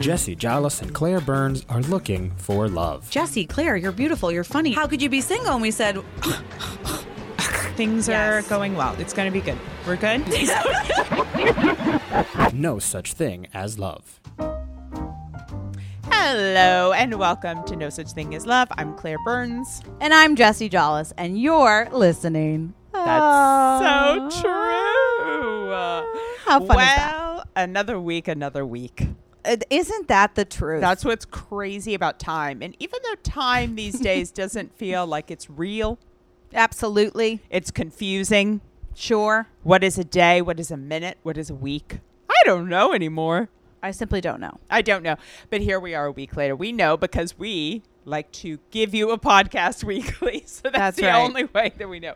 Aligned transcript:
Jesse 0.00 0.34
Jollis 0.36 0.82
and 0.82 0.92
Claire 0.92 1.20
Burns 1.20 1.64
are 1.68 1.80
looking 1.82 2.30
for 2.32 2.68
love. 2.68 3.08
Jesse, 3.10 3.46
Claire, 3.46 3.76
you're 3.76 3.92
beautiful. 3.92 4.30
You're 4.32 4.44
funny. 4.44 4.72
How 4.72 4.86
could 4.86 5.00
you 5.00 5.08
be 5.08 5.20
single? 5.20 5.52
And 5.54 5.62
we 5.62 5.70
said, 5.70 5.98
Things 7.76 8.06
Yes. 8.08 8.44
are 8.46 8.48
going 8.48 8.76
well. 8.76 8.94
It's 9.00 9.12
going 9.12 9.32
to 9.32 9.32
be 9.32 9.40
good. 9.44 9.58
We're 9.86 9.96
good. 9.96 10.24
No 12.52 12.78
such 12.78 13.14
thing 13.14 13.48
as 13.52 13.78
love. 13.80 14.20
Hello 16.08 16.92
and 16.92 17.18
welcome 17.18 17.64
to 17.64 17.74
No 17.74 17.90
Such 17.90 18.12
Thing 18.12 18.34
as 18.36 18.46
Love. 18.46 18.68
I'm 18.78 18.94
Claire 18.96 19.18
Burns. 19.24 19.82
and 20.00 20.14
I'm 20.14 20.36
Jesse 20.36 20.70
Jollis, 20.70 21.12
and 21.18 21.40
you're 21.40 21.88
listening. 21.90 22.72
That's 22.92 23.04
so 23.82 23.84
ah. 23.84 24.28
true. 24.40 25.72
How 26.44 26.60
fun 26.60 26.70
is 26.70 26.86
that? 26.86 27.12
well, 27.16 27.44
another 27.56 27.98
week, 27.98 28.28
another 28.28 28.64
week. 28.64 29.08
Isn't 29.70 30.08
that 30.08 30.34
the 30.34 30.44
truth? 30.44 30.80
That's 30.80 31.04
what's 31.04 31.24
crazy 31.24 31.94
about 31.94 32.18
time. 32.18 32.62
And 32.62 32.76
even 32.78 32.98
though 33.04 33.14
time 33.22 33.74
these 33.76 33.98
days 34.00 34.30
doesn't 34.42 34.76
feel 34.76 35.06
like 35.06 35.30
it's 35.30 35.50
real, 35.50 35.98
absolutely 36.52 37.42
it's 37.50 37.70
confusing. 37.70 38.60
sure. 38.94 39.48
What 39.62 39.82
is 39.84 39.98
a 39.98 40.04
day? 40.04 40.40
What 40.40 40.58
is 40.60 40.70
a 40.70 40.76
minute? 40.76 41.18
What 41.22 41.36
is 41.36 41.50
a 41.50 41.54
week? 41.54 41.98
I 42.30 42.34
don't 42.44 42.68
know 42.68 42.92
anymore. 42.92 43.48
I 43.82 43.90
simply 43.90 44.20
don't 44.22 44.40
know. 44.40 44.58
I 44.70 44.80
don't 44.80 45.02
know. 45.02 45.16
But 45.50 45.60
here 45.60 45.78
we 45.78 45.94
are 45.94 46.06
a 46.06 46.12
week 46.12 46.36
later. 46.36 46.56
We 46.56 46.72
know 46.72 46.96
because 46.96 47.38
we 47.38 47.82
like 48.06 48.32
to 48.32 48.58
give 48.70 48.94
you 48.94 49.10
a 49.10 49.18
podcast 49.18 49.84
weekly. 49.92 50.42
So 50.46 50.62
that's, 50.70 50.76
That's 50.78 50.96
the 50.98 51.06
right. 51.06 51.22
only 51.22 51.44
way 51.44 51.72
that 51.76 51.88
we 51.88 52.00
know. 52.00 52.14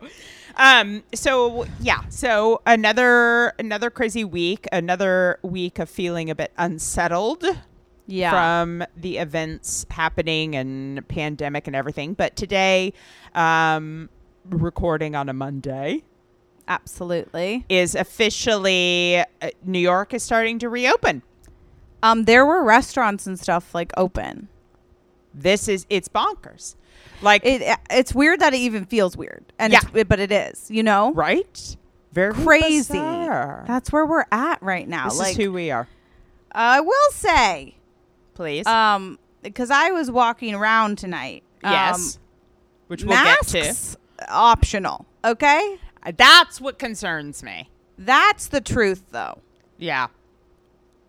Um 0.55 1.03
so 1.13 1.65
yeah, 1.79 2.01
so 2.09 2.61
another 2.65 3.53
another 3.59 3.89
crazy 3.89 4.23
week, 4.23 4.67
another 4.71 5.39
week 5.41 5.79
of 5.79 5.89
feeling 5.89 6.29
a 6.29 6.35
bit 6.35 6.51
unsettled 6.57 7.43
Yeah. 8.07 8.31
from 8.31 8.83
the 8.97 9.17
events 9.17 9.85
happening 9.91 10.55
and 10.55 11.07
pandemic 11.07 11.67
and 11.67 11.75
everything. 11.75 12.13
But 12.13 12.35
today 12.35 12.93
um 13.35 14.09
recording 14.45 15.15
on 15.15 15.29
a 15.29 15.33
Monday 15.33 16.03
absolutely. 16.67 17.65
is 17.69 17.95
officially 17.95 19.17
uh, 19.19 19.49
New 19.63 19.79
York 19.79 20.13
is 20.13 20.23
starting 20.23 20.59
to 20.59 20.69
reopen. 20.69 21.21
Um, 22.01 22.23
there 22.25 22.45
were 22.45 22.63
restaurants 22.63 23.27
and 23.27 23.37
stuff 23.39 23.75
like 23.75 23.91
open. 23.97 24.47
This 25.33 25.67
is 25.67 25.85
it's 25.89 26.07
bonkers. 26.07 26.75
Like 27.21 27.45
It 27.45 27.77
it's 27.89 28.13
weird 28.15 28.39
that 28.39 28.53
it 28.53 28.57
even 28.57 28.85
feels 28.85 29.17
weird, 29.17 29.43
and 29.59 29.73
Yeah. 29.73 29.79
it's, 29.93 30.07
but 30.07 30.19
it 30.19 30.31
is. 30.31 30.69
You 30.71 30.83
know, 30.83 31.11
right? 31.13 31.75
Very 32.13 32.33
crazy. 32.33 32.93
bizarre. 32.93 33.65
That's 33.67 33.91
where 33.91 34.05
we're 34.05 34.25
at 34.31 34.61
right 34.63 34.87
now. 34.87 35.05
this 35.09 35.19
like 35.19 35.31
is 35.31 35.37
who 35.37 35.51
we 35.51 35.69
are. 35.71 35.87
I 36.51 36.79
will 36.79 37.11
say, 37.11 37.75
Please. 38.33 38.65
um, 38.65 39.19
because 39.43 39.69
I 39.69 39.91
was 39.91 40.09
walking 40.09 40.55
around 40.55 40.97
tonight. 40.97 41.43
yes. 41.63 42.15
Um, 42.15 42.21
Which 42.87 43.03
we'll 43.03 43.15
masks 43.15 43.51
get 43.51 43.75
to. 44.19 44.33
optional. 44.33 45.05
Okay, 45.23 45.77
Uh, 46.03 46.11
That's 46.17 46.59
what 46.61 46.79
concerns 46.79 47.43
me. 47.43 47.69
that's 47.97 48.47
the 48.47 48.61
truth, 48.61 49.03
though. 49.11 49.39
Yeah. 49.77 50.07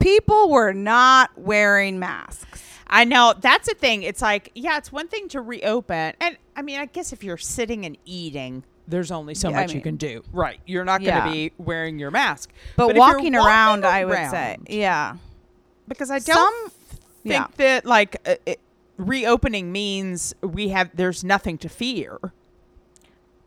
People 0.00 0.50
were 0.50 0.72
not 0.72 1.31
wearing 1.36 1.98
masks. 1.98 2.69
I 2.91 3.05
know 3.05 3.34
that's 3.41 3.69
a 3.69 3.74
thing. 3.74 4.02
It's 4.02 4.20
like, 4.20 4.50
yeah, 4.55 4.77
it's 4.77 4.91
one 4.92 5.08
thing 5.08 5.28
to 5.28 5.41
reopen. 5.41 6.12
And 6.20 6.36
I 6.56 6.62
mean, 6.62 6.78
I 6.78 6.86
guess 6.86 7.12
if 7.12 7.22
you're 7.24 7.36
sitting 7.38 7.86
and 7.86 7.97
eating, 8.05 8.64
there's 8.88 9.10
only 9.12 9.34
so 9.34 9.48
Yeah, 9.50 9.58
I 9.58 9.60
much 9.62 9.74
you 9.74 9.80
can 9.80 9.97
do. 9.97 10.24
Right. 10.32 10.58
You're 10.66 10.84
not 10.84 11.00
going 11.00 11.12
to 11.22 11.28
Yeah. 11.28 11.32
be 11.32 11.52
wearing 11.58 11.98
your 12.00 12.10
mask. 12.10 12.50
But, 12.77 12.91
if 12.91 12.97
you're 12.97 13.06
walking 13.06 13.36
around, 13.36 13.86
I 13.86 14.05
would 14.05 14.30
say, 14.30 14.56
yeah. 14.69 15.16
Because 15.86 16.10
I 16.10 16.19
don't 16.19 16.36
Some, 16.36 16.70
think 17.22 17.34
yeah. 17.34 17.47
that, 17.58 17.86
like, 17.86 18.16
uh, 18.27 18.34
it, 18.44 18.58
reopening 18.97 19.70
means 19.72 20.34
we 20.42 20.69
have, 20.70 20.91
there's 20.94 21.22
nothing 21.25 21.56
to 21.58 21.69
fear. 21.69 22.19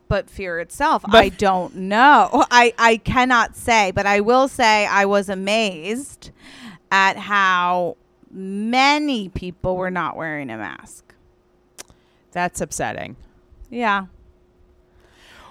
but 0.06 0.28
fear 0.30 0.60
itself, 0.60 1.02
But- 1.10 1.14
I 1.24 1.28
don't 1.30 1.74
know. 1.74 2.44
I 2.50 2.74
I 2.78 2.98
cannot 2.98 3.56
say, 3.56 3.90
but 3.90 4.06
I 4.06 4.20
will 4.20 4.48
say 4.48 4.86
I 4.86 5.06
was 5.06 5.28
amazed 5.30 6.30
at 6.92 7.16
how 7.16 7.96
many 8.34 9.28
people 9.28 9.76
were 9.76 9.90
not 9.90 10.16
wearing 10.16 10.50
a 10.50 10.58
mask. 10.58 11.14
That's 12.32 12.60
upsetting. 12.60 13.16
Yeah. 13.70 14.06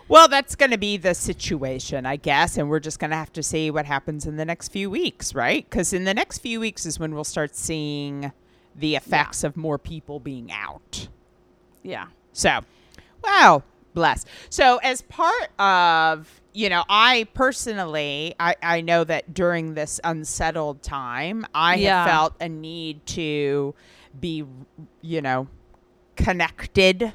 Well, 0.10 0.28
that's 0.28 0.56
going 0.56 0.72
to 0.72 0.78
be 0.78 0.98
the 0.98 1.16
situation, 1.16 2.06
I 2.06 2.18
guess, 2.18 2.58
and 2.58 2.70
we're 2.70 2.82
just 2.82 3.00
going 3.00 3.12
to 3.12 3.18
have 3.18 3.32
to 3.34 3.42
see 3.42 3.72
what 3.72 3.86
happens 3.86 4.26
in 4.26 4.36
the 4.36 4.44
next 4.44 4.68
few 4.68 4.90
weeks, 4.90 5.34
right? 5.34 5.68
Because 5.68 5.94
in 5.94 6.04
the 6.04 6.14
next 6.14 6.40
few 6.40 6.60
weeks 6.60 6.86
is 6.86 7.00
when 7.00 7.16
we'll 7.16 7.24
start 7.24 7.56
seeing 7.56 8.34
the 8.76 8.96
effects 8.96 9.46
of 9.46 9.56
more 9.56 9.78
people 9.78 10.20
being 10.20 10.52
out. 10.52 11.08
Yeah. 11.84 12.08
So, 12.34 12.60
wow, 13.24 13.64
bless. 13.94 14.26
So, 14.50 14.78
as 14.78 15.02
part 15.04 15.50
of, 15.60 16.42
you 16.54 16.70
know, 16.70 16.84
I 16.90 17.28
personally, 17.34 18.36
I, 18.40 18.56
I 18.62 18.82
know 18.82 19.04
that 19.04 19.34
during 19.34 19.74
this 19.74 20.00
unsettled 20.04 20.82
time, 20.84 21.46
I 21.54 21.76
Yeah. 21.76 22.04
have 22.04 22.10
felt 22.12 22.34
a 22.42 22.50
need 22.50 23.06
to 23.08 23.74
be, 24.20 24.44
you 25.02 25.22
know, 25.22 25.48
connected 26.16 27.14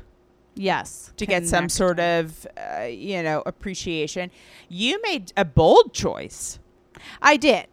Yes. 0.54 1.12
to 1.16 1.24
get 1.26 1.46
some 1.46 1.68
sort 1.68 2.00
of 2.00 2.44
uh, 2.56 2.82
you 2.82 3.22
know 3.22 3.44
appreciation 3.46 4.28
you 4.68 5.00
made 5.02 5.32
a 5.36 5.44
bold 5.44 5.92
choice 5.94 6.58
I 7.22 7.36
did. 7.36 7.66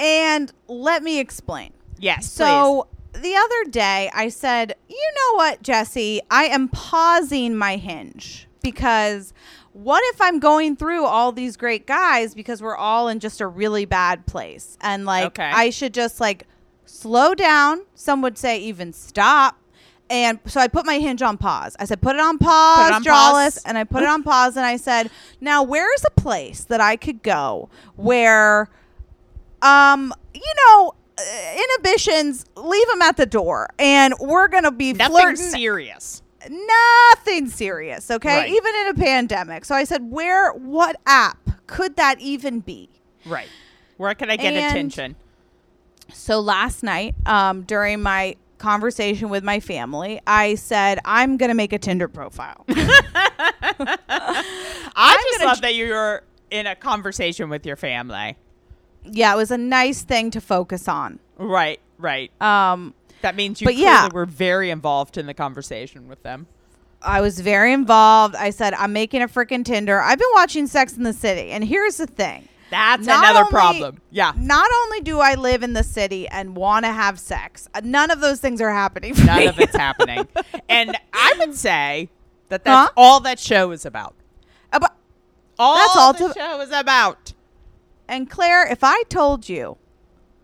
And 0.00 0.52
let 0.66 1.04
me 1.04 1.20
explain. 1.20 1.72
yes 1.98 2.30
So 2.30 2.88
the 3.12 3.34
other 3.36 3.70
day 3.70 4.10
I 4.14 4.28
said, 4.28 4.74
you 4.88 5.10
know 5.16 5.36
what, 5.36 5.62
Jesse? 5.62 6.20
I 6.30 6.44
am 6.44 6.68
pausing 6.68 7.56
my 7.56 7.76
hinge 7.76 8.46
because 8.62 9.32
what 9.72 10.02
if 10.14 10.20
I'm 10.20 10.38
going 10.38 10.76
through 10.76 11.04
all 11.04 11.32
these 11.32 11.56
great 11.56 11.86
guys 11.86 12.34
because 12.34 12.60
we're 12.62 12.76
all 12.76 13.08
in 13.08 13.20
just 13.20 13.40
a 13.40 13.46
really 13.46 13.84
bad 13.84 14.26
place? 14.26 14.76
And 14.80 15.04
like, 15.06 15.26
Okay. 15.26 15.50
I 15.50 15.70
should 15.70 15.94
just 15.94 16.20
like 16.20 16.46
slow 16.84 17.34
down. 17.34 17.82
Some 17.94 18.22
would 18.22 18.38
say 18.38 18.58
even 18.60 18.92
stop. 18.92 19.56
And 20.10 20.38
so 20.46 20.58
I 20.58 20.68
put 20.68 20.86
my 20.86 20.98
hinge 20.98 21.20
on 21.20 21.36
pause. 21.36 21.76
I 21.78 21.84
said, 21.84 22.00
put 22.00 22.16
it 22.16 22.20
on 22.20 22.38
pause, 22.38 22.90
Jollis. 23.04 23.62
And 23.66 23.76
I 23.76 23.84
put 23.84 24.02
it 24.02 24.08
on 24.08 24.22
pause 24.22 24.56
and 24.56 24.64
I 24.64 24.78
said, 24.78 25.10
now 25.40 25.62
where's 25.62 26.02
a 26.06 26.10
place 26.20 26.64
that 26.64 26.80
I 26.80 26.96
could 26.96 27.22
go 27.22 27.68
where 27.96 28.70
um, 29.60 30.14
you 30.34 30.54
know, 30.66 30.94
inhibitions, 31.56 32.44
leave 32.56 32.86
them 32.88 33.02
at 33.02 33.16
the 33.16 33.26
door, 33.26 33.68
and 33.78 34.14
we're 34.20 34.48
gonna 34.48 34.70
be 34.72 34.92
nothing 34.92 35.12
flirting. 35.16 35.36
serious 35.36 36.22
nothing 36.48 37.48
serious, 37.48 38.10
okay? 38.12 38.36
Right. 38.36 38.48
Even 38.48 38.74
in 38.76 38.86
a 38.88 38.94
pandemic. 38.94 39.64
So 39.64 39.74
I 39.74 39.82
said, 39.82 40.08
where? 40.08 40.52
What 40.52 40.94
app 41.04 41.50
could 41.66 41.96
that 41.96 42.20
even 42.20 42.60
be? 42.60 42.88
right 43.26 43.48
where 43.96 44.14
can 44.14 44.30
i 44.30 44.36
get 44.36 44.54
And- 44.54 44.64
attention 44.70 45.16
So 46.12 46.38
last 46.40 46.82
night, 46.84 47.16
um, 47.26 47.62
during 47.62 48.00
my 48.00 48.36
conversation 48.58 49.28
with 49.28 49.42
my 49.44 49.58
family, 49.60 50.20
I 50.26 50.54
said, 50.54 51.00
I'm 51.04 51.36
gonna 51.36 51.54
make 51.54 51.72
a 51.72 51.78
Tinder 51.78 52.06
profile. 52.08 52.64
i 52.68 53.96
just 55.22 55.38
gonna 55.38 55.48
love 55.48 55.56
j- 55.56 55.60
that 55.62 55.74
you're 55.74 56.22
in 56.50 56.66
a 56.66 56.74
conversation 56.76 57.48
with 57.50 57.66
your 57.66 57.76
family 57.76 58.36
yeah, 59.04 59.32
it 59.32 59.36
was 59.36 59.50
a 59.50 59.58
nice 59.58 60.02
thing 60.02 60.30
to 60.32 60.40
focus 60.40 60.88
on. 60.88 61.18
right 61.38 61.80
right 61.98 62.30
Um, 62.42 62.94
that 63.22 63.34
means 63.36 63.60
you 63.60 63.66
But 63.66 63.74
yeah. 63.76 64.08
were 64.12 64.26
very 64.26 64.70
involved 64.70 65.18
in 65.18 65.26
the 65.26 65.34
conversation 65.34 66.08
with 66.08 66.22
them 66.22 66.46
I 67.00 67.20
was 67.20 67.38
very 67.38 67.72
involved. 67.72 68.34
I 68.34 68.50
said, 68.50 68.74
I'm 68.74 68.92
making 68.92 69.22
a 69.22 69.28
freaking 69.28 69.64
Tinder. 69.64 70.00
I've 70.00 70.18
been 70.18 70.26
watching 70.34 70.66
Sex 70.66 70.96
in 70.96 71.04
the 71.04 71.12
City. 71.12 71.50
And 71.52 71.62
here's 71.64 71.96
the 71.98 72.08
thing. 72.08 72.48
that's 72.70 73.06
Not 73.06 73.22
another 73.22 73.40
only- 73.40 73.50
problem 73.52 74.00
yeah 74.10 74.32
Not 74.36 74.68
only 74.82 75.00
do 75.02 75.20
I 75.20 75.34
live 75.36 75.62
in 75.62 75.74
the 75.74 75.84
city 75.84 76.26
and 76.26 76.56
want 76.56 76.84
to 76.86 76.92
have 76.92 77.20
sex, 77.20 77.68
uh, 77.72 77.80
none 77.84 78.10
of 78.10 78.18
those 78.20 78.40
things 78.40 78.60
are 78.60 78.72
happening. 78.72 79.14
For 79.14 79.24
none 79.26 79.38
me. 79.38 79.46
of 79.46 79.60
it's 79.60 79.76
happening 79.88 80.26
and 80.68 80.96
i 81.12 81.34
would 81.38 81.54
say 81.54 82.08
that 82.48 82.64
that's 82.64 82.88
Huh? 82.88 82.92
all 82.96 83.20
that 83.20 83.38
show 83.38 83.70
is 83.70 83.86
about 83.86 84.14
but- 84.72 84.94
all 85.58 85.76
That's 85.76 85.96
all 85.96 86.12
the 86.12 86.28
to- 86.34 86.34
show 86.38 86.60
is 86.60 86.72
about 86.72 87.32
and 88.08 88.28
Claire, 88.28 88.66
if 88.70 88.82
I 88.82 89.02
told 89.04 89.48
you 89.48 89.76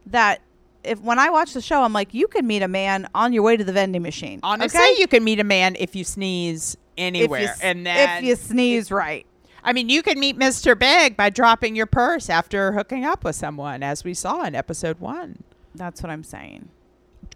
that 0.06 0.40
if 0.84 1.00
when 1.00 1.18
I 1.18 1.30
watch 1.30 1.54
the 1.54 1.60
show, 1.60 1.82
I'm 1.82 1.92
like, 1.92 2.12
you 2.14 2.28
could 2.28 2.44
meet 2.44 2.62
a 2.62 2.68
man 2.68 3.08
on 3.14 3.32
your 3.32 3.42
way 3.42 3.56
to 3.56 3.64
the 3.64 3.72
vending 3.72 4.02
machine. 4.02 4.40
Honestly, 4.42 4.78
okay? 4.78 4.94
you 4.98 5.06
can 5.06 5.24
meet 5.24 5.40
a 5.40 5.44
man 5.44 5.76
if 5.78 5.96
you 5.96 6.04
sneeze 6.04 6.76
anywhere, 6.96 7.42
you, 7.42 7.48
and 7.62 7.86
then 7.86 8.18
if 8.18 8.24
you 8.24 8.36
sneeze 8.36 8.90
right. 8.90 9.26
I 9.66 9.72
mean, 9.72 9.88
you 9.88 10.02
can 10.02 10.20
meet 10.20 10.38
Mr. 10.38 10.78
Big 10.78 11.16
by 11.16 11.30
dropping 11.30 11.74
your 11.74 11.86
purse 11.86 12.28
after 12.28 12.72
hooking 12.72 13.04
up 13.04 13.24
with 13.24 13.34
someone, 13.34 13.82
as 13.82 14.04
we 14.04 14.12
saw 14.12 14.44
in 14.44 14.54
episode 14.54 15.00
one. 15.00 15.42
That's 15.74 16.02
what 16.02 16.10
I'm 16.10 16.22
saying. 16.22 16.68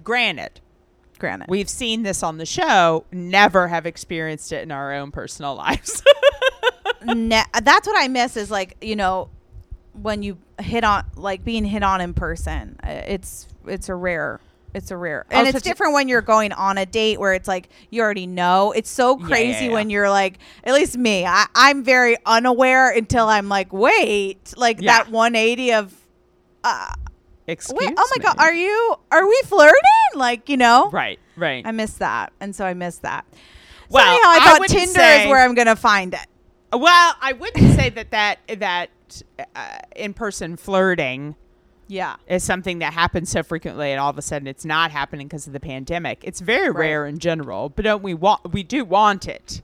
Granted, 0.05 0.61
Granted. 1.19 1.49
we've 1.49 1.71
seen 1.71 2.03
this 2.03 2.23
on 2.23 2.37
the 2.37 2.45
show, 2.45 3.07
never 3.11 3.67
have 3.69 3.87
experienced 3.87 4.53
it 4.53 4.63
in 4.63 4.71
our 4.71 4.93
own 4.93 5.11
personal 5.11 5.55
lives. 5.57 6.03
ne- 7.05 7.45
that's 7.63 7.87
what 7.87 7.99
I 7.99 8.09
miss 8.09 8.37
is 8.37 8.51
like, 8.51 8.77
you 8.83 8.95
know, 8.95 9.31
when 10.03 10.23
you 10.23 10.39
hit 10.61 10.85
on 10.85 11.05
like 11.17 11.45
being 11.45 11.65
hit 11.65 11.83
on 11.83 12.01
in 12.01 12.15
person. 12.15 12.77
Uh, 12.83 12.89
It's 13.07 13.47
it's 13.67 13.89
a 13.89 13.95
rare. 13.95 14.41
It's 14.75 14.91
a 14.91 14.97
rare, 14.99 15.25
and 15.31 15.47
Also 15.47 15.57
it's 15.57 15.65
different 15.65 15.95
when 15.95 16.09
you're 16.09 16.21
going 16.21 16.53
on 16.53 16.77
a 16.77 16.85
date 16.85 17.19
where 17.19 17.33
it's 17.33 17.49
like 17.49 17.71
you 17.91 18.03
already 18.03 18.27
know. 18.27 18.73
It's 18.73 18.91
so 18.91 19.19
Yeah, 19.19 19.27
crazy 19.27 19.65
yeah, 19.67 19.73
when 19.73 19.89
you're 19.89 20.11
like, 20.11 20.39
at 20.63 20.75
least 20.75 20.97
me, 20.99 21.25
I, 21.25 21.47
I'm 21.55 21.83
very 21.83 22.17
unaware 22.27 22.91
until 22.91 23.29
I'm 23.29 23.49
like, 23.49 23.73
wait, 23.73 24.53
like 24.59 24.79
Yeah. 24.81 24.99
that 25.05 25.11
180 25.11 25.73
of, 25.73 25.95
uh, 26.65 26.93
Excuse 27.47 27.81
wait, 27.81 27.95
oh 27.97 28.09
my 28.11 28.19
me. 28.19 28.25
god, 28.25 28.37
are 28.39 28.53
you? 28.53 28.95
Are 29.11 29.27
we 29.27 29.41
flirting? 29.47 29.75
Like 30.15 30.51
you 30.51 30.59
know, 30.59 30.91
right, 30.91 31.19
right. 31.37 31.67
I 31.67 31.71
miss 31.73 31.95
that, 31.95 32.33
and 32.39 32.55
so 32.55 32.67
I 32.67 32.75
miss 32.75 32.99
that. 32.99 33.25
So 33.33 33.39
Well, 33.89 34.07
anyhow, 34.07 34.29
I 34.29 34.37
I 34.37 34.45
thought 34.45 34.61
wouldn't 34.61 34.79
Tinder 34.79 35.01
say- 35.01 35.23
is 35.25 35.29
where 35.31 35.43
I'm 35.43 35.55
gonna 35.55 35.77
find 35.77 36.13
it. 36.13 36.27
well, 36.79 37.15
I 37.23 37.33
wouldn't 37.33 37.75
say 37.75 37.89
that 37.89 38.11
that 38.11 38.39
that 38.59 38.91
uh, 39.55 39.79
in-person 39.97 40.57
flirting 40.57 41.35
Yeah. 41.89 42.17
is 42.27 42.43
something 42.45 42.79
that 42.81 42.93
happens 42.93 43.31
so 43.31 43.43
frequently, 43.43 43.91
and 43.93 44.01
all 44.01 44.11
of 44.11 44.19
a 44.19 44.23
sudden 44.23 44.47
it's 44.47 44.65
not 44.65 44.91
happening 44.91 45.27
because 45.29 45.47
of 45.47 45.53
the 45.53 45.61
pandemic. 45.61 46.21
It's 46.23 46.41
very 46.41 46.69
Right. 46.71 46.81
rare 46.81 47.07
in 47.07 47.19
general, 47.19 47.69
but 47.71 47.85
don't 47.85 48.03
we 48.03 48.15
want? 48.15 48.53
We 48.53 48.63
do 48.63 48.85
want 48.85 49.27
it. 49.27 49.63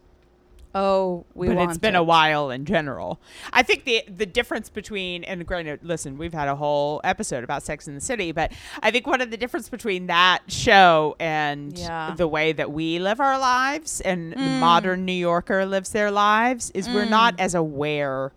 Oh, 0.77 1.25
we 1.35 1.47
but 1.47 1.57
it's 1.59 1.79
been 1.79 1.95
it. 1.95 1.99
a 1.99 2.03
while 2.03 2.51
in 2.51 2.65
general. 2.65 3.21
I 3.53 3.63
think 3.63 3.85
the 3.85 4.03
the 4.09 4.27
difference 4.27 4.69
between 4.69 5.23
and 5.23 5.47
granted, 5.47 5.79
listen, 5.85 6.19
we've 6.19 6.35
had 6.35 6.49
a 6.49 6.57
whole 6.57 7.01
episode 7.05 7.45
about 7.45 7.63
Sex 7.63 7.87
in 7.87 7.95
the 7.95 8.01
City, 8.01 8.33
but 8.33 8.51
I 8.83 8.91
think 8.91 9.07
one 9.07 9.21
of 9.21 9.31
the 9.31 9.37
difference 9.37 9.69
between 9.69 10.09
that 10.09 10.41
show 10.49 11.15
and 11.21 11.79
Yeah. 11.79 12.15
the 12.17 12.27
way 12.27 12.51
that 12.53 12.73
we 12.73 12.99
live 12.99 13.21
our 13.21 13.39
lives 13.39 14.01
and 14.01 14.33
the 14.33 14.37
Mm. 14.37 14.59
modern 14.59 15.05
New 15.05 15.13
Yorker 15.13 15.65
lives 15.65 15.91
their 15.91 16.11
lives 16.11 16.73
is 16.75 16.89
we're 16.89 17.05
not 17.05 17.39
as 17.39 17.55
aware 17.55 18.33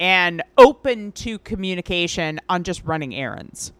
and 0.00 0.42
open 0.58 1.12
to 1.12 1.38
communication 1.38 2.40
on 2.48 2.64
just 2.64 2.82
running 2.84 3.14
errands. 3.14 3.72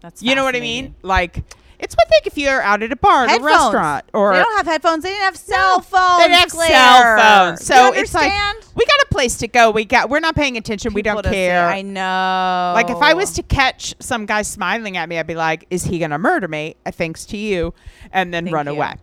That's 0.00 0.22
You 0.22 0.34
know 0.34 0.44
what 0.44 0.56
I 0.56 0.60
mean? 0.60 0.94
Like 1.02 1.44
it's 1.78 1.96
one 1.96 2.06
thing 2.08 2.20
if 2.26 2.38
you're 2.38 2.62
out 2.62 2.82
at 2.84 2.92
a 2.92 2.96
bar, 2.96 3.24
a 3.24 3.40
restaurant, 3.40 4.04
or 4.14 4.32
they 4.34 4.40
don't 4.42 4.56
have 4.56 4.66
headphones. 4.66 5.02
They 5.02 5.10
didn't 5.10 5.24
have 5.24 5.36
cell 5.36 5.78
No, 5.78 5.82
phones. 5.82 6.24
They 6.26 6.32
have 6.32 6.48
Claire. 6.48 6.68
cell 6.70 7.16
phones. 7.18 7.64
So 7.66 7.92
it's 7.92 8.14
like 8.14 8.32
we 8.76 8.84
got 8.86 9.00
a 9.02 9.06
place 9.10 9.36
to 9.38 9.48
go. 9.48 9.70
We 9.72 9.84
got 9.84 10.08
we're 10.10 10.20
not 10.20 10.34
paying 10.36 10.56
attention. 10.56 10.92
we 10.94 11.02
don't 11.02 11.22
to 11.22 11.28
say, 11.28 11.48
care. 11.48 11.66
I 11.68 11.82
know. 11.82 12.72
like 12.74 12.88
if 12.90 12.98
I 12.98 13.14
was 13.14 13.32
to 13.34 13.42
catch 13.42 13.94
some 14.00 14.26
guy 14.26 14.42
smiling 14.42 14.96
at 14.96 15.08
me, 15.08 15.18
I'd 15.18 15.26
be 15.26 15.34
like, 15.34 15.66
"Is 15.70 15.84
he 15.84 15.98
gonna 15.98 16.18
murder 16.18 16.46
me?" 16.48 16.76
Uh, 16.86 16.90
Thanks 16.92 17.24
to 17.26 17.36
you, 17.36 17.74
and 18.12 18.32
then 18.34 18.44
Thank 18.44 18.54
run 18.54 18.66
you. 18.66 18.72
away. 18.72 18.94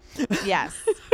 yes, 0.45 0.73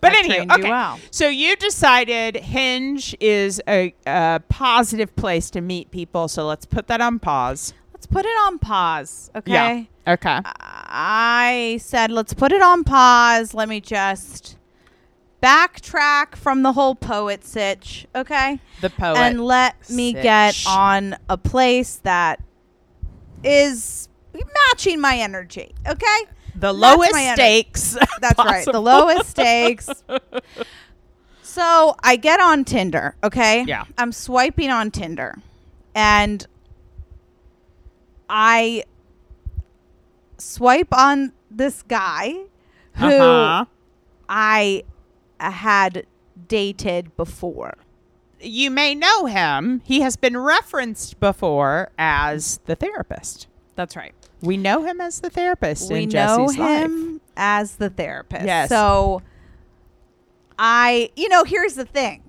But 0.00 0.14
anyway, 0.14 0.46
okay. 0.50 0.68
well. 0.68 0.98
So 1.10 1.28
you 1.28 1.56
decided 1.56 2.36
Hinge 2.36 3.14
is 3.20 3.60
a, 3.68 3.94
a 4.06 4.40
positive 4.48 5.14
place 5.16 5.50
to 5.50 5.60
meet 5.60 5.90
people. 5.90 6.28
So 6.28 6.46
let's 6.46 6.66
put 6.66 6.86
that 6.88 7.00
on 7.00 7.18
pause. 7.18 7.74
let's 7.92 8.06
put 8.06 8.24
it 8.24 8.36
on 8.46 8.58
pause. 8.58 9.30
Okay. 9.36 9.52
Yeah. 9.52 10.12
Okay. 10.14 10.40
I 10.44 11.78
said, 11.80 12.10
let's 12.10 12.34
put 12.34 12.52
it 12.52 12.62
on 12.62 12.82
pause. 12.84 13.54
Let 13.54 13.68
me 13.68 13.80
just 13.80 14.56
backtrack 15.42 16.36
from 16.36 16.62
the 16.62 16.72
whole 16.72 16.94
poet 16.94 17.44
sitch. 17.44 18.06
Okay. 18.14 18.60
The 18.80 18.90
poet. 18.90 19.18
and 19.18 19.44
let 19.44 19.88
me 19.90 20.12
get 20.12 20.62
on 20.66 21.16
a 21.28 21.36
place 21.36 21.96
that 22.02 22.42
is 23.44 24.08
matching 24.32 25.00
my 25.00 25.16
energy. 25.18 25.74
Okay. 25.86 26.26
The 26.54 26.72
that's 26.72 26.78
lowest 26.78 27.12
my 27.12 27.34
stakes. 27.34 27.96
That's 28.20 28.38
right. 28.38 28.64
The 28.64 28.80
lowest 28.80 29.30
stakes. 29.30 29.88
So 31.44 31.96
I 32.02 32.16
get 32.16 32.40
on 32.40 32.64
Tinder, 32.64 33.14
okay? 33.22 33.62
Yeah. 33.64 33.84
I'm 33.98 34.10
swiping 34.10 34.70
on 34.70 34.90
Tinder 34.90 35.36
and 35.94 36.46
I 38.26 38.84
swipe 40.38 40.94
on 40.96 41.32
this 41.50 41.82
guy 41.82 42.44
who 42.94 43.06
Uh-huh. 43.06 43.64
I 44.30 44.84
had 45.38 46.06
dated 46.48 47.14
before. 47.18 47.74
You 48.40 48.70
may 48.70 48.94
know 48.94 49.26
him. 49.26 49.82
He 49.84 50.00
has 50.00 50.16
been 50.16 50.38
referenced 50.38 51.20
before 51.20 51.90
as 51.98 52.60
the 52.64 52.74
therapist. 52.76 53.46
That's 53.76 53.94
right. 53.94 54.14
We 54.42 54.56
know 54.56 54.82
him 54.84 55.00
as 55.00 55.20
the 55.20 55.30
therapist 55.30 55.90
we 55.90 56.02
in 56.02 56.08
know 56.08 56.38
Jesse's 56.46 56.58
life. 56.58 56.82
him 56.82 57.20
as 57.36 57.76
the 57.76 57.90
therapist. 57.90 58.44
Yes. 58.44 58.68
So 58.68 59.22
I, 60.58 61.10
you 61.16 61.28
know, 61.28 61.44
here's 61.44 61.74
the 61.74 61.84
thing. 61.84 62.22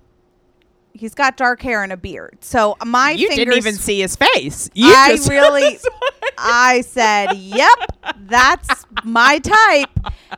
He's 0.93 1.15
got 1.15 1.37
dark 1.37 1.61
hair 1.61 1.83
and 1.83 1.91
a 1.91 1.97
beard. 1.97 2.37
So 2.41 2.77
my 2.85 3.11
you 3.11 3.27
fingers 3.29 3.37
didn't 3.45 3.57
even 3.57 3.73
see 3.75 3.99
his 4.01 4.15
face. 4.15 4.69
You 4.75 4.93
I 4.95 5.17
really 5.27 5.79
I 6.37 6.81
said, 6.81 7.33
"Yep, 7.33 8.17
that's 8.27 8.85
my 9.03 9.39
type." 9.39 9.89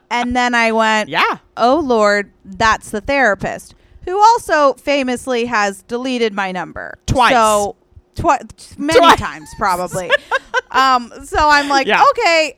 And 0.09 0.33
then 0.35 0.55
I 0.55 0.71
went, 0.71 1.09
yeah. 1.09 1.39
"Oh 1.57 1.79
lord, 1.79 2.31
that's 2.45 2.91
the 2.91 3.01
therapist." 3.01 3.75
Who 4.05 4.17
also 4.17 4.73
famously 4.75 5.45
has 5.45 5.81
deleted 5.83 6.33
my 6.33 6.51
number 6.51 6.95
Twice. 7.05 7.33
So 7.33 7.75
twi- 8.15 8.39
many 8.77 8.99
Twice. 8.99 9.19
times 9.19 9.49
probably. 9.57 10.09
um 10.71 11.11
so 11.23 11.37
I'm 11.39 11.67
like, 11.69 11.87
Yeah. 11.87 12.03
"Okay, 12.11 12.57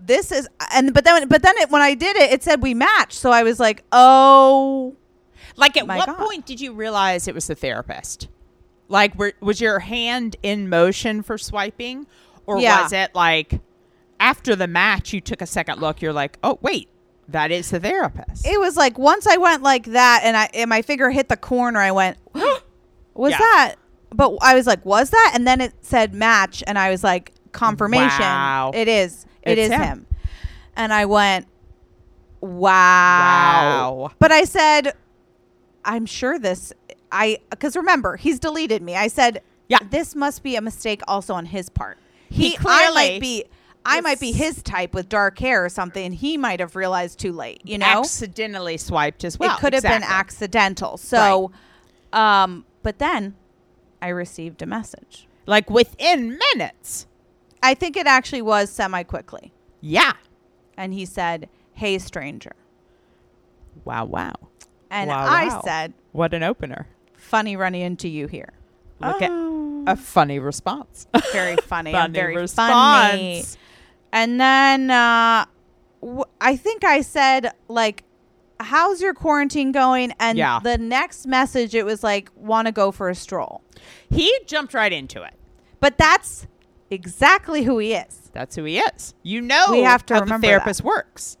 this 0.00 0.30
is 0.32 0.48
and 0.72 0.94
but 0.94 1.04
then 1.04 1.28
but 1.28 1.42
then 1.42 1.56
it, 1.58 1.70
when 1.70 1.82
I 1.82 1.94
did 1.94 2.16
it, 2.16 2.32
it 2.32 2.42
said 2.42 2.62
we 2.62 2.74
matched. 2.74 3.14
So 3.14 3.30
I 3.30 3.42
was 3.42 3.58
like, 3.60 3.84
"Oh, 3.92 4.96
Like, 5.56 5.76
at 5.76 5.86
what 5.86 6.06
God. 6.06 6.18
point 6.18 6.46
did 6.46 6.60
you 6.60 6.72
realize 6.72 7.26
it 7.28 7.34
was 7.34 7.46
the 7.48 7.54
therapist? 7.54 8.28
Like, 8.88 9.14
were, 9.18 9.32
was 9.40 9.60
your 9.60 9.80
hand 9.80 10.36
in 10.42 10.68
motion 10.70 11.22
for 11.22 11.36
swiping, 11.36 12.06
or 12.46 12.58
Yeah. 12.58 12.82
was 12.84 12.92
it 12.92 13.14
like 13.14 13.60
after 14.20 14.56
the 14.56 14.66
match 14.66 15.12
you 15.12 15.20
took 15.20 15.42
a 15.42 15.46
second 15.46 15.80
look? 15.80 16.00
You're 16.00 16.12
like, 16.14 16.38
oh 16.42 16.58
wait, 16.62 16.88
that 17.28 17.50
is 17.50 17.70
the 17.70 17.80
therapist. 17.80 18.46
it 18.46 18.58
was 18.58 18.76
like 18.76 18.96
once 18.98 19.26
I 19.26 19.36
went 19.36 19.62
like 19.62 19.84
that 19.86 20.20
and 20.24 20.36
I 20.36 20.48
and 20.54 20.70
my 20.70 20.80
finger 20.82 21.10
hit 21.10 21.28
the 21.28 21.36
corner, 21.36 21.80
I 21.80 21.90
went, 21.92 22.16
what 22.32 22.62
"Was 23.14 23.32
Yeah. 23.32 23.38
that?" 23.38 23.74
But 24.18 24.36
I 24.42 24.54
was 24.54 24.66
like, 24.66 24.84
"Was 24.84 25.08
that?" 25.10 25.32
And 25.34 25.46
then 25.46 25.62
it 25.62 25.72
said 25.80 26.12
match, 26.12 26.62
and 26.66 26.78
I 26.78 26.90
was 26.90 27.02
like, 27.02 27.32
"Confirmation, 27.52 28.18
Wow. 28.20 28.72
it 28.74 28.86
is, 28.88 29.24
it 29.42 29.56
It's 29.56 29.70
is 29.72 29.72
him. 29.72 29.80
him. 29.82 30.06
And 30.76 30.92
I 30.92 31.06
went, 31.06 31.46
"Wow!" 32.40 33.94
Wow. 34.00 34.10
But 34.18 34.32
I 34.32 34.44
said, 34.44 34.92
"I'm 35.84 36.04
sure 36.06 36.38
this." 36.38 36.72
I 37.10 37.38
because 37.50 37.74
remember 37.76 38.16
he's 38.16 38.38
deleted 38.38 38.82
me. 38.82 38.94
I 38.94 39.08
said, 39.08 39.40
Yeah. 39.68 39.78
this 39.90 40.14
must 40.14 40.42
be 40.42 40.56
a 40.56 40.60
mistake 40.60 41.00
also 41.08 41.32
on 41.34 41.46
his 41.46 41.68
part." 41.70 41.98
He 42.28 42.50
He, 42.50 42.58
I 42.66 42.90
might 42.90 43.20
be. 43.20 43.44
I 43.86 44.02
might 44.02 44.20
be 44.20 44.32
his 44.32 44.62
type 44.62 44.92
with 44.92 45.08
dark 45.08 45.38
hair 45.38 45.64
or 45.64 45.70
something. 45.70 46.12
He 46.12 46.36
might 46.36 46.60
have 46.60 46.76
realized 46.76 47.18
too 47.18 47.32
late, 47.32 47.62
you 47.64 47.78
know 47.78 47.86
accidentally 47.86 48.76
swiped 48.76 49.24
as 49.24 49.38
well. 49.38 49.56
it 49.56 49.60
could 49.60 49.72
have 49.72 49.82
been 49.84 50.02
accidental. 50.02 50.98
So, 50.98 51.52
um, 52.12 52.66
but 52.82 52.98
then 52.98 53.34
I 54.00 54.08
received 54.08 54.62
a 54.62 54.66
message. 54.66 55.26
like 55.46 55.68
within 55.70 56.38
minutes. 56.54 57.06
I 57.62 57.74
think 57.74 57.96
it 57.96 58.06
actually 58.06 58.42
was 58.42 58.70
semi 58.70 59.02
quickly. 59.02 59.52
Yeah. 59.80 60.12
And 60.76 60.92
he 60.94 61.04
said, 61.04 61.48
Hey, 61.72 61.98
stranger. 61.98 62.52
Wow. 63.84 64.04
Wow. 64.06 64.34
And 64.90 65.08
Wow, 65.10 65.26
I 65.26 65.46
wow. 65.48 65.62
said, 65.64 65.92
What 66.12 66.34
an 66.34 66.42
opener. 66.42 66.86
Funny 67.14 67.56
running 67.56 67.82
into 67.82 68.08
you 68.08 68.26
here. 68.26 68.52
Look 69.00 69.22
at 69.22 69.30
a 69.30 69.96
funny 69.96 70.38
response. 70.38 71.06
Very 71.32 71.56
funny. 71.62 71.92
Funny 71.92 72.12
very 72.12 72.36
response. 72.36 72.72
funny. 72.72 73.44
And 74.12 74.40
then 74.40 74.90
uh, 74.90 75.44
w- 76.00 76.24
I 76.40 76.56
think 76.56 76.82
I 76.84 77.02
said, 77.02 77.52
like, 77.68 78.02
how's 78.60 79.00
your 79.00 79.14
quarantine 79.14 79.72
going? 79.72 80.12
And 80.20 80.36
Yeah. 80.38 80.60
the 80.62 80.78
next 80.78 81.26
message, 81.26 81.74
it 81.74 81.84
was 81.84 82.02
like, 82.02 82.30
want 82.36 82.66
to 82.66 82.72
go 82.72 82.90
for 82.92 83.08
a 83.08 83.14
stroll. 83.14 83.62
He 84.10 84.32
jumped 84.46 84.74
right 84.74 84.92
into 84.92 85.22
it. 85.22 85.34
But 85.80 85.96
that's 85.98 86.46
exactly 86.90 87.62
who 87.62 87.78
he 87.78 87.94
is. 87.94 88.30
That's 88.32 88.56
who 88.56 88.64
he 88.64 88.78
is. 88.78 89.14
You 89.22 89.40
know 89.40 89.66
We 89.70 89.82
have 89.82 90.04
to 90.06 90.14
how 90.14 90.20
remember 90.20 90.46
the 90.46 90.50
therapist 90.50 90.82
works. 90.82 91.36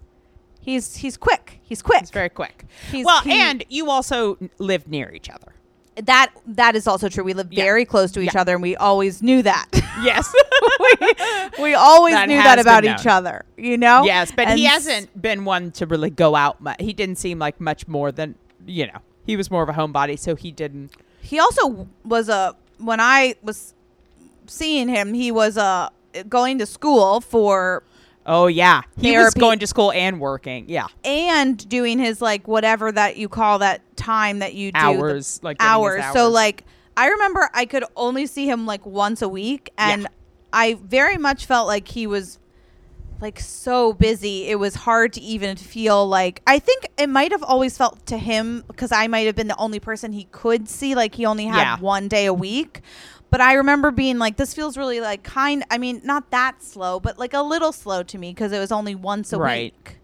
He's 0.60 0.96
he's 0.96 1.16
quick. 1.16 1.60
He's 1.62 1.80
quick. 1.82 2.00
He's 2.00 2.10
very 2.10 2.28
quick. 2.28 2.64
He's- 2.90 3.04
well, 3.06 3.20
he- 3.22 3.32
and 3.32 3.64
you 3.68 3.90
also 3.90 4.36
live 4.58 4.86
near 4.88 5.10
each 5.12 5.30
other. 5.30 5.52
that 6.04 6.30
that 6.46 6.76
is 6.76 6.86
also 6.86 7.08
true. 7.08 7.24
We 7.24 7.34
live 7.34 7.48
Yeah. 7.50 7.64
very 7.64 7.84
close 7.84 8.12
to 8.12 8.20
each 8.20 8.34
Yeah. 8.34 8.42
other, 8.42 8.52
and 8.54 8.62
we 8.62 8.76
always 8.76 9.20
knew 9.20 9.42
that. 9.42 9.66
Yes. 10.02 10.32
we 10.80 11.08
always 11.74 12.14
That 12.14 12.28
knew 12.28 12.36
that 12.36 12.58
about 12.58 12.84
each 12.84 13.06
other. 13.06 13.44
You 13.56 13.76
know. 13.78 14.04
yes, 14.04 14.32
but 14.34 14.48
he 14.48 14.66
And 14.66 14.74
s- 14.76 14.86
hasn't 14.86 15.20
been 15.22 15.44
one 15.44 15.70
to 15.72 15.86
really 15.86 16.10
go 16.10 16.34
out 16.34 16.60
much. 16.60 16.76
He 16.80 16.92
didn't 16.92 17.16
seem 17.16 17.38
like 17.38 17.60
much 17.60 17.86
more 17.88 18.10
than, 18.12 18.34
you 18.66 18.86
know, 18.86 18.98
he 19.26 19.36
was 19.36 19.50
more 19.50 19.62
of 19.62 19.68
a 19.68 19.72
homebody, 19.72 20.18
so 20.18 20.34
he 20.36 20.50
didn't. 20.52 20.92
He 21.20 21.38
also 21.38 21.88
was 22.04 22.28
a 22.28 22.56
when 22.78 23.00
I 23.00 23.34
was 23.42 23.74
seeing 24.46 24.88
him, 24.88 25.14
he 25.14 25.30
was 25.30 25.56
a 25.56 25.90
going 26.28 26.58
to 26.58 26.66
school 26.66 27.20
for 27.20 27.82
Oh, 28.30 28.46
yeah. 28.46 28.82
He 29.00 29.16
was 29.16 29.32
going 29.32 29.58
to 29.60 29.66
school 29.66 29.90
and 29.92 30.20
working. 30.20 30.66
Yeah. 30.68 30.88
and 31.02 31.66
doing 31.68 31.98
his 31.98 32.20
like 32.20 32.46
whatever 32.46 32.92
that 32.92 33.16
you 33.16 33.26
call 33.28 33.60
that 33.60 33.80
time 33.96 34.40
that 34.40 34.52
you 34.54 34.70
do 34.70 34.78
the 34.78 34.84
Hours. 34.84 35.40
Like 35.42 35.58
getting 35.58 35.66
his 35.84 36.04
hours. 36.04 36.12
So 36.12 36.28
like 36.28 36.64
I 36.96 37.08
remember 37.08 37.48
I 37.54 37.64
could 37.64 37.84
only 37.96 38.26
see 38.26 38.48
him 38.48 38.66
like 38.66 38.84
once 38.84 39.22
a 39.22 39.28
week, 39.28 39.70
and 39.78 40.02
Yeah. 40.02 40.08
I 40.52 40.74
very 40.74 41.18
much 41.18 41.46
felt 41.46 41.66
like 41.66 41.88
he 41.88 42.06
was 42.06 42.38
like 43.20 43.40
so 43.40 43.92
busy. 43.92 44.46
It 44.46 44.58
was 44.58 44.74
hard 44.74 45.12
to 45.14 45.20
even 45.20 45.56
feel 45.56 46.06
like. 46.06 46.40
I 46.46 46.58
think 46.58 46.86
it 46.96 47.08
might 47.08 47.32
have 47.32 47.42
always 47.42 47.76
felt 47.76 48.06
to 48.06 48.16
him 48.18 48.64
because 48.68 48.92
I 48.92 49.06
might 49.08 49.26
have 49.26 49.34
been 49.34 49.48
the 49.48 49.56
only 49.56 49.80
person 49.80 50.12
he 50.12 50.24
could 50.30 50.68
see. 50.68 50.94
Like 50.94 51.14
he 51.16 51.26
only 51.26 51.46
had 51.46 51.56
Yeah. 51.58 51.78
one 51.80 52.08
day 52.08 52.26
a 52.26 52.34
week. 52.34 52.80
But 53.30 53.40
I 53.42 53.54
remember 53.54 53.90
being 53.90 54.18
like, 54.18 54.36
this 54.36 54.54
feels 54.54 54.76
really 54.78 55.00
like 55.00 55.22
kind. 55.22 55.64
I 55.70 55.76
mean, 55.78 56.00
not 56.04 56.30
that 56.30 56.62
slow, 56.62 56.98
but 57.00 57.18
like 57.18 57.34
a 57.34 57.42
little 57.42 57.72
slow 57.72 58.02
to 58.04 58.16
me 58.18 58.30
because 58.30 58.52
it 58.52 58.58
was 58.58 58.72
only 58.72 58.94
once 58.94 59.32
a 59.32 59.38
Right. 59.38 59.74
week. 59.74 59.98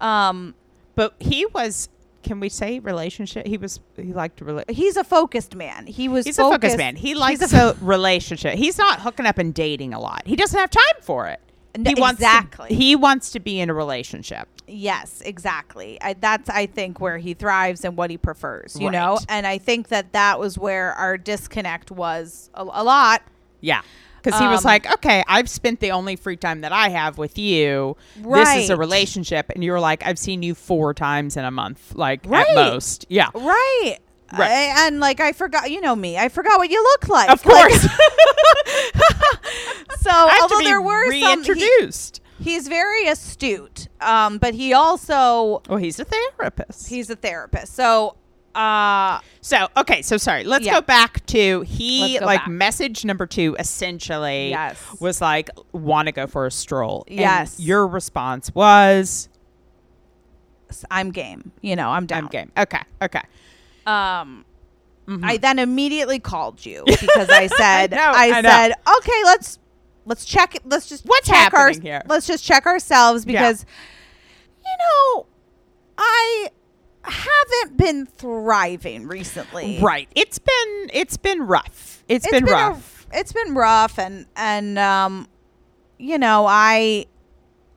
Um, 0.00 0.54
But 0.96 1.14
he 1.20 1.46
was. 1.46 1.88
Can 2.22 2.40
we 2.40 2.48
say 2.48 2.78
relationship? 2.78 3.46
He 3.46 3.56
was. 3.56 3.80
He 3.96 4.12
liked 4.12 4.40
rela- 4.40 4.68
he's 4.70 4.96
a 4.96 5.04
focused 5.04 5.54
man. 5.54 5.86
He 5.86 6.08
was. 6.08 6.26
He's 6.26 6.38
a 6.38 6.42
focused 6.42 6.76
man. 6.76 6.96
He 6.96 7.14
likes 7.14 7.40
he's 7.40 7.54
a 7.54 7.70
a, 7.70 7.74
relationship. 7.80 8.54
He's 8.54 8.78
not 8.78 9.00
hooking 9.00 9.26
up 9.26 9.38
and 9.38 9.54
dating 9.54 9.94
a 9.94 10.00
lot. 10.00 10.22
He 10.26 10.36
doesn't 10.36 10.58
have 10.58 10.70
time 10.70 11.02
for 11.02 11.28
it. 11.28 11.40
N- 11.74 11.84
he 11.86 11.94
wants 12.00 12.20
exactly. 12.20 12.68
To, 12.68 12.74
he 12.74 12.96
wants 12.96 13.30
to 13.30 13.40
be 13.40 13.60
in 13.60 13.70
a 13.70 13.74
relationship. 13.74 14.48
Yes, 14.66 15.22
exactly. 15.24 16.00
I, 16.00 16.14
that's 16.14 16.48
I 16.48 16.66
think 16.66 17.00
where 17.00 17.18
he 17.18 17.34
thrives 17.34 17.84
and 17.84 17.96
what 17.96 18.10
he 18.10 18.16
prefers, 18.16 18.76
you 18.78 18.90
know. 18.90 19.18
And 19.28 19.46
I 19.46 19.58
think 19.58 19.88
that 19.88 20.12
that 20.12 20.38
was 20.38 20.58
where 20.58 20.92
our 20.94 21.16
disconnect 21.16 21.90
was 21.90 22.50
a, 22.54 22.62
a 22.62 22.84
lot. 22.84 23.22
Yeah. 23.60 23.82
Because 24.22 24.38
he 24.40 24.46
was 24.46 24.64
Um, 24.64 24.68
like, 24.68 24.92
okay, 24.94 25.22
I've 25.26 25.48
spent 25.48 25.80
the 25.80 25.92
only 25.92 26.16
free 26.16 26.36
time 26.36 26.60
that 26.60 26.72
I 26.72 26.88
have 26.90 27.16
with 27.18 27.38
you. 27.38 27.96
This 28.16 28.54
is 28.56 28.70
a 28.70 28.76
relationship. 28.76 29.50
And 29.54 29.64
you 29.64 29.72
were 29.72 29.80
like, 29.80 30.04
I've 30.04 30.18
seen 30.18 30.42
you 30.42 30.54
four 30.54 30.92
times 30.94 31.36
in 31.36 31.44
a 31.44 31.50
month, 31.50 31.94
like 31.94 32.20
Right. 32.26 32.46
at 32.48 32.54
most. 32.54 33.06
Yeah. 33.08 33.28
Right. 33.34 33.96
Right. 34.32 34.50
I- 34.50 34.86
and 34.86 35.00
like 35.00 35.18
I 35.20 35.32
forgot, 35.32 35.70
you 35.70 35.80
know 35.80 35.96
me. 35.96 36.16
I 36.18 36.28
forgot 36.28 36.58
what 36.58 36.70
you 36.70 36.82
look 36.82 37.08
like. 37.08 37.30
Of 37.30 37.44
Like, 37.44 37.70
course. 37.70 37.82
so 40.00 40.10
I 40.10 40.38
although 40.42 40.60
there 40.64 40.80
were 40.80 41.04
some, 41.06 41.12
he- 41.12 41.24
reintroduced. 41.52 42.20
he's 42.38 42.68
very 42.68 43.06
astute. 43.08 43.88
Um, 44.00 44.38
but 44.38 44.54
he 44.54 44.72
also 44.72 45.62
well, 45.68 45.78
he's 45.78 45.98
a 45.98 46.04
therapist. 46.04 46.88
he's 46.88 47.10
a 47.10 47.16
therapist. 47.16 47.74
So 47.74 48.16
uh, 48.54 49.20
So 49.40 49.68
okay, 49.76 50.02
so 50.02 50.16
sorry. 50.16 50.44
Let's 50.44 50.64
Yeah. 50.64 50.74
go 50.74 50.80
back 50.82 51.24
to 51.26 51.60
he 51.62 52.18
like 52.20 52.40
back. 52.40 52.48
message 52.48 53.04
number 53.04 53.26
two 53.26 53.56
essentially 53.58 54.50
Yes. 54.50 54.82
was 55.00 55.20
like 55.20 55.50
want 55.72 56.06
to 56.06 56.12
go 56.12 56.26
for 56.26 56.46
a 56.46 56.50
stroll. 56.50 57.04
And 57.08 57.20
Yes. 57.20 57.58
your 57.60 57.86
response 57.86 58.54
was 58.54 59.28
I'm 60.90 61.10
game. 61.10 61.52
You 61.62 61.76
know, 61.76 61.90
I'm 61.90 62.06
down. 62.06 62.24
I'm 62.24 62.28
game. 62.28 62.52
Okay, 62.56 62.80
okay. 63.02 63.22
Um, 63.86 64.44
Mhm. 65.08 65.24
I 65.24 65.36
then 65.38 65.58
immediately 65.58 66.20
called 66.20 66.64
you 66.64 66.84
because 66.86 67.28
I 67.28 67.48
said, 67.48 67.90
know, 67.90 68.12
I, 68.14 68.30
I 68.32 68.40
know. 68.42 68.48
said, 68.48 68.72
okay, 68.98 69.24
let's 69.24 69.58
let's 70.06 70.24
check. 70.24 70.54
it- 70.56 70.62
Let's 70.64 70.88
just 70.88 71.04
What's 71.04 71.26
check 71.28 71.52
our, 71.54 71.66
happening 71.68 71.82
here? 71.82 72.02
Let's 72.06 72.26
just 72.26 72.44
check 72.44 72.66
ourselves 72.66 73.24
Yeah. 73.26 73.32
because, 73.40 73.64
you 74.64 74.76
know, 74.78 75.26
I 75.98 76.48
haven't 77.04 77.76
been 77.76 78.06
thriving 78.06 79.06
recently. 79.06 79.78
Right. 79.80 80.08
It's 80.14 80.38
been 80.38 80.90
it's 80.92 81.16
been 81.16 81.42
rough. 81.42 82.02
It's 82.08 82.28
been, 82.28 82.48
a- 82.48 82.52
rough. 82.52 83.06
it's 83.12 83.32
been 83.32 83.54
rough, 83.54 83.98
and 83.98 84.26
and 84.36 84.78
um, 84.78 85.28
you 85.98 86.18
know, 86.18 86.46
I 86.46 87.06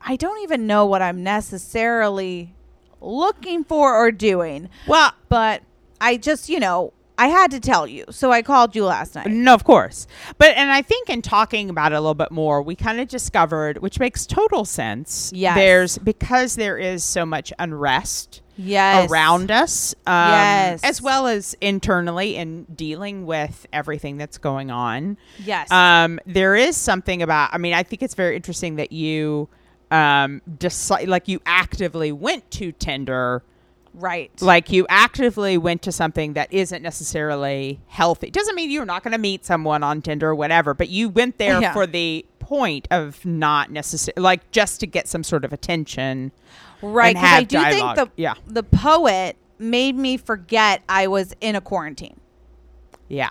I 0.01 0.15
don't 0.15 0.41
even 0.43 0.67
know 0.67 0.85
what 0.85 1.01
I'm 1.01 1.23
necessarily 1.23 2.53
looking 2.99 3.63
for 3.63 3.95
or 3.95 4.11
doing, 4.11 4.69
well, 4.87 5.11
but 5.29 5.61
I 6.01 6.17
just, 6.17 6.49
you 6.49 6.59
know. 6.59 6.93
I 7.15 7.27
had 7.27 7.51
to 7.51 7.59
tell 7.59 7.85
you, 7.85 8.05
so 8.09 8.31
I 8.31 8.41
called 8.41 8.75
you 8.75 8.85
last 8.85 9.13
night. 9.13 9.27
no, 9.27 9.53
of 9.53 9.63
course. 9.63 10.07
But 10.39 10.57
and 10.57 10.71
I 10.71 10.81
think 10.81 11.11
in 11.11 11.21
talking 11.21 11.69
about 11.69 11.91
it 11.91 11.95
a 11.95 11.99
little 12.01 12.15
bit 12.15 12.31
more, 12.31 12.63
we 12.63 12.75
kind 12.75 12.99
of 12.99 13.07
discovered, 13.07 13.77
which 13.77 13.99
makes 13.99 14.25
total 14.25 14.65
sense. 14.65 15.31
Yeah. 15.33 15.53
There's 15.53 15.99
because 15.99 16.55
there 16.55 16.79
is 16.79 17.03
so 17.03 17.23
much 17.23 17.53
unrest 17.59 18.41
Yes. 18.55 19.09
around 19.09 19.49
us, 19.51 19.95
um, 20.05 20.29
Yes. 20.29 20.81
as 20.83 21.01
well 21.01 21.27
as 21.27 21.55
internally 21.61 22.35
in 22.35 22.65
dealing 22.65 23.25
with 23.25 23.65
everything 23.73 24.17
that's 24.17 24.37
going 24.37 24.69
on. 24.71 25.17
Yes. 25.43 25.71
Um, 25.71 26.19
there 26.25 26.55
is 26.55 26.77
something 26.77 27.21
about. 27.21 27.49
I 27.53 27.57
mean, 27.57 27.73
I 27.73 27.83
think 27.83 28.03
it's 28.03 28.13
very 28.15 28.35
interesting 28.35 28.75
that 28.75 28.91
you, 28.91 29.49
um, 29.91 30.41
decide 30.59 31.07
like 31.07 31.27
you 31.27 31.39
actively 31.45 32.11
went 32.11 32.49
to 32.51 32.71
Tinder. 32.73 33.43
right. 33.95 34.31
Like 34.41 34.71
you 34.71 34.87
actively 34.89 35.55
went 35.55 35.83
to 35.83 35.91
something 35.91 36.33
that 36.33 36.51
isn't 36.51 36.81
necessarily 36.81 37.79
healthy. 37.87 38.27
It 38.27 38.33
Doesn't 38.33 38.55
mean 38.55 38.71
you're 38.71 38.85
not 38.85 39.03
going 39.03 39.11
to 39.11 39.19
meet 39.19 39.45
someone 39.45 39.83
on 39.83 40.01
Tinder 40.01 40.29
or 40.29 40.35
whatever, 40.35 40.73
but 40.73 40.89
you 40.89 41.09
went 41.09 41.37
there 41.37 41.61
Yeah. 41.61 41.73
for 41.73 41.85
the 41.85 42.25
point 42.39 42.87
of 42.89 43.23
not 43.23 43.69
necessarily 43.71 44.21
like 44.23 44.49
just 44.51 44.79
to 44.79 44.87
get 44.87 45.07
some 45.07 45.23
sort 45.23 45.45
of 45.45 45.53
attention. 45.53 46.31
Right. 46.83 47.15
and 47.15 47.23
Because 47.23 47.33
I 47.39 47.43
do 47.43 47.57
dialogue. 47.57 47.95
think 47.97 48.09
the 48.15 48.21
Yeah. 48.21 48.33
the 48.45 48.63
poet 48.63 49.37
made 49.57 49.95
me 49.95 50.17
forget 50.17 50.81
I 50.89 51.07
was 51.07 51.33
in 51.41 51.55
a 51.55 51.61
quarantine, 51.61 52.19
Yeah. 53.07 53.29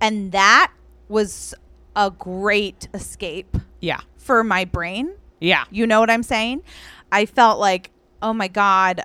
and 0.00 0.32
that 0.32 0.72
was 1.08 1.54
a 1.96 2.10
great 2.10 2.88
escape 2.94 3.56
Yeah. 3.80 4.00
for 4.16 4.42
my 4.44 4.64
brain. 4.64 5.14
Yeah. 5.40 5.64
You 5.70 5.86
know 5.86 6.00
what 6.00 6.10
I'm 6.10 6.22
saying? 6.22 6.62
I 7.12 7.24
felt 7.26 7.58
like, 7.60 7.90
oh 8.20 8.32
my 8.32 8.48
god, 8.48 9.02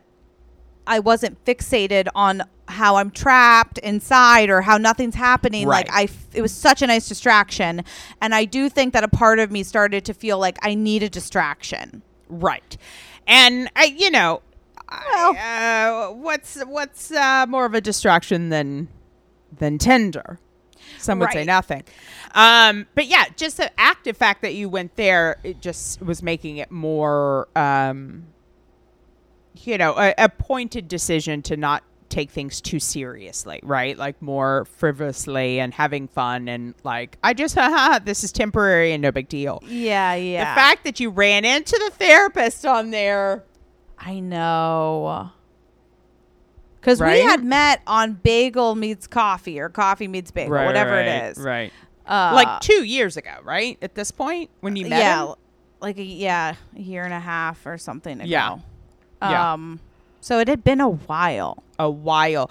I 0.85 0.99
wasn't 0.99 1.43
fixated 1.45 2.07
on 2.15 2.43
how 2.67 2.95
I'm 2.95 3.11
trapped 3.11 3.77
inside 3.79 4.49
or 4.49 4.61
how 4.61 4.77
nothing's 4.77 5.15
happening. 5.15 5.67
Right. 5.67 5.85
Like 5.87 5.95
I, 5.95 6.03
f- 6.03 6.27
it 6.33 6.41
was 6.41 6.51
such 6.51 6.81
a 6.81 6.87
nice 6.87 7.07
distraction, 7.07 7.83
and 8.21 8.33
I 8.33 8.45
do 8.45 8.67
think 8.69 8.93
that 8.93 9.03
a 9.03 9.07
part 9.07 9.39
of 9.39 9.51
me 9.51 9.63
started 9.63 10.03
to 10.05 10.13
feel 10.13 10.39
like 10.39 10.57
I 10.61 10.73
need 10.73 11.03
a 11.03 11.09
distraction. 11.09 12.01
Right. 12.29 12.77
And 13.27 13.69
I, 13.75 13.85
you 13.85 14.11
know, 14.11 14.41
Well- 14.89 15.35
I, 15.37 16.07
uh, 16.09 16.11
what's 16.13 16.61
what's 16.65 17.11
uh, 17.11 17.45
more 17.47 17.65
of 17.65 17.73
a 17.73 17.81
distraction 17.81 18.49
than 18.49 18.87
than 19.57 19.77
Tinder? 19.77 20.39
Some 20.97 21.19
would 21.19 21.31
say 21.31 21.45
nothing. 21.45 21.83
Um, 22.33 22.87
but 22.95 23.07
yeah, 23.07 23.25
just 23.35 23.57
the 23.57 23.71
active 23.79 24.15
fact 24.17 24.41
that 24.41 24.53
you 24.53 24.69
went 24.69 24.95
there, 24.95 25.37
it 25.43 25.61
just 25.61 26.01
was 26.01 26.21
making 26.23 26.57
it 26.57 26.71
more, 26.71 27.47
um, 27.55 28.25
you 29.55 29.77
know, 29.77 29.93
a, 29.97 30.13
a 30.17 30.29
pointed 30.29 30.87
decision 30.87 31.41
to 31.43 31.57
not 31.57 31.83
take 32.13 32.29
things 32.29 32.61
too 32.61 32.79
seriously, 32.79 33.59
right? 33.63 33.97
Like 33.97 34.21
more 34.21 34.65
frivolously 34.77 35.59
and 35.59 35.73
having 35.73 36.07
fun 36.07 36.47
and 36.47 36.75
like, 36.83 37.17
I 37.23 37.33
just, 37.33 37.55
haha, 37.59 37.99
this 37.99 38.23
is 38.23 38.31
temporary 38.31 38.93
and 38.93 39.01
no 39.01 39.11
big 39.11 39.27
deal. 39.27 39.61
Yeah, 39.65 40.13
yeah. 40.13 40.53
The 40.53 40.59
fact 40.59 40.83
that 40.83 40.99
you 40.99 41.09
ran 41.09 41.43
into 41.43 41.79
the 41.83 41.91
therapist 41.95 42.65
on 42.65 42.91
there. 42.91 43.43
I 43.97 44.19
know. 44.19 45.31
Because 46.79 47.01
we 47.01 47.21
had 47.21 47.43
met 47.43 47.81
on 47.87 48.13
Bagel 48.13 48.75
Meets 48.75 49.07
Coffee 49.07 49.59
or 49.59 49.69
Coffee 49.69 50.07
Meets 50.07 50.31
Bagel, 50.31 50.51
whatever 50.51 50.99
it 50.99 51.31
is. 51.31 51.37
Right. 51.37 51.71
Uh, 52.05 52.31
like 52.35 52.59
two 52.59 52.83
years 52.83 53.15
ago, 53.15 53.31
right? 53.43 53.77
At 53.81 53.95
this 53.95 54.11
point, 54.11 54.49
when 54.59 54.75
you 54.75 54.89
met 54.89 54.99
yeah, 54.99 55.25
him? 55.27 55.35
like 55.79 55.97
a 55.97 56.03
yeah, 56.03 56.55
a 56.75 56.79
year 56.79 57.05
and 57.05 57.13
a 57.13 57.19
half 57.21 57.65
or 57.65 57.77
something 57.77 58.19
ago. 58.19 58.29
Yeah. 58.29 58.57
Yeah. 59.21 59.53
So 60.23 60.39
it 60.39 60.47
had 60.47 60.63
been 60.63 60.79
a 60.79 60.89
while. 60.89 61.63
a 61.77 61.89
while. 61.89 62.49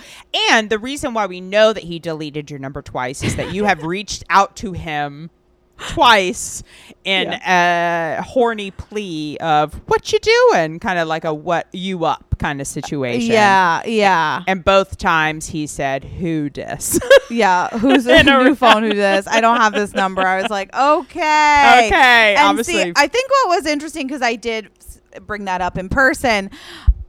And 0.50 0.68
the 0.68 0.78
reason 0.78 1.14
why 1.14 1.24
we 1.26 1.40
know 1.40 1.72
that 1.72 1.84
he 1.84 1.98
deleted 1.98 2.50
your 2.50 2.60
number 2.60 2.82
twice 2.82 3.22
is 3.22 3.36
that 3.36 3.54
you 3.54 3.64
have 3.64 3.82
reached 3.96 4.24
out 4.28 4.56
to 4.56 4.72
him 4.72 5.30
twice 5.78 6.62
in 7.04 7.32
a 7.32 8.22
horny 8.24 8.70
plea 8.70 9.36
of 9.38 9.74
what 9.88 10.12
you 10.12 10.18
doing, 10.20 10.78
kind 10.78 10.98
of 10.98 11.08
like 11.08 11.24
a 11.24 11.32
what 11.34 11.66
you 11.72 12.04
up 12.04 12.36
kind 12.38 12.60
of 12.60 12.66
situation. 12.66 13.32
Yeah, 13.32 13.82
yeah, 13.86 14.42
And 14.46 14.64
both 14.64 14.98
times 14.98 15.48
he 15.48 15.66
said, 15.66 16.04
"Who 16.04 16.50
dis?" 16.50 17.00
yeah. 17.30 17.68
Who's 17.78 18.06
a 18.06 18.18
a 18.18 18.22
new 18.22 18.54
phone? 18.54 18.82
Who 18.84 18.92
this? 18.94 19.26
I 19.26 19.40
don't 19.40 19.56
have 19.56 19.72
this 19.72 19.92
number. 19.94 20.20
I 20.20 20.42
was 20.42 20.50
like, 20.50 20.72
okay, 20.76 21.86
Okay, 21.86 22.34
And 22.36 22.46
obviously. 22.48 22.74
see, 22.74 22.92
I 22.94 23.08
think 23.08 23.30
what 23.30 23.56
was 23.56 23.66
interesting 23.66 24.06
because 24.06 24.22
I 24.22 24.36
did 24.36 24.70
bring 25.26 25.44
that 25.46 25.60
up 25.60 25.76
in 25.78 25.88
person. 25.88 26.50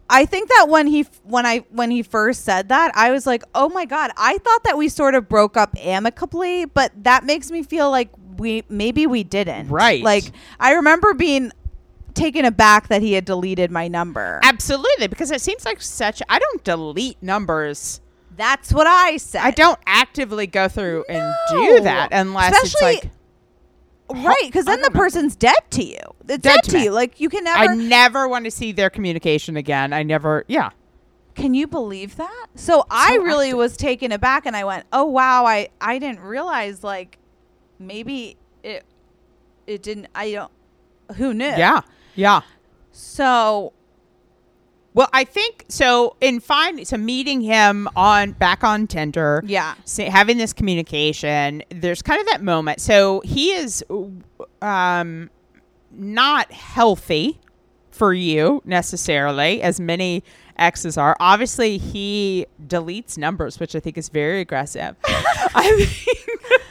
I 0.09 0.25
think 0.25 0.49
that 0.49 0.67
when 0.69 0.87
he 0.87 1.05
when 1.23 1.45
I 1.45 1.59
when 1.69 1.89
he 1.89 2.03
first 2.03 2.43
said 2.43 2.69
that, 2.69 2.91
I 2.95 3.11
was 3.11 3.25
like, 3.25 3.43
"Oh 3.55 3.69
my 3.69 3.85
god!" 3.85 4.11
I 4.17 4.37
thought 4.37 4.63
that 4.65 4.77
we 4.77 4.89
sort 4.89 5.15
of 5.15 5.27
broke 5.29 5.57
up 5.57 5.75
amicably, 5.79 6.65
but 6.65 6.91
that 7.03 7.23
makes 7.23 7.49
me 7.49 7.63
feel 7.63 7.89
like 7.89 8.09
we 8.37 8.63
maybe 8.69 9.07
we 9.07 9.23
didn't. 9.23 9.69
Right. 9.69 10.03
Like 10.03 10.25
I 10.59 10.73
remember 10.73 11.13
being 11.13 11.51
taken 12.13 12.45
aback 12.45 12.89
that 12.89 13.01
he 13.01 13.13
had 13.13 13.25
deleted 13.25 13.71
my 13.71 13.87
number. 13.87 14.39
Absolutely, 14.43 15.07
because 15.07 15.31
it 15.31 15.41
seems 15.41 15.65
like 15.65 15.81
such. 15.81 16.21
I 16.29 16.37
don't 16.37 16.63
delete 16.63 17.21
numbers. 17.23 18.01
That's 18.35 18.73
what 18.73 18.87
I 18.87 19.17
said. 19.17 19.41
I 19.41 19.51
don't 19.51 19.79
actively 19.85 20.47
go 20.47 20.67
through 20.67 21.05
and 21.07 21.33
do 21.49 21.81
that 21.81 22.09
unless 22.11 22.53
Especially- 22.63 22.95
it's 22.97 23.03
like 23.05 23.11
right 24.09 24.35
because 24.43 24.65
then 24.65 24.81
the 24.81 24.91
person's 24.91 25.35
dead 25.35 25.55
to 25.71 25.83
you. 25.83 25.97
It's 26.27 26.41
Dead 26.41 26.41
dead, 26.41 26.63
to 26.65 26.77
me. 26.77 26.83
you. 26.85 26.91
Like 26.91 27.19
you 27.19 27.29
can 27.29 27.43
never. 27.43 27.71
I 27.71 27.75
never 27.75 28.27
want 28.27 28.45
to 28.45 28.51
see 28.51 28.71
their 28.71 28.89
communication 28.89 29.57
again. 29.57 29.93
I 29.93 30.03
never. 30.03 30.45
Yeah. 30.47 30.69
Can 31.35 31.53
you 31.55 31.65
believe 31.65 32.15
that? 32.17 32.45
So, 32.55 32.85
I 32.91 33.15
really 33.15 33.47
active. 33.47 33.57
was 33.57 33.75
taken 33.77 34.11
aback 34.11 34.45
and 34.45 34.55
I 34.55 34.63
went, 34.65 34.85
"Oh 34.93 35.05
wow, 35.05 35.45
I 35.45 35.69
I 35.81 35.97
didn't 35.99 36.19
realize 36.19 36.83
like 36.83 37.17
maybe 37.79 38.37
it 38.63 38.83
it 39.65 39.81
didn't 39.81 40.07
I 40.13 40.31
don't 40.31 40.51
who 41.17 41.33
knew?" 41.33 41.45
Yeah. 41.45 41.81
Yeah. 42.15 42.41
So, 42.91 43.73
Well, 44.93 45.09
I 45.11 45.23
think 45.23 45.65
so. 45.69 46.15
In 46.21 46.39
finding, 46.39 46.85
so 46.85 46.97
meeting 46.97 47.41
him 47.41 47.87
on 47.95 48.33
back 48.33 48.63
on 48.63 48.87
Tinder, 48.87 49.43
yeah. 49.45 49.75
having 49.97 50.37
this 50.37 50.53
communication, 50.53 51.63
there's 51.69 52.01
kind 52.01 52.19
of 52.19 52.27
that 52.27 52.43
moment. 52.43 52.79
So 52.79 53.21
he 53.21 53.51
is 53.51 53.83
um, 54.61 55.29
not 55.91 56.51
healthy 56.51 57.39
for 57.91 58.13
you 58.13 58.61
necessarily, 58.65 59.61
as 59.61 59.79
many 59.79 60.23
exes 60.57 60.97
are. 60.97 61.15
Obviously, 61.19 61.77
he 61.77 62.45
deletes 62.65 63.17
numbers, 63.17 63.59
which 63.59 63.75
I 63.75 63.79
think 63.79 63.97
is 63.97 64.09
very 64.09 64.41
aggressive. 64.41 64.95
I 65.05 65.85
think. 65.87 66.61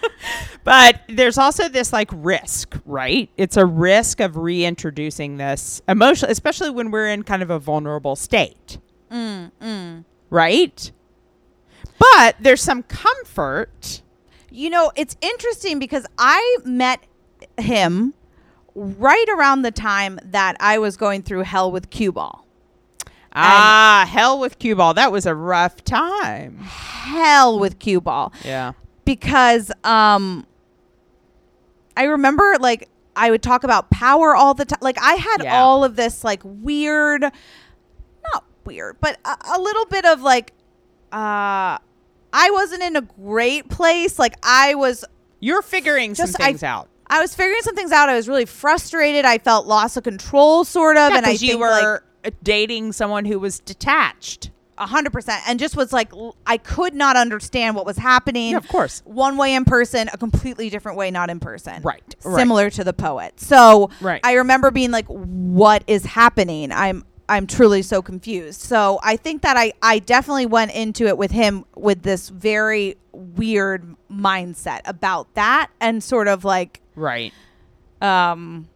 But 0.64 1.00
there's 1.08 1.38
also 1.38 1.68
this 1.68 1.92
like 1.92 2.08
risk, 2.12 2.78
right? 2.86 3.28
It's 3.36 3.56
a 3.56 3.66
risk 3.66 4.20
of 4.20 4.36
reintroducing 4.36 5.36
this 5.36 5.82
emotion, 5.88 6.30
especially 6.30 6.70
when 6.70 6.90
we're 6.90 7.08
in 7.08 7.24
kind 7.24 7.42
of 7.42 7.50
a 7.50 7.58
vulnerable 7.58 8.14
state, 8.16 8.78
Mm, 9.10 9.50
mm. 9.60 10.04
right? 10.30 10.92
But 11.98 12.36
there's 12.40 12.62
some 12.62 12.82
comfort. 12.84 14.02
You 14.50 14.70
know, 14.70 14.92
it's 14.96 15.16
interesting 15.20 15.78
because 15.78 16.06
I 16.18 16.58
met 16.64 17.00
him 17.58 18.14
right 18.74 19.28
around 19.28 19.62
the 19.62 19.70
time 19.70 20.18
that 20.24 20.56
I 20.60 20.78
was 20.78 20.96
going 20.96 21.22
through 21.22 21.42
hell 21.42 21.70
with 21.70 21.90
cue 21.90 22.12
ball. 22.12 22.46
Ah, 23.34 24.06
hell 24.10 24.38
with 24.38 24.58
cue 24.58 24.76
ball. 24.76 24.94
That 24.94 25.10
was 25.10 25.24
a 25.26 25.34
rough 25.34 25.82
time. 25.84 26.58
Hell 26.58 27.58
with 27.58 27.78
cue 27.78 28.00
ball. 28.00 28.32
Yeah. 28.44 28.72
Because 29.04 29.70
um 29.84 30.46
I 31.96 32.04
remember 32.04 32.56
like 32.60 32.88
I 33.14 33.30
would 33.30 33.42
talk 33.42 33.64
about 33.64 33.90
power 33.90 34.34
all 34.34 34.54
the 34.54 34.64
time. 34.64 34.78
Like 34.80 34.96
I 35.00 35.14
had 35.14 35.42
Yeah. 35.44 35.60
all 35.60 35.84
of 35.84 35.96
this 35.96 36.24
like 36.24 36.40
weird 36.44 37.22
not 37.22 38.44
weird, 38.64 38.96
but 39.00 39.18
a, 39.24 39.36
a 39.56 39.60
little 39.60 39.86
bit 39.86 40.04
of 40.04 40.22
like 40.22 40.52
uh 41.12 41.76
I 42.34 42.50
wasn't 42.50 42.82
in 42.82 42.96
a 42.96 43.02
great 43.02 43.68
place. 43.68 44.18
Like 44.18 44.34
I 44.42 44.74
was 44.74 45.04
You're 45.40 45.62
figuring 45.62 46.14
Just- 46.14 46.32
some 46.32 46.42
I- 46.42 46.46
things 46.48 46.62
out. 46.62 46.88
I 47.08 47.20
was 47.20 47.34
figuring 47.34 47.60
some 47.60 47.74
things 47.74 47.92
out. 47.92 48.08
I 48.08 48.14
was 48.14 48.26
really 48.26 48.46
frustrated. 48.46 49.26
I 49.26 49.36
felt 49.36 49.66
loss 49.66 49.98
of 49.98 50.04
control 50.04 50.64
sort 50.64 50.96
of 50.96 51.12
and 51.12 51.26
I 51.26 51.32
you 51.32 51.36
think 51.38 51.60
like, 51.60 51.82
were 51.82 52.04
uh, 52.24 52.30
dating 52.42 52.92
someone 52.92 53.26
who 53.26 53.38
was 53.38 53.58
detached. 53.60 54.50
A 54.78 54.86
hundred 54.86 55.12
percent, 55.12 55.42
and 55.46 55.58
just 55.60 55.76
was 55.76 55.92
like 55.92 56.10
I 56.46 56.56
could 56.56 56.94
not 56.94 57.16
understand 57.16 57.76
what 57.76 57.84
was 57.84 57.98
happening. 57.98 58.52
Yeah, 58.52 58.56
of 58.56 58.68
course. 58.68 59.02
one 59.04 59.36
way 59.36 59.54
in 59.54 59.64
person, 59.64 60.08
a 60.12 60.16
completely 60.18 60.70
different 60.70 60.96
way 60.96 61.10
not 61.10 61.28
in 61.30 61.40
person. 61.40 61.82
Right, 61.82 62.02
right. 62.24 62.38
similar 62.38 62.70
to 62.70 62.82
the 62.82 62.92
poet. 62.94 63.38
So 63.38 63.90
Right. 64.00 64.20
I 64.24 64.32
remember 64.34 64.70
being 64.70 64.90
like, 64.90 65.06
"What 65.06 65.84
is 65.86 66.04
happening?" 66.06 66.72
I'm 66.72 67.04
I'm 67.28 67.46
truly 67.46 67.82
so 67.82 68.02
confused. 68.02 68.60
So 68.62 68.98
I 69.02 69.16
think 69.16 69.42
that 69.42 69.56
I 69.56 69.72
I 69.82 69.98
definitely 69.98 70.46
went 70.46 70.72
into 70.72 71.06
it 71.06 71.18
with 71.18 71.30
him 71.32 71.64
with 71.76 72.02
this 72.02 72.28
very 72.30 72.96
weird 73.12 73.94
mindset 74.10 74.80
about 74.86 75.32
that, 75.34 75.70
and 75.80 76.02
sort 76.02 76.28
of 76.28 76.44
like 76.44 76.80
Right. 76.96 77.32
um 78.00 78.68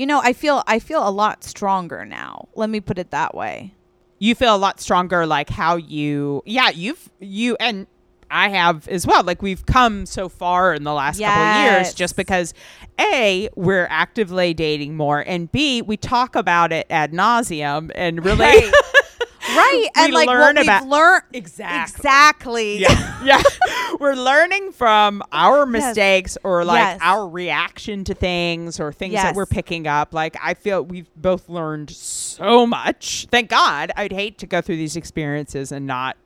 you 0.00 0.06
know 0.06 0.18
i 0.24 0.32
feel 0.32 0.62
i 0.66 0.78
feel 0.78 1.06
a 1.06 1.10
lot 1.10 1.44
stronger 1.44 2.06
now. 2.06 2.48
Let 2.54 2.70
me 2.70 2.80
put 2.80 2.98
it 2.98 3.10
that 3.10 3.34
way. 3.34 3.74
You 4.18 4.34
feel 4.34 4.56
a 4.56 4.62
lot 4.66 4.80
stronger 4.80 5.26
like 5.26 5.50
how 5.50 5.76
you 5.76 6.42
yeah 6.46 6.70
you've 6.70 7.10
you 7.20 7.54
and 7.60 7.86
i 8.30 8.48
have 8.48 8.88
as 8.88 9.06
well. 9.06 9.22
Like 9.22 9.42
we've 9.42 9.66
come 9.66 10.06
so 10.06 10.30
far 10.30 10.72
in 10.72 10.84
the 10.84 10.94
last 10.94 11.20
couple 11.20 11.42
of 11.42 11.64
years 11.64 11.92
just 11.92 12.16
because 12.16 12.54
a 12.98 13.50
we're 13.56 13.88
actively 13.90 14.54
dating 14.54 14.96
more 14.96 15.20
and 15.20 15.52
b 15.52 15.82
we 15.82 15.98
talk 15.98 16.34
about 16.34 16.72
it 16.72 16.86
ad 16.88 17.12
nauseum 17.12 17.90
and 17.94 18.24
really 18.24 18.40
Right. 18.46 18.72
right 19.56 19.88
and 19.96 20.12
like 20.12 20.28
learn 20.28 20.56
what 20.56 20.62
about- 20.64 20.82
we've 20.82 20.90
learned 20.90 21.22
Exactly. 21.32 21.96
exactly. 21.96 22.78
Yeah 22.78 23.24
yeah. 23.24 23.42
We're 24.00 24.14
learning 24.14 24.72
from 24.72 25.22
our 25.32 25.66
mistakes 25.66 26.38
or 26.42 26.64
like 26.64 26.78
Yes. 26.78 26.98
our 27.02 27.28
reaction 27.28 28.04
to 28.04 28.14
things 28.14 28.80
or 28.80 28.92
things 28.92 29.14
that 29.14 29.34
we're 29.34 29.46
picking 29.46 29.86
up. 29.86 30.14
Like 30.14 30.36
i 30.42 30.54
feel 30.54 30.82
we've 30.82 31.10
both 31.16 31.48
learned 31.48 31.90
so 31.90 32.66
much. 32.66 33.26
Thank 33.30 33.50
god. 33.50 33.92
I'd 33.96 34.12
hate 34.12 34.38
to 34.38 34.46
go 34.46 34.60
through 34.60 34.76
these 34.76 34.96
experiences 34.96 35.70
and 35.72 35.86
not 35.86 36.16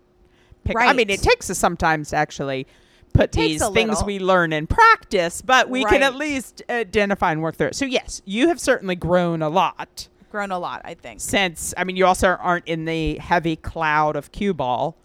pick 0.64 0.76
right. 0.76 0.88
i 0.88 0.92
mean 0.94 1.10
it 1.10 1.20
takes 1.20 1.50
us 1.50 1.58
sometimes 1.58 2.10
to 2.10 2.16
actually 2.16 2.66
put 3.12 3.32
these 3.32 3.60
things 3.68 3.90
little. 3.90 4.06
we 4.06 4.18
learn 4.18 4.52
in 4.52 4.66
practice 4.66 5.42
but 5.42 5.68
we 5.68 5.84
can 5.84 6.02
at 6.02 6.14
least 6.16 6.62
identify 6.70 7.32
and 7.32 7.42
work 7.42 7.54
through 7.56 7.68
it. 7.68 7.74
So 7.76 7.84
yes 7.84 8.22
you 8.24 8.48
have 8.48 8.58
certainly 8.60 8.94
grown 8.96 9.42
a 9.42 9.48
lot 9.48 10.08
grown 10.34 10.50
a 10.50 10.58
lot 10.58 10.80
i 10.84 10.94
think 10.94 11.20
since 11.20 11.72
i 11.76 11.84
mean 11.84 11.94
you 11.94 12.04
also 12.04 12.28
aren't 12.28 12.66
in 12.66 12.84
the 12.86 13.16
heavy 13.18 13.54
cloud 13.54 14.16
of 14.16 14.32
cue 14.32 14.52
ball 14.52 14.96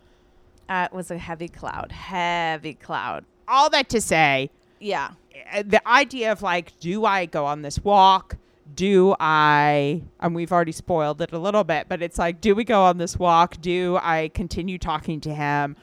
uh, 0.70 0.88
it 0.92 0.96
was 0.96 1.12
a 1.12 1.18
heavy 1.20 1.48
cloud 1.48 1.92
heavy 1.92 2.74
cloud 2.74 3.24
all 3.48 3.70
that 3.70 3.88
to 3.90 4.02
say 4.02 4.50
yeah 4.80 5.12
uh, 5.54 5.62
the 5.66 5.88
idea 5.88 6.32
of 6.32 6.42
like, 6.42 6.78
do 6.80 7.06
I 7.06 7.26
go 7.26 7.46
on 7.46 7.62
this 7.62 7.80
walk? 7.84 8.36
Do 8.76 9.16
I, 9.22 10.02
and 10.20 10.36
we've 10.36 10.52
already 10.52 10.74
spoiled 10.74 11.22
it 11.22 11.32
a 11.32 11.40
little 11.40 11.64
bit, 11.64 11.88
but 11.88 12.02
it's 12.02 12.18
like, 12.18 12.42
do 12.42 12.54
we 12.54 12.64
go 12.66 12.84
on 12.84 12.98
this 12.98 13.18
walk? 13.18 13.60
Do 13.62 13.98
I 14.02 14.30
continue 14.34 14.78
talking 14.78 15.22
to 15.22 15.34
him 15.34 15.76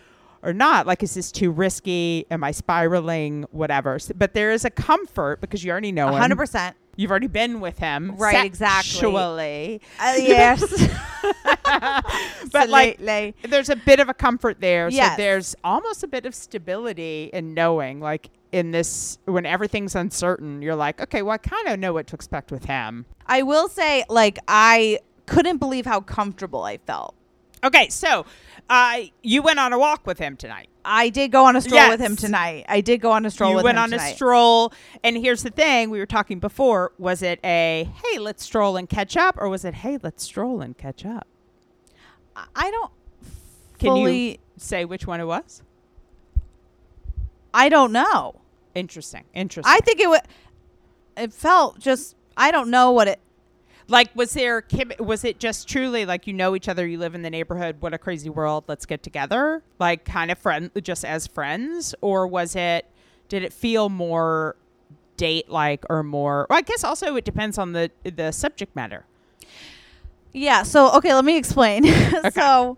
or 0.43 0.53
not? 0.53 0.87
Like, 0.87 1.03
is 1.03 1.15
this 1.15 1.33
too 1.33 1.51
risky? 1.51 2.27
Am 2.31 2.45
I 2.45 2.51
spiraling? 2.53 3.47
Whatever. 3.51 3.95
S- 3.95 4.13
But 4.15 4.35
there 4.35 4.51
is 4.53 4.65
a 4.67 4.71
comfort 4.71 5.41
because 5.41 5.65
you 5.65 5.71
already 5.73 5.91
know 5.91 6.09
him. 6.15 6.31
100% 6.31 6.75
You've 6.97 7.11
already 7.11 7.27
been 7.27 7.61
with 7.61 7.79
him. 7.79 8.17
Right, 8.17 8.45
exactly. 8.45 8.91
Sexually. 8.91 9.81
uh, 10.01 10.15
yes 10.19 10.63
But 12.53 12.69
like, 12.69 12.99
Absolutely. 13.01 13.35
there's 13.51 13.69
a 13.69 13.77
bit 13.77 14.01
of 14.01 14.09
a 14.09 14.15
comfort 14.15 14.61
there. 14.61 14.91
So 14.91 14.97
Yes. 14.97 15.17
there's 15.17 15.55
almost 15.65 16.03
a 16.03 16.07
bit 16.09 16.27
of 16.27 16.35
stability 16.35 17.31
in 17.33 17.55
knowing, 17.55 18.01
like 18.01 18.31
in 18.53 18.71
this, 18.71 19.19
when 19.27 19.45
everything's 19.45 19.95
uncertain, 19.95 20.63
you're 20.63 20.77
like, 20.77 21.01
okay, 21.01 21.23
well, 21.23 21.33
I 21.33 21.39
kind 21.39 21.69
of 21.69 21.79
know 21.79 21.93
what 21.93 22.07
to 22.09 22.15
expect 22.15 22.51
with 22.51 22.65
him. 22.65 23.05
i 23.27 23.43
will 23.43 23.69
say 23.69 24.05
like 24.09 24.39
i 24.49 24.99
couldn't 25.27 25.59
believe 25.59 25.85
how 25.85 26.01
comfortable 26.01 26.63
i 26.63 26.77
felt 26.79 27.15
Okay, 27.65 27.89
so 27.89 28.25
uh, 28.71 28.99
you 29.23 29.43
went 29.43 29.59
on 29.59 29.73
a 29.73 29.79
walk 29.79 30.07
with 30.07 30.19
him 30.19 30.37
tonight. 30.37 30.69
I 30.89 31.09
did 31.09 31.33
go 31.33 31.45
on 31.47 31.57
a 31.57 31.61
stroll 31.61 31.89
with 31.89 32.01
him 32.01 32.15
tonight. 32.15 32.65
I 32.69 32.81
did 32.81 33.01
go 33.01 33.11
on 33.11 33.27
a 33.27 33.31
stroll 33.31 33.51
you 33.51 33.57
with 33.57 33.65
went 33.65 33.77
him 33.77 33.83
on 33.85 33.91
tonight. 33.91 34.11
a 34.11 34.15
stroll, 34.15 34.73
and 35.03 35.17
here's 35.17 35.43
the 35.43 35.51
thing: 35.51 35.91
we 35.91 35.99
were 35.99 36.07
talking 36.07 36.39
before. 36.39 36.93
Was 36.99 37.23
it 37.23 37.41
a 37.45 37.89
hey, 38.05 38.19
let's 38.19 38.45
stroll 38.45 38.77
and 38.77 38.89
catch 38.89 39.17
up, 39.17 39.35
or 39.39 39.49
was 39.49 39.65
it 39.65 39.75
hey, 39.75 39.99
let's 40.03 40.23
stroll 40.23 40.61
and 40.61 40.79
catch 40.79 41.05
up? 41.05 41.27
I- 42.55 42.71
don't 42.71 42.93
Can 43.79 43.89
fully. 43.89 44.31
you 44.33 44.39
say 44.59 44.85
which 44.85 45.07
one 45.07 45.21
it 45.21 45.25
was? 45.25 45.63
I 47.53 47.69
don't 47.69 47.93
know. 47.93 48.41
Interesting. 48.75 49.25
Interesting. 49.35 49.73
I 49.75 49.81
think 49.81 50.01
it 50.01 50.09
would. 50.09 50.21
It 51.17 51.33
felt 51.33 51.79
just. 51.79 52.15
I 52.37 52.51
don't 52.51 52.69
know 52.71 52.91
what 52.93 53.09
it. 53.09 53.19
Like, 53.89 54.15
was 54.17 54.33
there, 54.35 54.63
kim- 54.63 54.93
was 54.99 55.25
it 55.25 55.39
just 55.39 55.69
truly 55.69 56.05
like 56.05 56.27
you 56.27 56.33
know 56.33 56.57
each 56.57 56.69
other, 56.69 56.87
you 56.87 56.99
live 56.99 57.15
in 57.15 57.23
the 57.23 57.31
neighborhood, 57.31 57.77
what 57.81 57.95
a 57.95 57.99
crazy 57.99 58.29
world, 58.29 58.65
let's 58.67 58.85
get 58.85 59.03
together? 59.03 59.63
Like, 59.79 60.05
kind 60.05 60.31
of 60.31 60.39
friend, 60.39 60.71
just 60.83 61.05
as 61.05 61.27
friends? 61.27 61.95
Or 62.01 62.27
was 62.27 62.57
it, 62.57 62.87
did 63.29 63.43
it 63.45 63.53
feel 63.53 63.89
more 63.89 64.57
date 65.17 65.49
like 65.49 65.85
or 65.89 66.03
more, 66.03 66.47
well, 66.51 66.59
I 66.59 66.63
guess 66.63 66.85
also 66.85 67.17
it 67.17 67.25
depends 67.25 67.59
on 67.59 67.73
the, 67.73 67.91
the 68.03 68.33
subject 68.33 68.75
matter. 68.75 69.05
Yeah. 70.33 70.65
So 70.65 70.93
okay, 70.97 71.15
let 71.15 71.25
me 71.25 71.37
explain. 71.39 71.87
Okay. 72.17 72.31
so, 72.31 72.77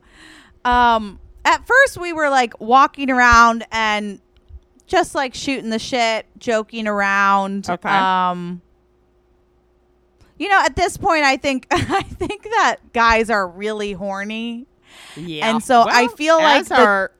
um, 0.64 1.18
at 1.44 1.66
first 1.66 1.98
we 1.98 2.12
were 2.12 2.28
like 2.30 2.60
walking 2.60 3.10
around 3.10 3.66
and 3.72 4.20
just 4.86 5.14
like 5.14 5.34
shooting 5.34 5.70
the 5.70 5.78
shit, 5.78 6.26
joking 6.38 6.86
around. 6.86 7.68
Okay. 7.68 7.88
Um. 7.88 8.62
You 10.38 10.48
know, 10.48 10.60
at 10.64 10.76
this 10.76 10.96
point, 10.96 11.24
I 11.24 11.36
think 11.36 11.66
I 11.70 12.02
think 12.02 12.44
that 12.44 12.76
guys 12.92 13.28
are 13.30 13.46
really 13.48 13.92
horny, 13.92 14.66
Yeah. 15.16 15.50
And 15.50 15.62
so 15.62 15.84
I 15.88 16.08
feel 16.08 16.38
like 16.38 16.62
as 16.62 16.68
the- 16.68 16.74
our, 16.76 17.12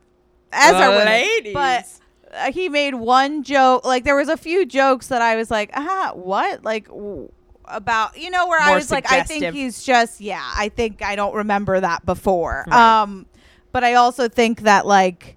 as 0.52 0.72
women. 0.72 1.04
ladies. 1.06 1.54
But 1.54 1.86
uh, 2.32 2.52
he 2.52 2.68
made 2.68 2.94
one 2.94 3.42
joke. 3.42 3.84
Like 3.84 4.04
there 4.04 4.16
was 4.16 4.28
a 4.28 4.36
few 4.36 4.64
jokes 4.66 5.08
that 5.08 5.20
I 5.22 5.36
was 5.36 5.50
like, 5.50 5.70
ah, 5.74 6.12
what? 6.14 6.64
Like 6.64 6.86
w- 6.88 7.30
about 7.64 8.16
you 8.16 8.30
know 8.30 8.46
where 8.46 8.60
I 8.60 8.66
More 8.68 8.76
was 8.76 8.90
like, 8.90 9.10
I 9.10 9.22
think 9.24 9.44
he's 9.54 9.82
just 9.82 10.20
yeah. 10.20 10.48
I 10.56 10.68
think 10.68 11.02
I 11.02 11.16
don't 11.16 11.34
remember 11.34 11.80
that 11.80 12.06
before. 12.06 12.64
Right. 12.68 13.02
Um, 13.02 13.26
but 13.72 13.82
I 13.84 13.94
also 13.94 14.28
think 14.28 14.62
that 14.62 14.86
like, 14.86 15.36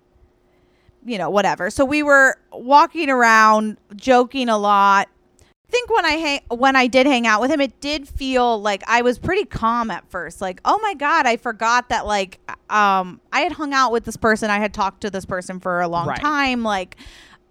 you 1.06 1.18
know, 1.18 1.30
whatever. 1.30 1.70
So 1.70 1.84
we 1.84 2.04
were 2.04 2.38
walking 2.52 3.10
around, 3.10 3.78
joking 3.96 4.50
a 4.50 4.58
lot. 4.58 5.10
Think 5.72 5.90
when 5.90 6.06
I 6.06 6.12
hang 6.12 6.40
when 6.50 6.76
I 6.76 6.88
did 6.88 7.08
hang 7.08 7.26
out 7.26 7.42
with 7.42 7.50
him, 7.50 7.62
it 7.62 7.80
did 7.82 8.08
feel 8.08 8.62
like 8.62 8.84
I 8.88 9.02
was 9.02 9.18
pretty 9.18 9.46
calm 9.46 9.90
at 9.90 10.10
first. 10.12 10.42
Like, 10.42 10.62
oh 10.66 10.80
my 10.84 10.94
god, 10.94 11.26
I 11.26 11.38
forgot 11.38 11.90
that 11.90 12.06
like 12.06 12.40
um 12.70 13.20
I 13.32 13.42
had 13.42 13.54
hung 13.54 13.74
out 13.74 13.92
with 13.92 14.04
this 14.06 14.18
person, 14.18 14.50
I 14.50 14.60
had 14.60 14.74
talked 14.74 15.02
to 15.02 15.10
this 15.10 15.26
person 15.26 15.60
for 15.60 15.82
a 15.82 15.88
long 15.88 16.08
Right. 16.08 16.20
time. 16.20 16.64
Like, 16.64 16.98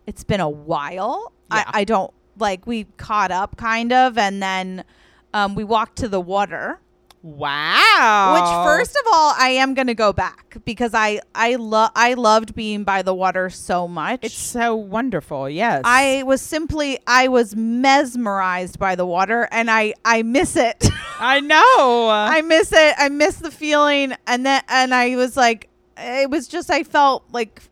it's 0.07 0.23
been 0.25 0.41
a 0.41 0.49
while. 0.49 1.33
Yeah. 1.51 1.65
I, 1.67 1.81
I 1.81 1.85
don't 1.85 2.13
like 2.39 2.67
we 2.67 2.85
caught 2.97 3.31
up 3.31 3.57
kind 3.57 3.93
of, 3.93 4.17
and 4.19 4.43
then 4.43 4.85
um 5.35 5.55
we 5.55 5.65
walked 5.65 5.97
to 5.99 6.09
the 6.09 6.21
water. 6.21 6.79
Wow. 7.23 8.33
Which 8.35 8.67
first 8.67 8.97
of 8.97 9.03
all, 9.13 9.35
I 9.39 9.51
am 9.51 9.75
gonna 9.75 9.95
go 9.95 10.13
back 10.13 10.57
because 10.65 10.95
I 10.95 11.21
I 11.35 11.57
love 11.57 11.91
I 11.95 12.15
loved 12.15 12.55
being 12.55 12.85
by 12.85 13.03
the 13.03 13.15
water 13.15 13.51
so 13.51 13.87
much. 13.87 14.21
it's 14.23 14.35
so 14.35 14.75
wonderful. 14.75 15.49
Yes. 15.49 15.83
I 15.85 16.23
was 16.25 16.41
simply 16.41 16.99
I 17.07 17.29
was 17.29 17.55
mesmerized 17.55 18.79
by 18.79 18.95
the 18.95 19.05
water 19.07 19.49
and 19.51 19.71
I 19.71 19.95
I 20.05 20.23
miss 20.23 20.57
it. 20.57 20.89
I 21.21 21.41
know. 21.41 22.09
I 22.11 22.41
miss 22.43 22.73
it. 22.73 22.95
I 22.99 23.11
miss 23.11 23.37
the 23.37 23.51
feeling 23.51 24.15
and 24.27 24.47
then 24.47 24.63
and 24.69 24.95
I 24.95 25.17
was 25.17 25.37
like 25.37 25.69
it 25.99 26.31
was 26.31 26.49
just 26.49 26.71
I 26.71 26.85
felt 26.85 27.25
like 27.33 27.63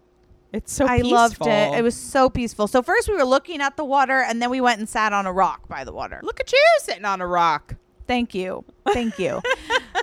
it's 0.53 0.73
so 0.73 0.87
I 0.87 0.99
peaceful. 0.99 1.13
loved 1.13 1.47
it. 1.47 1.79
It 1.79 1.83
was 1.83 1.95
so 1.97 2.29
peaceful. 2.29 2.69
So 2.69 2.83
first 2.83 3.09
we 3.09 3.15
were 3.15 3.25
looking 3.25 3.63
at 3.63 3.77
the 3.79 3.85
water 3.85 4.21
and 4.21 4.43
then 4.43 4.51
we 4.51 4.61
went 4.61 4.79
and 4.79 4.89
sat 4.89 5.15
on 5.15 5.25
a 5.25 5.33
rock 5.33 5.69
by 5.69 5.85
the 5.85 5.93
water. 5.93 6.21
Look 6.23 6.39
at 6.41 6.53
you 6.53 6.63
sitting 6.81 7.07
on 7.07 7.23
a 7.23 7.27
rock. 7.27 7.77
Thank 8.07 8.35
you. 8.35 8.65
Thank 8.93 9.19
you. 9.19 9.41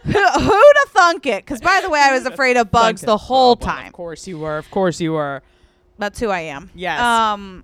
Who, 0.03 0.11
who'd 0.11 0.73
have 0.77 0.89
thunk 0.89 1.25
it? 1.25 1.43
Because 1.45 1.61
by 1.61 1.81
the 1.81 1.89
way, 1.89 1.99
I 1.99 2.13
was 2.13 2.25
afraid 2.25 2.57
of 2.57 2.71
bugs 2.71 3.01
the 3.01 3.17
whole 3.17 3.51
Oh, 3.53 3.57
well, 3.59 3.75
time. 3.75 3.87
Of 3.87 3.93
course 3.93 4.27
you 4.27 4.37
were. 4.39 4.57
Of 4.57 4.69
course 4.71 4.99
you 5.01 5.13
were. 5.13 5.41
That's 5.97 6.19
who 6.19 6.29
I 6.29 6.41
am. 6.41 6.69
Yes. 6.75 6.99
Um 6.99 7.63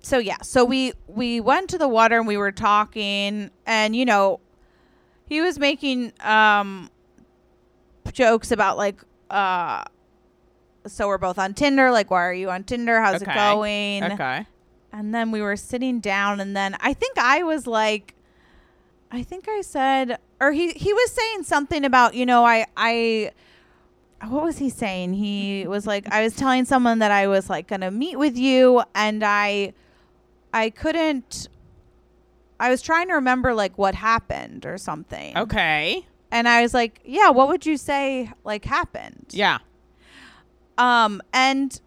so 0.00 0.18
yeah, 0.18 0.36
so 0.42 0.64
we 0.64 0.92
we 1.08 1.40
went 1.40 1.68
to 1.70 1.78
the 1.78 1.88
water 1.88 2.16
and 2.18 2.26
we 2.26 2.36
were 2.36 2.52
talking 2.52 3.50
and 3.66 3.96
you 3.96 4.04
know 4.04 4.40
he 5.26 5.40
was 5.40 5.58
making 5.58 6.12
um 6.20 6.90
jokes 8.12 8.52
about 8.52 8.76
like 8.76 9.02
uh 9.30 9.82
so 10.86 11.08
we're 11.08 11.18
both 11.18 11.38
on 11.38 11.52
Tinder, 11.54 11.90
like 11.90 12.10
why 12.10 12.22
are 12.24 12.32
you 12.32 12.48
on 12.50 12.62
Tinder? 12.62 13.00
How's 13.00 13.20
Okay. 13.22 13.32
it 13.32 13.34
going? 13.34 14.04
Okay. 14.04 14.46
And 14.92 15.12
then 15.12 15.32
we 15.32 15.42
were 15.42 15.56
sitting 15.56 15.98
down 15.98 16.38
and 16.40 16.56
then 16.56 16.76
I 16.80 16.92
think 16.94 17.18
I 17.18 17.42
was 17.42 17.66
like 17.66 18.14
I 19.10 19.22
think 19.22 19.48
I 19.48 19.60
said 19.60 20.18
or 20.40 20.52
he 20.52 20.72
he 20.72 20.92
was 20.92 21.10
saying 21.12 21.44
something 21.44 21.84
about, 21.84 22.14
you 22.14 22.26
know, 22.26 22.44
I 22.44 22.66
I 22.76 23.32
what 24.26 24.42
was 24.42 24.58
he 24.58 24.70
saying? 24.70 25.14
He 25.14 25.66
was 25.68 25.86
like 25.86 26.12
I 26.12 26.22
was 26.22 26.34
telling 26.34 26.64
someone 26.64 26.98
that 27.00 27.10
I 27.10 27.26
was 27.26 27.48
like 27.48 27.68
going 27.68 27.80
to 27.82 27.90
meet 27.90 28.18
with 28.18 28.36
you 28.36 28.82
and 28.94 29.22
I 29.24 29.72
I 30.52 30.70
couldn't 30.70 31.48
I 32.58 32.70
was 32.70 32.80
trying 32.82 33.08
to 33.08 33.14
remember 33.14 33.54
like 33.54 33.76
what 33.76 33.94
happened 33.94 34.64
or 34.64 34.78
something. 34.78 35.36
Okay. 35.36 36.06
And 36.30 36.48
I 36.48 36.62
was 36.62 36.74
like, 36.74 37.00
"Yeah, 37.04 37.30
what 37.30 37.48
would 37.48 37.64
you 37.66 37.76
say 37.76 38.32
like 38.44 38.64
happened?" 38.64 39.26
Yeah. 39.30 39.58
Um, 40.78 41.22
and 41.32 41.78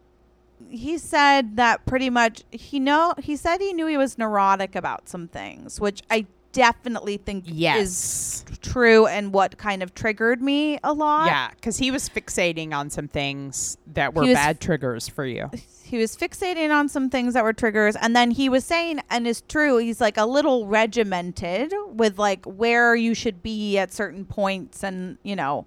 he 0.69 0.97
said 0.97 1.55
that 1.58 1.86
pretty 1.86 2.10
much 2.10 2.43
he 2.51 2.79
know 2.79 3.13
he 3.17 3.36
said 3.36 3.60
he 3.60 3.73
knew 3.73 3.88
he 3.88 3.97
was 3.97 4.17
neurotic 4.17 4.75
about 4.75 5.10
some 5.10 5.27
things, 5.27 5.79
which 5.82 6.01
I 6.10 6.25
definitely 6.52 7.18
think 7.18 7.46
is 7.78 8.44
true 8.62 9.06
and 9.08 9.34
what 9.34 9.58
kind 9.58 9.82
of 9.84 9.94
triggered 9.94 10.42
me 10.42 10.80
a 10.84 10.94
lot. 10.94 11.28
Yeah, 11.28 11.50
because 11.52 11.78
he 11.78 11.92
was 11.92 12.10
fixating 12.10 12.74
on 12.74 12.90
some 12.90 13.08
things 13.08 13.78
that 13.88 14.14
were 14.16 14.24
bad 14.34 14.60
triggers 14.60 15.08
for 15.08 15.26
you. 15.26 15.50
He 15.84 15.98
was 15.98 16.16
fixating 16.16 16.70
on 16.72 16.88
some 16.90 17.10
things 17.10 17.34
that 17.34 17.44
were 17.44 17.54
triggers 17.54 17.96
and 17.96 18.16
then 18.16 18.32
he 18.32 18.48
was 18.50 18.64
saying 18.66 19.00
and 19.10 19.28
it's 19.28 19.42
true, 19.48 19.78
he's 19.78 20.00
like 20.00 20.18
a 20.18 20.26
little 20.26 20.68
regimented 20.68 21.74
with 21.94 22.20
like 22.20 22.46
where 22.46 22.96
you 22.96 23.14
should 23.16 23.42
be 23.42 23.78
at 23.78 23.92
certain 23.92 24.26
points 24.26 24.84
and, 24.84 25.18
you 25.24 25.36
know, 25.36 25.66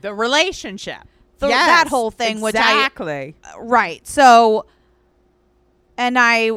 The 0.00 0.14
relationship. 0.14 1.02
The- 1.38 1.48
Yes, 1.48 1.66
that 1.66 1.88
whole 1.88 2.10
thing, 2.12 2.40
which 2.40 2.54
I- 2.56 2.58
exactly. 2.86 3.34
right 3.58 4.06
so 4.06 4.66
and 5.98 6.16
i 6.18 6.50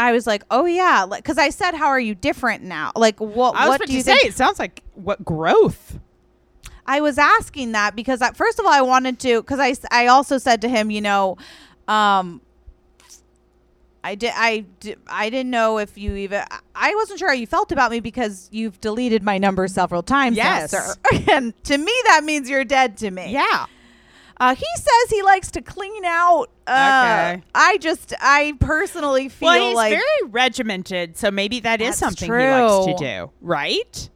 i 0.00 0.12
was 0.12 0.26
like 0.26 0.42
oh 0.50 0.64
yeah 0.64 1.06
because 1.06 1.38
i 1.38 1.50
said 1.50 1.74
how 1.74 1.86
are 1.86 2.00
you 2.00 2.14
different 2.14 2.62
now 2.62 2.90
like 2.96 3.18
what 3.20 3.54
I 3.56 3.68
was 3.68 3.78
what 3.78 3.86
do 3.88 3.94
you 3.94 4.02
say, 4.02 4.14
think 4.16 4.26
it 4.26 4.36
sounds 4.36 4.58
like 4.58 4.82
what 4.94 5.24
growth. 5.24 5.98
i 6.86 7.00
was 7.00 7.18
asking 7.18 7.72
that 7.72 7.94
because 7.94 8.22
I, 8.22 8.32
first 8.32 8.58
of 8.58 8.66
all 8.66 8.72
i 8.72 8.80
wanted 8.80 9.18
to 9.20 9.42
because 9.42 9.60
I 9.60 9.74
I 9.90 10.06
also 10.08 10.38
said 10.38 10.60
to 10.62 10.68
him 10.68 10.90
you 10.90 11.00
know 11.00 11.36
um 11.88 12.40
I 14.02 14.14
did. 14.14 14.32
I 14.34 14.64
di- 14.80 14.96
I 15.06 15.28
didn't 15.28 15.50
know 15.50 15.76
if 15.78 15.98
you 15.98 16.14
even. 16.16 16.42
I 16.74 16.94
wasn't 16.94 17.18
sure 17.18 17.28
how 17.28 17.34
you 17.34 17.46
felt 17.46 17.70
about 17.70 17.90
me 17.90 18.00
because 18.00 18.48
you've 18.50 18.80
deleted 18.80 19.22
my 19.22 19.36
number 19.36 19.68
several 19.68 20.02
times, 20.02 20.38
now, 20.38 20.42
Yes. 20.42 20.70
sir. 20.70 20.94
and 21.30 21.64
to 21.64 21.76
me, 21.76 21.92
that 22.06 22.24
means 22.24 22.48
you're 22.48 22.64
dead 22.64 22.96
to 22.98 23.10
me. 23.10 23.30
Yeah. 23.30 23.66
Uh, 24.40 24.54
he 24.54 24.66
says 24.74 25.10
he 25.10 25.22
likes 25.22 25.50
to 25.52 25.60
clean 25.60 26.04
out. 26.04 26.46
Uh, 26.66 27.34
Okay. 27.36 27.42
I 27.54 27.76
just, 27.78 28.14
I 28.20 28.54
personally 28.58 29.28
feel 29.28 29.48
Well, 29.48 29.68
he's 29.68 29.76
like 29.76 29.92
very 29.92 30.30
regimented, 30.30 31.16
so 31.18 31.30
maybe 31.30 31.60
that 31.60 31.80
is 31.82 31.96
something 31.96 32.32
he 32.32 32.38
likes 32.38 32.86
to 32.86 32.94
do, 32.98 33.30
right? 33.42 34.08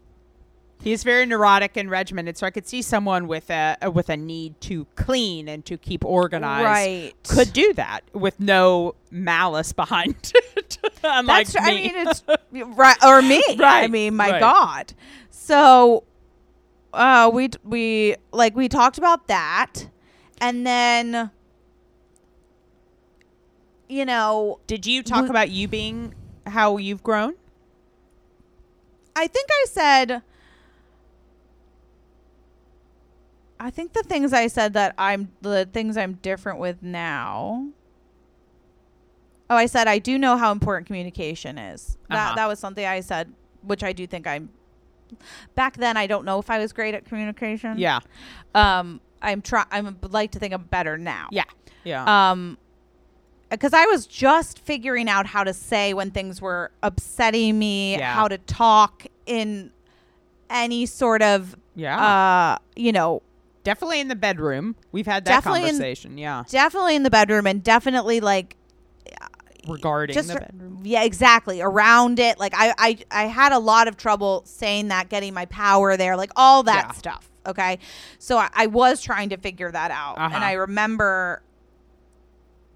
He's 0.83 1.03
very 1.03 1.25
neurotic 1.25 1.77
and 1.79 1.91
regimented, 1.91 2.37
so 2.37 2.47
I 2.47 2.51
could 2.51 2.67
see 2.67 2.83
someone 2.83 3.27
with 3.27 3.49
a 3.51 3.77
with 3.91 4.11
a 4.11 4.19
need 4.19 4.61
to 4.63 4.87
clean 4.97 5.49
and 5.49 5.65
to 5.65 5.79
keep 5.79 6.05
organized 6.05 6.65
right. 6.67 7.15
could 7.27 7.55
do 7.55 7.73
that 7.75 8.03
with 8.13 8.39
no 8.39 8.95
malice 9.11 9.73
behind 9.73 10.15
it. 10.57 10.79
Unlike 11.03 11.47
That's 11.49 11.53
true. 11.53 11.73
I 11.73 11.75
me. 11.75 11.83
mean, 11.89 12.07
it's 12.09 12.23
right 12.77 13.03
or 13.03 13.23
me. 13.23 13.43
Right. 13.59 13.85
I 13.85 13.89
mean, 13.89 14.15
my 14.15 14.33
right. 14.33 14.41
God. 14.41 14.93
So, 15.31 16.05
uh, 16.93 17.31
we 17.33 17.49
we 17.63 18.17
like 18.33 18.55
we 18.55 18.69
talked 18.69 18.99
about 18.99 19.27
that, 19.29 19.89
and 20.40 20.66
then, 20.66 21.31
you 23.88 24.05
know, 24.05 24.61
Did 24.66 24.87
you 24.87 25.03
talk 25.03 25.29
about 25.29 25.51
you 25.51 25.68
being 25.68 26.14
how 26.47 26.77
you've 26.77 27.03
grown? 27.03 27.35
I 29.16 29.27
think 29.27 29.49
I 29.51 29.66
said. 29.68 30.23
I 33.61 33.70
think 33.70 33.92
the 33.92 34.03
things 34.03 34.33
I 34.33 34.49
said 34.49 34.73
that 34.75 34.94
I'm 34.99 35.31
the 35.40 35.66
things 35.73 35.97
I'm 35.97 36.14
different 36.14 36.59
with 36.59 36.83
now. 36.83 37.68
Oh, 39.49 39.57
I 39.57 39.66
said 39.66 39.87
I 39.87 39.99
do 39.99 40.18
know 40.18 40.37
how 40.37 40.53
important 40.53 40.87
communication 40.87 41.57
is. 41.59 41.97
That 42.09 42.16
Uh-huh. 42.27 42.35
that 42.37 42.49
was 42.49 42.59
something 42.59 42.85
I 42.85 43.01
said, 43.01 43.33
which 43.62 43.83
I 43.85 43.92
do 43.92 44.07
think 44.07 44.27
I'm. 44.27 44.51
Back 45.55 45.77
then, 45.77 45.97
I 45.97 46.07
don't 46.07 46.25
know 46.25 46.38
if 46.40 46.51
I 46.51 46.59
was 46.59 46.73
great 46.73 46.94
at 46.94 47.05
communication. 47.05 47.79
Yeah. 47.79 48.01
Um, 48.55 49.01
I'm 49.25 49.43
try. 49.43 49.65
I'm 49.71 49.97
like 50.11 50.31
to 50.33 50.39
think 50.39 50.55
I'm 50.55 50.63
better 50.65 50.97
now. 50.99 51.29
Yeah. 51.33 51.45
Yeah. 51.85 52.31
Um, 52.31 52.59
because 53.51 53.73
I 53.73 53.87
was 53.87 54.07
just 54.07 54.59
figuring 54.59 55.09
out 55.09 55.27
how 55.27 55.45
to 55.45 55.53
say 55.55 55.95
when 55.95 56.11
things 56.11 56.41
were 56.43 56.71
upsetting 56.83 57.59
me, 57.59 57.97
Yeah. 57.99 58.13
how 58.15 58.27
to 58.29 58.39
talk 58.39 59.07
in 59.27 59.71
any 60.51 60.87
sort 60.87 61.23
of, 61.23 61.55
yeah. 61.77 62.55
uh, 62.55 62.59
you 62.75 62.91
know, 62.93 63.23
definitely 63.63 64.01
in 64.01 64.09
the 64.09 64.17
bedroom. 64.17 64.77
We've 64.93 65.07
had 65.07 65.25
that 65.27 65.31
definitely 65.31 65.63
in- 65.63 65.69
conversation. 65.77 66.19
yeah. 66.19 66.45
definitely 66.49 66.97
in 66.97 67.03
the 67.05 67.11
bedroom 67.11 67.47
and 67.47 67.63
definitely 67.63 68.21
like 68.21 68.57
Regarding 69.67 70.13
just 70.13 70.29
the 70.29 70.41
bedroom. 70.41 70.81
yeah 70.85 71.05
exactly 71.05 71.63
around 71.63 72.19
it 72.19 72.39
like 72.39 72.53
I, 72.55 72.75
I 72.77 72.99
i 73.11 73.23
had 73.25 73.51
a 73.53 73.59
lot 73.59 73.89
of 73.89 73.97
trouble 73.97 74.43
saying 74.45 74.89
that 74.89 75.09
getting 75.09 75.33
my 75.33 75.47
power 75.47 75.97
there 75.97 76.19
like 76.19 76.31
all 76.37 76.65
that 76.65 76.89
Yeah. 76.89 76.93
stuff 76.93 77.31
okay 77.46 77.78
so 78.18 78.38
I, 78.38 78.48
I 78.54 78.66
was 78.66 79.00
trying 79.02 79.28
to 79.30 79.37
figure 79.37 79.70
that 79.70 79.90
out 79.90 80.18
Uh-huh. 80.18 80.35
and 80.35 80.44
i 80.44 80.52
remember 80.52 81.42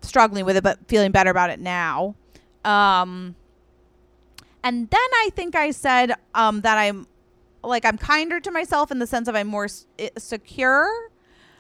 struggling 0.03 0.45
with 0.45 0.57
it 0.57 0.63
but 0.63 0.79
feeling 0.89 1.11
better 1.13 1.31
about 1.31 1.51
it 1.51 1.61
now 1.61 2.15
um 2.65 3.35
and 4.63 4.89
then 4.91 5.01
i 5.15 5.31
think 5.35 5.55
i 5.57 5.71
said 5.71 6.13
um 6.35 6.61
that 6.63 6.79
i'm 6.79 7.07
like 7.63 7.85
i'm 7.85 7.99
kinder 7.99 8.41
to 8.41 8.51
myself 8.51 8.91
in 8.91 8.99
the 8.99 9.07
sense 9.07 9.29
of 9.29 9.35
i'm 9.35 9.47
more 9.49 9.65
s- 9.65 9.87
i- 9.99 10.11
secure 10.17 10.89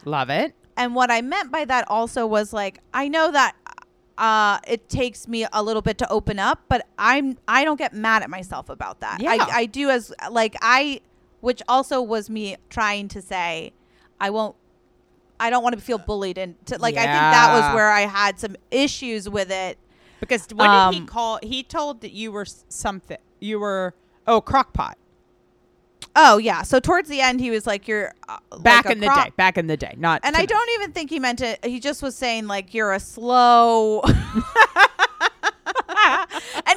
Love 0.04 0.30
it. 0.30 0.54
and 0.76 0.94
what 0.94 1.10
I 1.10 1.20
meant 1.22 1.50
by 1.50 1.64
that 1.64 1.84
also 1.90 2.24
was 2.26 2.52
like 2.52 2.78
I 2.94 3.08
know 3.08 3.30
that 3.32 3.56
uh, 4.16 4.58
it 4.66 4.88
takes 4.88 5.26
me 5.28 5.44
a 5.52 5.62
little 5.62 5.82
bit 5.82 5.98
to 5.98 6.08
open 6.10 6.38
up, 6.38 6.60
but 6.68 6.86
I'm 6.98 7.36
I 7.48 7.64
don't 7.64 7.76
get 7.76 7.92
mad 7.92 8.22
at 8.22 8.30
myself 8.30 8.68
about 8.70 9.00
that. 9.00 9.20
Yeah. 9.20 9.32
I, 9.32 9.48
I 9.62 9.66
do 9.66 9.90
as 9.90 10.12
like 10.30 10.54
I, 10.62 11.00
which 11.40 11.62
also 11.68 12.02
was 12.02 12.28
me 12.28 12.56
trying 12.70 13.08
to 13.08 13.22
say, 13.22 13.72
I 14.20 14.30
won't. 14.30 14.56
I 15.40 15.50
don't 15.50 15.62
want 15.62 15.76
to 15.76 15.80
feel 15.80 15.98
bullied 15.98 16.36
into 16.36 16.78
like 16.78 16.96
I 16.96 17.02
think 17.02 17.12
that 17.12 17.52
was 17.52 17.74
where 17.74 17.90
I 17.90 18.00
had 18.00 18.40
some 18.40 18.56
issues 18.72 19.28
with 19.28 19.50
it. 19.52 19.78
Because 20.18 20.48
what 20.52 20.66
did 20.90 20.94
he 20.96 21.00
Um, 21.02 21.06
call? 21.06 21.38
He 21.42 21.62
told 21.62 22.00
that 22.00 22.10
you 22.10 22.32
were 22.32 22.44
something. 22.44 23.18
You 23.38 23.60
were 23.60 23.94
oh 24.26 24.40
crockpot. 24.42 24.94
Oh 26.16 26.38
yeah, 26.38 26.62
so 26.62 26.80
towards 26.80 27.08
the 27.08 27.20
end 27.20 27.40
he 27.40 27.50
was 27.50 27.68
like 27.68 27.86
you're 27.86 28.12
uh, 28.28 28.38
Back 28.58 28.86
like 28.86 28.94
in 28.94 29.00
the 29.00 29.06
day. 29.06 29.30
Back 29.36 29.58
in 29.58 29.68
the 29.68 29.76
day. 29.76 29.94
Not. 29.96 30.22
And 30.24 30.34
I 30.34 30.44
don't 30.44 30.70
even 30.70 30.90
think 30.90 31.10
he 31.10 31.20
meant 31.20 31.40
it. 31.40 31.64
He 31.64 31.78
just 31.78 32.02
was 32.02 32.16
saying 32.16 32.48
like 32.48 32.74
you're 32.74 32.92
a 32.92 32.98
slow. 33.00 34.02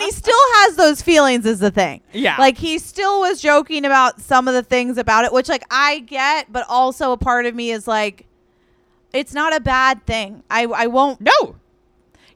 and 0.02 0.06
he 0.06 0.12
still 0.12 0.34
has 0.56 0.76
those 0.76 1.02
feelings 1.02 1.46
is 1.46 1.60
the 1.60 1.72
thing. 1.72 2.02
Yeah. 2.14 2.36
Like 2.38 2.58
he 2.58 2.78
still 2.80 3.20
was 3.22 3.42
joking 3.42 3.86
about 3.86 4.20
some 4.22 4.48
of 4.48 4.54
the 4.54 4.64
things 4.64 4.98
about 4.98 5.26
it, 5.26 5.34
which 5.34 5.50
like 5.50 5.64
I 5.72 6.00
get, 6.00 6.52
but 6.52 6.66
also 6.70 7.12
a 7.12 7.18
part 7.18 7.46
of 7.46 7.56
me 7.56 7.72
is 7.72 7.88
like 7.88 8.26
it's 9.14 9.34
not 9.34 9.56
a 9.56 9.60
bad 9.60 10.06
thing. 10.06 10.44
I 10.50 10.64
I 10.66 10.88
won't 10.88 11.22
No. 11.22 11.56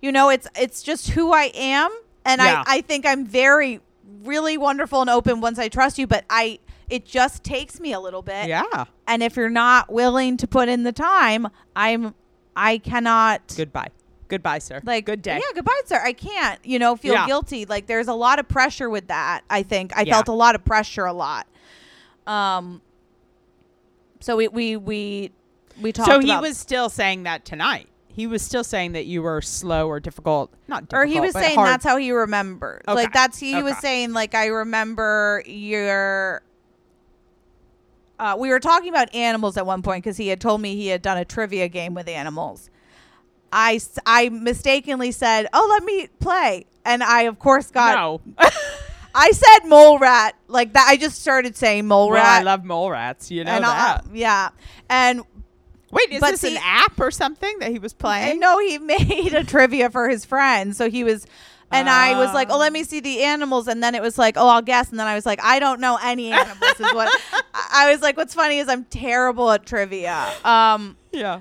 you 0.02 0.12
know, 0.12 0.30
it's 0.30 0.48
it's 0.56 0.84
just 0.84 1.10
who 1.12 1.34
I 1.34 1.52
am 1.56 1.90
and 2.26 2.42
Yeah. 2.42 2.64
I 2.66 2.78
I 2.78 2.82
think 2.82 3.06
I'm 3.06 3.26
very 3.26 3.82
really 4.24 4.58
wonderful 4.58 5.02
and 5.02 5.10
open 5.10 5.42
once 5.42 5.60
I 5.60 5.68
trust 5.68 5.98
you, 5.98 6.08
but 6.08 6.26
I 6.30 6.60
it 6.90 7.06
just 7.06 7.44
takes 7.44 7.80
me 7.80 7.94
a 7.94 8.00
little 8.00 8.22
bit. 8.22 8.48
Yeah. 8.48 8.86
And 9.08 9.24
if 9.24 9.36
you're 9.36 9.50
not 9.50 9.92
willing 9.92 10.38
to 10.38 10.48
put 10.48 10.70
in 10.70 10.84
the 10.84 10.92
time, 10.92 11.48
I'm 11.76 12.14
I 12.56 12.78
cannot 12.78 13.54
Goodbye. 13.58 13.90
Goodbye, 14.28 14.60
sir. 14.60 14.82
like 14.84 15.06
good 15.06 15.22
day. 15.22 15.36
Yeah, 15.36 15.54
goodbye, 15.54 15.82
sir. 15.86 16.00
I 16.04 16.14
can't, 16.14 16.60
you 16.66 16.80
know, 16.80 16.96
feel 16.96 17.14
Yeah. 17.14 17.28
guilty. 17.28 17.66
Like 17.66 17.86
there's 17.88 18.08
a 18.08 18.14
lot 18.14 18.40
of 18.40 18.48
pressure 18.48 18.90
with 18.90 19.08
that. 19.08 19.42
I 19.50 19.62
think 19.64 19.96
I 19.96 20.02
Yeah. 20.02 20.14
felt 20.16 20.28
a 20.28 20.34
lot 20.34 20.56
of 20.56 20.66
pressure 20.66 21.06
a 21.06 21.14
lot. 21.14 21.48
Um. 22.26 22.82
So 24.20 24.36
we 24.38 24.48
we 24.48 24.78
we 24.78 25.32
we 25.80 25.92
talked. 25.92 26.10
About 26.10 26.22
So 26.24 26.28
he 26.28 26.38
was 26.38 26.58
still 26.58 26.90
saying 26.90 27.24
that 27.24 27.46
tonight. 27.46 27.88
He 28.08 28.28
was 28.28 28.42
still 28.42 28.64
saying 28.64 28.94
that 28.94 29.06
you 29.06 29.22
were 29.22 29.42
slow 29.42 29.88
or 29.90 30.00
difficult. 30.00 30.50
Not 30.70 30.84
difficult, 30.90 31.02
or 31.02 31.06
he 31.06 31.20
was 31.20 31.34
saying 31.34 31.56
hard. 31.56 31.68
that's 31.68 31.84
how 31.84 31.98
he 31.98 32.12
remembers. 32.12 32.82
Okay. 32.88 32.96
Like 32.96 33.12
that's 33.14 33.38
he 33.38 33.62
was 33.62 33.78
saying 33.80 34.14
like 34.14 34.34
I 34.34 34.48
remember 34.48 35.44
your. 35.46 36.42
Uh, 38.18 38.36
we 38.40 38.48
were 38.50 38.62
talking 38.62 38.88
about 38.90 39.14
animals 39.14 39.58
at 39.58 39.66
one 39.66 39.82
point 39.82 40.02
because 40.04 40.16
he 40.16 40.30
had 40.30 40.40
told 40.40 40.62
me 40.62 40.76
he 40.76 40.88
had 40.88 41.02
done 41.02 41.18
a 41.18 41.26
trivia 41.26 41.68
game 41.68 41.94
with 41.94 42.08
animals. 42.08 42.70
I, 43.58 43.80
I 44.06 44.28
mistakenly 44.30 45.12
said, 45.14 45.48
"Oh, 45.54 45.66
let 45.70 45.84
me 45.86 46.08
play," 46.20 46.66
and 46.84 47.02
I 47.02 47.22
of 47.24 47.40
course 47.40 47.72
got. 47.72 47.96
no. 47.96 48.22
I 49.18 49.32
said 49.32 49.60
mole 49.70 49.98
rat 49.98 50.36
like 50.50 50.74
that. 50.74 50.88
I 50.90 50.98
just 50.98 51.22
started 51.22 51.56
saying 51.56 51.88
mole 51.88 52.08
well, 52.10 52.16
rat. 52.18 52.42
I 52.42 52.44
love 52.44 52.66
mole 52.66 52.92
rats. 52.92 53.32
You 53.32 53.46
know 53.46 53.52
and 53.52 53.64
that. 53.64 54.04
I'll- 54.06 54.16
yeah, 54.16 54.50
and 54.90 55.22
Wait, 55.92 56.12
is 56.12 56.20
but 56.20 56.32
this 56.32 56.44
an 56.44 56.58
app 56.62 57.00
or 57.00 57.12
something 57.12 57.60
that 57.60 57.72
he 57.72 57.80
was 57.80 57.94
I 57.94 57.98
playing? 57.98 58.40
know 58.42 58.60
he 58.60 58.78
made 58.94 59.34
a 59.34 59.46
trivia 59.46 59.90
for 59.90 60.10
his 60.10 60.26
friends. 60.26 60.76
So 60.76 60.90
he 60.90 61.06
was, 61.06 61.26
and 61.72 61.90
I 61.90 62.20
was 62.20 62.34
like, 62.34 62.50
oh, 62.50 62.56
Oh. 62.56 62.58
let 62.58 62.74
me 62.74 62.84
see 62.84 63.00
the 63.00 63.24
animals. 63.24 63.70
And 63.70 63.82
then 63.82 63.96
it 63.96 64.02
was 64.02 64.18
like, 64.18 64.36
oh, 64.36 64.50
I'll 64.50 64.62
guess. 64.62 64.90
And 64.90 65.00
then 65.00 65.08
I 65.08 65.16
was 65.16 65.26
like, 65.26 65.40
I 65.42 65.60
don't 65.60 65.80
know 65.80 65.98
any 66.04 66.34
animals. 66.34 66.60
is 66.78 66.94
what 66.94 67.08
I 67.54 67.86
I 67.88 67.92
was 67.94 68.02
like. 68.02 68.18
What's 68.18 68.34
funny 68.34 68.60
is 68.60 68.68
I'm 68.68 68.84
terrible 68.86 69.50
at 69.52 69.66
trivia. 69.66 70.30
Um, 70.44 70.98
Yeah. 71.14 71.40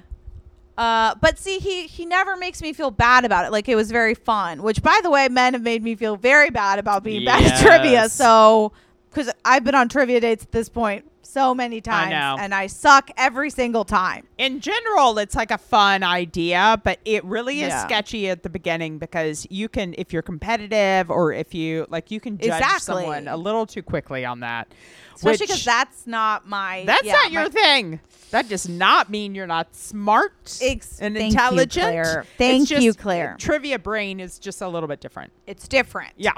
Uh, 0.76 1.14
but 1.20 1.38
see, 1.38 1.58
he 1.58 1.86
he 1.86 2.04
never 2.06 2.36
makes 2.36 2.60
me 2.62 2.72
feel 2.72 2.90
bad 2.90 3.24
about 3.24 3.44
it. 3.44 3.52
Like 3.52 3.68
it 3.68 3.76
was 3.76 3.90
very 3.90 4.14
fun. 4.14 4.62
Which, 4.62 4.82
by 4.82 5.00
the 5.02 5.10
way, 5.10 5.28
men 5.28 5.54
have 5.54 5.62
made 5.62 5.82
me 5.82 5.94
feel 5.94 6.16
very 6.16 6.50
bad 6.50 6.78
about 6.78 7.04
being 7.04 7.24
bad 7.24 7.42
at 7.44 7.60
trivia. 7.60 8.08
So, 8.08 8.72
because 9.10 9.30
I've 9.44 9.64
been 9.64 9.74
on 9.74 9.88
trivia 9.88 10.20
dates 10.20 10.44
at 10.44 10.52
this 10.52 10.68
point 10.68 11.10
so 11.22 11.52
many 11.54 11.80
times, 11.80 12.10
know. 12.10 12.36
and 12.38 12.54
I 12.54 12.68
suck 12.68 13.10
every 13.16 13.50
single 13.50 13.84
time. 13.84 14.24
In 14.38 14.60
general, 14.60 15.18
it's 15.18 15.34
like 15.34 15.50
a 15.50 15.58
fun 15.58 16.04
idea, 16.04 16.80
but 16.84 17.00
it 17.04 17.24
really 17.24 17.62
is 17.62 17.70
Yeah. 17.70 17.84
sketchy 17.86 18.28
at 18.28 18.44
the 18.44 18.50
beginning 18.50 18.98
because 18.98 19.44
you 19.50 19.68
can, 19.68 19.94
if 19.98 20.12
you're 20.12 20.22
competitive 20.22 21.10
or 21.10 21.32
if 21.32 21.52
you 21.52 21.86
like, 21.88 22.12
you 22.12 22.20
can 22.20 22.38
judge 22.38 22.60
Exactly. 22.60 23.02
someone 23.02 23.26
a 23.26 23.36
little 23.36 23.66
too 23.66 23.82
quickly 23.82 24.24
on 24.24 24.40
that. 24.40 24.68
Especially 25.16 25.46
because 25.46 25.64
that's 25.64 26.06
not 26.06 26.46
my. 26.46 26.84
That's 26.86 27.04
yeah, 27.04 27.12
not 27.14 27.32
your 27.32 27.42
my- 27.44 27.48
thing. 27.48 28.00
That 28.34 28.48
does 28.48 28.68
not 28.68 29.10
mean 29.10 29.36
you're 29.36 29.46
not 29.46 29.76
smart 29.76 30.58
Ex- 30.60 30.98
and 31.00 31.14
thank 31.14 31.34
you, 31.34 31.38
intelligent. 31.38 31.84
Claire. 31.86 32.26
Thank 32.36 32.68
just- 32.68 32.82
you, 32.82 32.92
Claire. 32.92 33.36
Trivia 33.38 33.78
brain 33.78 34.18
is 34.18 34.40
just 34.40 34.60
a 34.60 34.66
little 34.66 34.88
bit 34.88 35.00
different. 35.00 35.30
It's 35.46 35.68
different. 35.68 36.14
Yeah. 36.16 36.32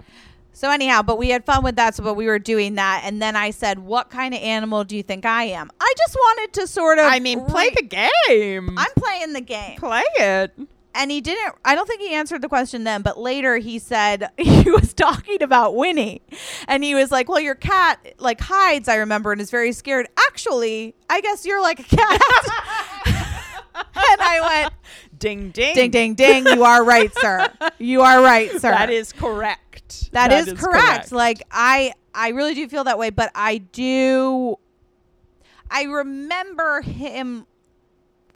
So 0.52 0.70
anyhow, 0.70 1.00
but 1.00 1.16
we 1.16 1.30
had 1.30 1.46
fun 1.46 1.64
with 1.64 1.76
that. 1.76 1.94
So, 1.94 2.04
but 2.04 2.12
we 2.12 2.26
were 2.26 2.38
doing 2.38 2.74
that, 2.74 3.00
and 3.06 3.22
then 3.22 3.34
I 3.34 3.50
said, 3.50 3.78
"What 3.78 4.10
kind 4.10 4.34
of 4.34 4.42
animal 4.42 4.84
do 4.84 4.94
you 4.94 5.02
think 5.02 5.24
I 5.24 5.44
am?" 5.44 5.70
I 5.80 5.94
just 5.96 6.14
wanted 6.14 6.52
to 6.60 6.66
sort 6.66 6.98
of. 6.98 7.06
I 7.06 7.18
mean, 7.18 7.42
play 7.46 7.68
re- 7.68 7.74
the 7.76 7.82
game. 7.82 8.78
I'm 8.78 8.92
playing 8.96 9.32
the 9.32 9.40
game, 9.40 9.78
play 9.78 10.02
it. 10.16 10.52
And 10.96 11.10
he 11.10 11.20
didn't. 11.20 11.54
I 11.64 11.74
don't 11.74 11.86
think 11.86 12.00
he 12.00 12.12
answered 12.14 12.42
the 12.42 12.48
question 12.48 12.84
then, 12.84 13.02
but 13.02 13.18
later 13.18 13.58
he 13.58 13.78
said 13.78 14.30
he 14.38 14.70
was 14.70 14.94
talking 14.94 15.42
about 15.42 15.76
Winnie, 15.76 16.22
and 16.66 16.82
he 16.82 16.94
was 16.94 17.10
like, 17.10 17.28
"Well, 17.28 17.40
your 17.40 17.54
cat 17.54 18.14
like 18.18 18.40
hides." 18.40 18.88
I 18.88 18.96
remember 18.96 19.32
and 19.32 19.40
is 19.40 19.50
very 19.50 19.72
scared. 19.72 20.08
Actually, 20.28 20.94
I 21.08 21.20
guess 21.20 21.44
you're 21.46 21.62
like 21.62 21.80
a 21.80 21.84
cat. 21.84 22.20
and 23.74 24.20
I 24.20 24.62
went, 24.62 24.74
Ding 25.18 25.50
ding. 25.50 25.74
"Ding, 25.74 25.90
ding, 25.90 26.14
ding! 26.14 26.46
You 26.46 26.64
are 26.64 26.84
right, 26.84 27.12
sir. 27.18 27.48
You 27.78 28.02
are 28.02 28.20
right, 28.22 28.50
sir." 28.52 28.70
That 28.70 28.90
is 28.90 29.12
correct. 29.12 30.12
that 30.12 30.32
is, 30.32 30.52
correct. 30.58 31.12
Like 31.12 31.42
I 31.50 31.92
I 32.14 32.30
really 32.30 32.54
do 32.54 32.68
feel 32.68 32.84
that 32.84 32.98
way, 32.98 33.10
but 33.10 33.30
I 33.34 33.58
do 33.58 34.58
I 35.70 35.82
remember 35.84 36.80
him 36.80 37.46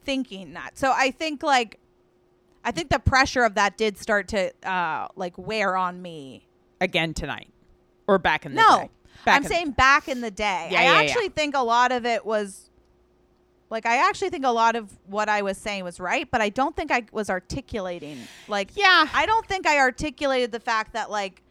thinking 0.05 0.55
that. 0.55 0.79
So 0.79 0.93
I 0.95 1.11
think 1.11 1.43
like 1.43 1.80
I 2.71 2.73
think 2.73 2.89
the 2.91 3.01
pressure 3.01 3.43
of 3.43 3.55
that 3.55 3.77
did 3.77 3.99
start 3.99 4.29
to 4.29 4.53
uh 4.69 5.09
like 5.17 5.37
wear 5.37 5.77
on 5.77 6.01
me. 6.01 6.47
again 6.81 7.13
tonight 7.15 7.51
or 8.07 8.19
back 8.19 8.47
in 8.47 8.55
the 8.55 8.63
No. 8.63 8.79
day. 8.83 8.91
Back 9.25 9.37
I'm 9.37 9.43
in- 9.43 9.49
saying 9.49 9.71
back 9.73 10.09
in 10.09 10.21
the 10.21 10.31
day. 10.31 10.69
Yeah, 10.71 10.79
I 10.79 10.83
yeah, 10.85 10.93
yeah. 10.93 10.99
actually 11.01 11.29
think 11.31 11.57
a 11.57 11.63
lot 11.63 11.91
of 11.91 12.07
it 12.07 12.25
was 12.25 12.71
like 13.71 13.87
I 13.87 13.97
actually 14.09 14.31
think 14.31 14.45
a 14.45 14.51
lot 14.51 14.77
of 14.77 14.89
what 15.07 15.29
I 15.29 15.43
was 15.43 15.59
saying 15.59 15.83
was 15.83 15.99
right, 15.99 16.31
but 16.31 16.41
I 16.41 16.49
don't 16.49 16.77
think 16.77 16.93
I 16.93 17.03
was 17.13 17.29
articulating 17.29 18.19
like 18.47 18.71
yeah. 18.77 19.07
I 19.13 19.27
don't 19.27 19.47
think 19.47 19.67
I 19.67 19.79
articulated 19.79 20.53
the 20.53 20.61
fact 20.61 20.93
that 20.93 21.11
like 21.11 21.43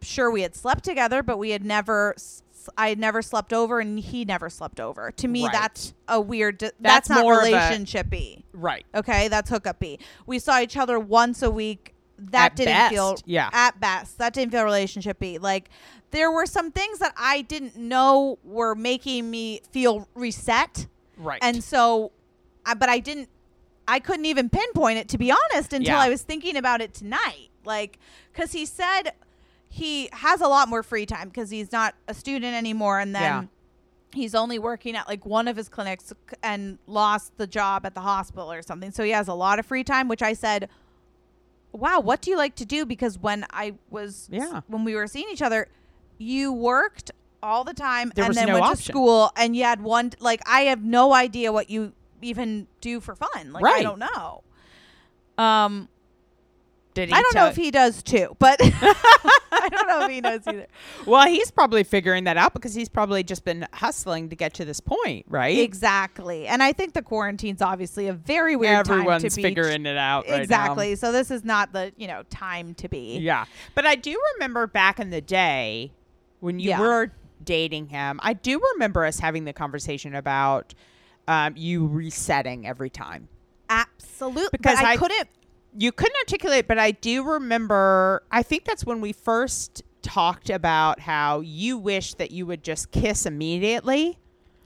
sure 0.00 0.30
we 0.30 0.42
had 0.42 0.54
slept 0.54 0.84
together, 0.84 1.22
but 1.24 1.38
we 1.38 1.50
had 1.50 1.64
never 1.64 2.14
s- 2.16 2.42
I 2.76 2.94
never 2.94 3.22
slept 3.22 3.52
over 3.52 3.80
and 3.80 3.98
he 3.98 4.24
never 4.24 4.50
slept 4.50 4.80
over. 4.80 5.10
To 5.12 5.28
me 5.28 5.44
Right. 5.44 5.52
that's 5.52 5.94
a 6.08 6.20
weird 6.20 6.58
that's, 6.60 6.74
That's 6.80 7.08
not 7.08 7.22
more 7.22 7.40
of 7.40 7.46
a- 7.48 7.50
relationshipy. 7.52 8.42
right. 8.52 8.84
Okay, 8.94 9.28
that's 9.28 9.50
hookup-y. 9.50 9.98
We 10.26 10.38
saw 10.38 10.60
each 10.60 10.76
other 10.76 10.98
once 10.98 11.42
a 11.42 11.50
week. 11.50 11.94
That 12.18 12.52
At 12.52 12.56
didn't 12.56 12.72
best, 12.74 12.92
feel 12.92 13.16
yeah. 13.24 13.48
at 13.50 13.80
best. 13.80 14.18
That 14.18 14.34
didn't 14.34 14.52
feel 14.52 14.60
relationshipy. 14.62 15.40
Like 15.40 15.70
there 16.10 16.30
were 16.30 16.44
some 16.44 16.70
things 16.70 16.98
that 16.98 17.14
I 17.16 17.40
didn't 17.42 17.76
know 17.76 18.38
were 18.44 18.74
making 18.74 19.30
me 19.30 19.62
feel 19.72 20.06
reset. 20.14 20.86
Right. 21.16 21.38
And 21.42 21.64
so, 21.64 22.12
I, 22.66 22.74
but 22.74 22.90
I 22.90 22.98
didn't, 22.98 23.30
I 23.88 24.00
couldn't 24.00 24.26
even 24.26 24.50
pinpoint 24.50 24.98
it 24.98 25.08
to 25.08 25.18
be 25.18 25.30
honest 25.32 25.72
until 25.72 25.94
Yeah. 25.94 26.00
I 26.00 26.10
was 26.10 26.20
thinking 26.20 26.56
about 26.56 26.82
it 26.82 26.92
tonight. 26.92 27.48
Like, 27.64 27.98
because 28.32 28.52
he 28.52 28.66
said 28.66 29.12
he 29.72 30.08
has 30.12 30.40
a 30.40 30.48
lot 30.48 30.68
more 30.68 30.82
free 30.82 31.06
time 31.06 31.28
because 31.28 31.48
he's 31.50 31.70
not 31.72 31.94
a 32.08 32.12
student 32.12 32.54
anymore. 32.54 32.98
And 32.98 33.14
then 33.14 33.22
Yeah. 33.22 33.42
he's 34.12 34.34
only 34.34 34.58
working 34.58 34.96
at 34.96 35.06
like 35.08 35.24
one 35.24 35.46
of 35.46 35.56
his 35.56 35.68
clinics 35.68 36.12
and 36.42 36.78
lost 36.88 37.32
the 37.38 37.46
job 37.46 37.86
at 37.86 37.94
the 37.94 38.00
hospital 38.00 38.50
or 38.50 38.62
something. 38.62 38.90
So 38.90 39.04
he 39.04 39.10
has 39.12 39.28
a 39.28 39.34
lot 39.34 39.58
of 39.60 39.66
free 39.66 39.84
time, 39.84 40.08
which 40.08 40.22
I 40.22 40.32
said, 40.32 40.68
wow, 41.72 42.00
what 42.00 42.20
do 42.20 42.30
you 42.32 42.36
like 42.36 42.56
to 42.56 42.64
do? 42.64 42.84
Because 42.84 43.16
when 43.16 43.46
I 43.52 43.74
was, 43.90 44.28
Yeah. 44.30 44.62
when 44.66 44.82
we 44.84 44.96
were 44.96 45.06
seeing 45.06 45.28
each 45.30 45.40
other, 45.42 45.68
you 46.18 46.52
worked 46.52 47.12
all 47.40 47.62
the 47.62 47.72
time 47.72 48.10
There 48.14 48.24
and 48.24 48.34
then 48.34 48.48
no 48.48 48.54
went 48.60 48.76
to 48.76 48.82
school 48.82 49.30
and 49.36 49.54
you 49.56 49.62
had 49.62 49.80
one, 49.82 50.10
like, 50.18 50.42
I 50.46 50.62
have 50.62 50.82
no 50.82 51.14
idea 51.14 51.52
what 51.52 51.70
you 51.70 51.92
even 52.20 52.66
do 52.80 52.98
for 52.98 53.14
fun. 53.14 53.52
Like, 53.52 53.64
I 53.64 53.82
don't 53.82 54.00
know. 54.00 54.42
Um, 55.38 55.88
Did 57.00 57.08
he 57.08 57.14
I 57.18 57.22
don't 57.22 57.34
know 57.34 57.46
if 57.46 57.56
he 57.56 57.70
does 57.70 58.02
too, 58.02 58.36
but 58.38 58.60
I 58.62 59.68
don't 59.70 59.88
know 59.88 60.04
if 60.04 60.10
he 60.10 60.20
knows 60.20 60.40
either. 60.46 60.66
Well, 61.06 61.26
he's 61.26 61.50
probably 61.50 61.82
figuring 61.82 62.24
that 62.24 62.36
out 62.36 62.52
because 62.52 62.74
he's 62.74 62.88
probably 62.88 63.22
just 63.22 63.44
been 63.44 63.66
hustling 63.72 64.28
to 64.28 64.36
get 64.36 64.54
to 64.54 64.64
this 64.64 64.80
point, 64.80 65.26
right? 65.28 65.58
Exactly. 65.58 66.46
And 66.46 66.62
I 66.62 66.72
think 66.72 66.92
the 66.94 67.02
quarantine's 67.02 67.62
obviously 67.62 68.06
a 68.08 68.12
very 68.12 68.54
weird 68.56 68.88
Everyone's 68.88 69.22
time 69.22 69.30
to 69.30 69.36
be 69.36 69.42
figuring 69.42 69.86
it 69.86 69.96
out. 69.96 70.24
right 70.26 70.36
now. 70.36 70.42
exactly. 70.42 70.94
So 70.96 71.10
this 71.12 71.30
is 71.30 71.44
not 71.44 71.72
the, 71.72 71.92
you 71.96 72.06
know, 72.06 72.22
time 72.30 72.74
to 72.74 72.88
be. 72.88 73.18
Yeah. 73.18 73.46
But 73.74 73.86
I 73.86 73.94
do 73.96 74.20
remember 74.34 74.66
back 74.66 75.00
in 75.00 75.10
the 75.10 75.20
day 75.20 75.92
when 76.40 76.58
you 76.60 76.70
Yeah. 76.70 76.80
were 76.80 77.12
dating 77.42 77.88
him, 77.88 78.20
I 78.22 78.34
do 78.34 78.60
remember 78.74 79.04
us 79.04 79.18
having 79.18 79.44
the 79.44 79.52
conversation 79.52 80.14
about 80.14 80.74
um, 81.28 81.54
you 81.56 81.86
resetting 81.86 82.66
every 82.66 82.90
time. 82.90 83.28
Absolutely. 83.68 84.48
Because 84.52 84.78
I, 84.78 84.92
I- 84.92 84.96
couldn't 84.96 85.28
You 85.76 85.92
couldn't 85.92 86.16
articulate, 86.18 86.66
but 86.66 86.78
I 86.78 86.90
do 86.90 87.22
remember, 87.24 88.22
I 88.30 88.42
think 88.42 88.64
that's 88.64 88.84
when 88.84 89.00
we 89.00 89.12
first 89.12 89.82
talked 90.02 90.50
about 90.50 91.00
how 91.00 91.40
you 91.40 91.78
wish 91.78 92.14
that 92.14 92.30
you 92.30 92.46
would 92.46 92.62
just 92.64 92.90
kiss 92.90 93.26
immediately 93.26 94.18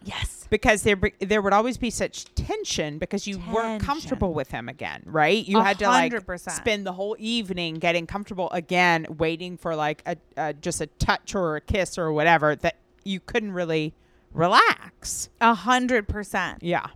Yes. 0.04 0.46
because 0.50 0.82
there 0.82 1.00
there 1.20 1.40
would 1.42 1.52
always 1.52 1.76
be 1.78 1.90
such 1.90 2.26
tension 2.34 2.98
because 2.98 3.26
you 3.26 3.40
weren't 3.52 3.82
comfortable 3.82 4.32
with 4.34 4.50
him 4.50 4.68
again, 4.68 5.02
right? 5.06 5.44
You 5.46 5.58
A 5.58 5.62
had 5.64 5.78
to 5.80 5.86
like 5.88 6.12
spend 6.38 6.86
the 6.86 6.92
whole 6.92 7.16
evening 7.18 7.76
getting 7.76 8.06
comfortable 8.06 8.50
again, 8.50 9.06
waiting 9.18 9.56
for 9.56 9.74
like 9.74 10.02
a, 10.06 10.16
a 10.36 10.52
just 10.52 10.80
a 10.80 10.86
touch 10.86 11.34
or 11.34 11.56
a 11.56 11.60
kiss 11.60 11.96
or 11.98 12.12
whatever 12.12 12.54
that 12.56 12.76
you 13.04 13.18
couldn't 13.18 13.52
really 13.52 13.94
relax. 14.32 15.30
A 15.40 15.54
hundred 15.54 16.06
percent. 16.06 16.62
Yeah, 16.62 16.86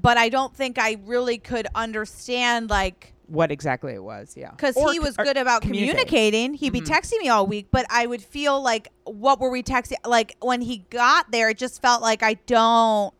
but 0.00 0.16
I 0.18 0.28
don't 0.28 0.54
think 0.54 0.78
I 0.78 0.98
really 1.04 1.38
could 1.38 1.66
understand 1.74 2.70
like 2.70 3.14
What 3.26 3.50
exactly 3.52 3.94
it 3.94 4.02
was, 4.02 4.34
yeah. 4.36 4.50
because 4.52 4.74
he 4.92 4.98
was 5.00 5.16
good 5.16 5.36
about 5.36 5.62
communicating. 5.62 6.06
communicating. 6.06 6.54
He'd 6.54 6.72
be 6.72 6.80
Mhm. 6.80 6.86
texting 6.86 7.18
me 7.20 7.28
all 7.28 7.46
week, 7.46 7.68
but 7.70 7.84
I 7.90 8.06
would 8.06 8.22
feel 8.22 8.60
like, 8.62 8.88
what 9.04 9.40
were 9.40 9.50
we 9.50 9.62
texting? 9.62 9.96
Like 10.06 10.36
when 10.40 10.60
he 10.62 10.78
got 10.90 11.30
there, 11.30 11.50
it 11.50 11.58
just 11.58 11.82
felt 11.82 12.00
like 12.02 12.22
I 12.22 12.34
don't. 12.46 13.12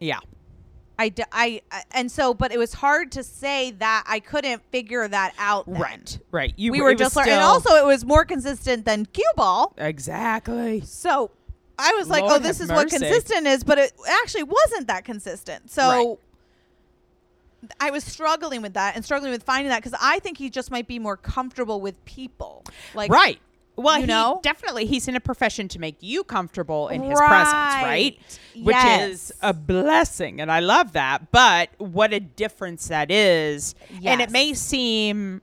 Yeah. 0.00 0.18
I, 1.00 1.10
d- 1.10 1.22
I, 1.30 1.60
I- 1.70 1.84
and 1.92 2.10
so, 2.10 2.34
but 2.34 2.50
it 2.52 2.58
was 2.58 2.74
hard 2.74 3.12
to 3.12 3.22
say 3.22 3.70
that 3.78 4.04
I 4.08 4.18
couldn't 4.18 4.62
figure 4.72 5.06
that 5.06 5.32
out. 5.38 5.66
then. 5.66 5.80
Right. 5.80 6.18
Right. 6.32 6.54
You 6.56 6.72
we 6.72 6.80
were 6.80 6.94
just 6.94 7.14
learning, 7.14 7.34
and 7.34 7.42
also 7.42 7.76
it 7.76 7.86
was 7.86 8.04
more 8.04 8.24
consistent 8.24 8.84
than 8.84 9.06
cue 9.06 9.24
ball. 9.36 9.74
Exactly. 9.78 10.80
So 10.80 11.30
I 11.78 11.92
was 11.94 12.08
like, 12.08 12.22
Lord 12.22 12.34
oh, 12.34 12.38
this 12.38 12.60
is 12.60 12.68
what 12.70 12.88
consistent 12.88 13.46
is, 13.46 13.62
but 13.64 13.78
it 13.78 13.92
actually 14.22 14.42
wasn't 14.42 14.88
that 14.88 15.04
consistent. 15.04 15.70
So 15.70 16.18
I 17.80 17.90
was 17.90 18.04
struggling 18.04 18.62
with 18.62 18.74
that 18.74 18.94
and 18.96 19.04
struggling 19.04 19.32
with 19.32 19.42
finding 19.42 19.70
that 19.70 19.82
because 19.82 19.98
I 20.00 20.18
think 20.20 20.38
he 20.38 20.50
just 20.50 20.70
might 20.70 20.86
be 20.86 20.98
more 20.98 21.16
comfortable 21.16 21.80
with 21.80 22.02
people. 22.04 22.64
Like, 22.94 23.10
right. 23.10 23.38
Well, 23.76 23.94
you 23.94 24.02
he 24.02 24.06
know? 24.08 24.40
definitely 24.42 24.86
he's 24.86 25.06
in 25.06 25.14
a 25.14 25.20
profession 25.20 25.68
to 25.68 25.78
make 25.78 25.96
you 26.00 26.24
comfortable 26.24 26.88
in 26.88 27.00
his 27.02 27.16
presence, 27.16 27.52
right? 27.52 27.84
Right. 27.84 28.18
Which 28.56 28.74
Yes. 28.74 29.10
is 29.10 29.32
a 29.40 29.54
blessing, 29.54 30.40
and 30.40 30.50
I 30.50 30.58
love 30.58 30.92
that. 30.94 31.30
But 31.30 31.70
what 31.78 32.12
a 32.12 32.18
difference 32.18 32.88
that 32.88 33.08
is, 33.12 33.76
Yes. 33.88 34.00
and 34.04 34.20
it 34.20 34.32
may 34.32 34.52
seem 34.54 35.42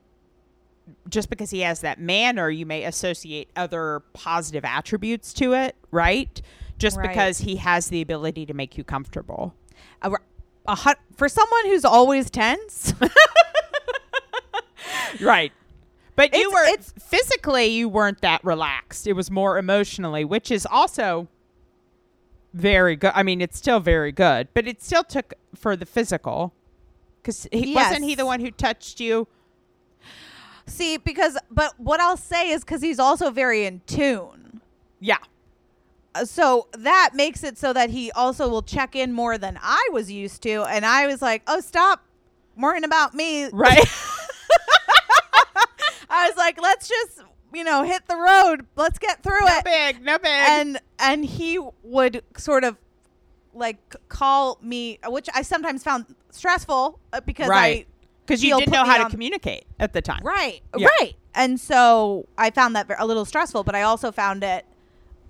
just 1.09 1.29
because 1.29 1.49
he 1.49 1.61
has 1.61 1.81
that 1.81 1.99
manner, 1.99 2.49
you 2.49 2.65
may 2.65 2.83
associate 2.83 3.49
other 3.55 4.01
positive 4.13 4.63
attributes 4.65 5.33
to 5.33 5.53
it, 5.53 5.75
right? 5.91 6.41
Just 6.77 6.97
Right. 6.97 7.07
because 7.09 7.39
he 7.39 7.55
has 7.57 7.87
the 7.87 8.01
ability 8.01 8.45
to 8.47 8.53
make 8.53 8.77
you 8.77 8.83
comfortable. 8.83 9.53
a, 10.01 10.11
a, 10.67 10.95
for 11.15 11.29
someone 11.29 11.65
who's 11.65 11.85
always 11.85 12.29
tense, 12.29 12.93
Right. 15.21 15.51
But 16.15 16.33
you 16.33 16.39
It's- 16.49 16.53
were 16.53 16.63
it's- 16.73 16.93
physically 17.09 17.65
you 17.67 17.89
weren't 17.89 18.21
that 18.21 18.43
relaxed. 18.43 19.07
It 19.07 19.13
was 19.13 19.29
more 19.31 19.57
emotionally, 19.57 20.23
which 20.25 20.51
is 20.51 20.65
also 20.69 21.27
very 22.53 22.95
good. 22.95 23.11
I 23.15 23.23
mean, 23.23 23.41
it's 23.41 23.57
still 23.57 23.79
very 23.79 24.11
good, 24.11 24.47
but 24.53 24.67
it 24.67 24.81
still 24.81 25.03
took 25.03 25.33
for 25.55 25.75
the 25.75 25.85
physical. 25.85 26.53
Cuz 27.23 27.47
he 27.51 27.73
wasn't 27.73 28.03
he 28.05 28.15
the 28.15 28.25
one 28.25 28.39
who 28.39 28.51
touched 28.51 28.99
you? 28.99 29.27
See, 30.67 30.97
because, 30.97 31.37
but 31.51 31.73
what 31.79 31.99
I'll 31.99 32.17
say 32.17 32.51
is 32.51 32.63
because 32.63 32.81
he's 32.81 32.99
also 32.99 33.29
very 33.31 33.65
in 33.65 33.81
tune. 33.85 34.61
Yeah. 34.99 35.17
Uh, 36.13 36.25
so 36.25 36.67
that 36.77 37.11
makes 37.13 37.43
it 37.43 37.57
so 37.57 37.73
that 37.73 37.89
he 37.89 38.11
also 38.11 38.47
will 38.47 38.61
check 38.61 38.95
in 38.95 39.11
more 39.11 39.37
than 39.37 39.59
I 39.61 39.89
was 39.91 40.11
used 40.11 40.41
to. 40.43 40.63
And 40.63 40.85
I 40.85 41.07
was 41.07 41.21
like, 41.21 41.41
oh, 41.47 41.59
stop 41.59 42.03
worrying 42.57 42.85
about 42.85 43.13
me. 43.13 43.49
Right. 43.51 43.79
I 46.09 46.27
was 46.27 46.37
like, 46.37 46.61
let's 46.61 46.87
just, 46.87 47.21
you 47.53 47.63
know, 47.63 47.83
hit 47.83 48.07
the 48.07 48.15
road. 48.15 48.65
Let's 48.75 48.99
get 48.99 49.23
through 49.23 49.45
it. 49.45 49.49
no 49.49 49.57
it. 49.57 49.63
big, 49.65 50.01
no 50.03 50.17
big. 50.17 50.27
And 50.31 50.79
and 50.99 51.25
he 51.25 51.59
would 51.83 52.23
sort 52.37 52.63
of 52.63 52.77
like 53.53 53.77
c- 53.91 53.99
call 54.09 54.57
me, 54.61 54.99
which 55.07 55.29
I 55.33 55.41
sometimes 55.41 55.83
found 55.83 56.13
stressful 56.31 56.99
uh, 57.13 57.21
because 57.21 57.49
Right. 57.49 57.87
Cuz 58.27 58.43
you 58.43 58.57
didn't 58.57 58.71
know 58.73 58.83
how 58.83 58.97
to 58.97 59.03
on- 59.05 59.11
communicate 59.11 59.65
at 59.79 59.93
the 59.93 60.01
time. 60.01 60.21
Right, 60.23 60.61
Yeah. 60.77 60.87
right. 60.99 61.15
And 61.33 61.59
so 61.59 62.27
I 62.37 62.49
found 62.49 62.75
that 62.75 62.87
a 62.97 63.05
little 63.05 63.25
stressful, 63.25 63.63
but 63.63 63.75
I 63.75 63.81
also 63.81 64.11
found 64.11 64.43
it. 64.43 64.65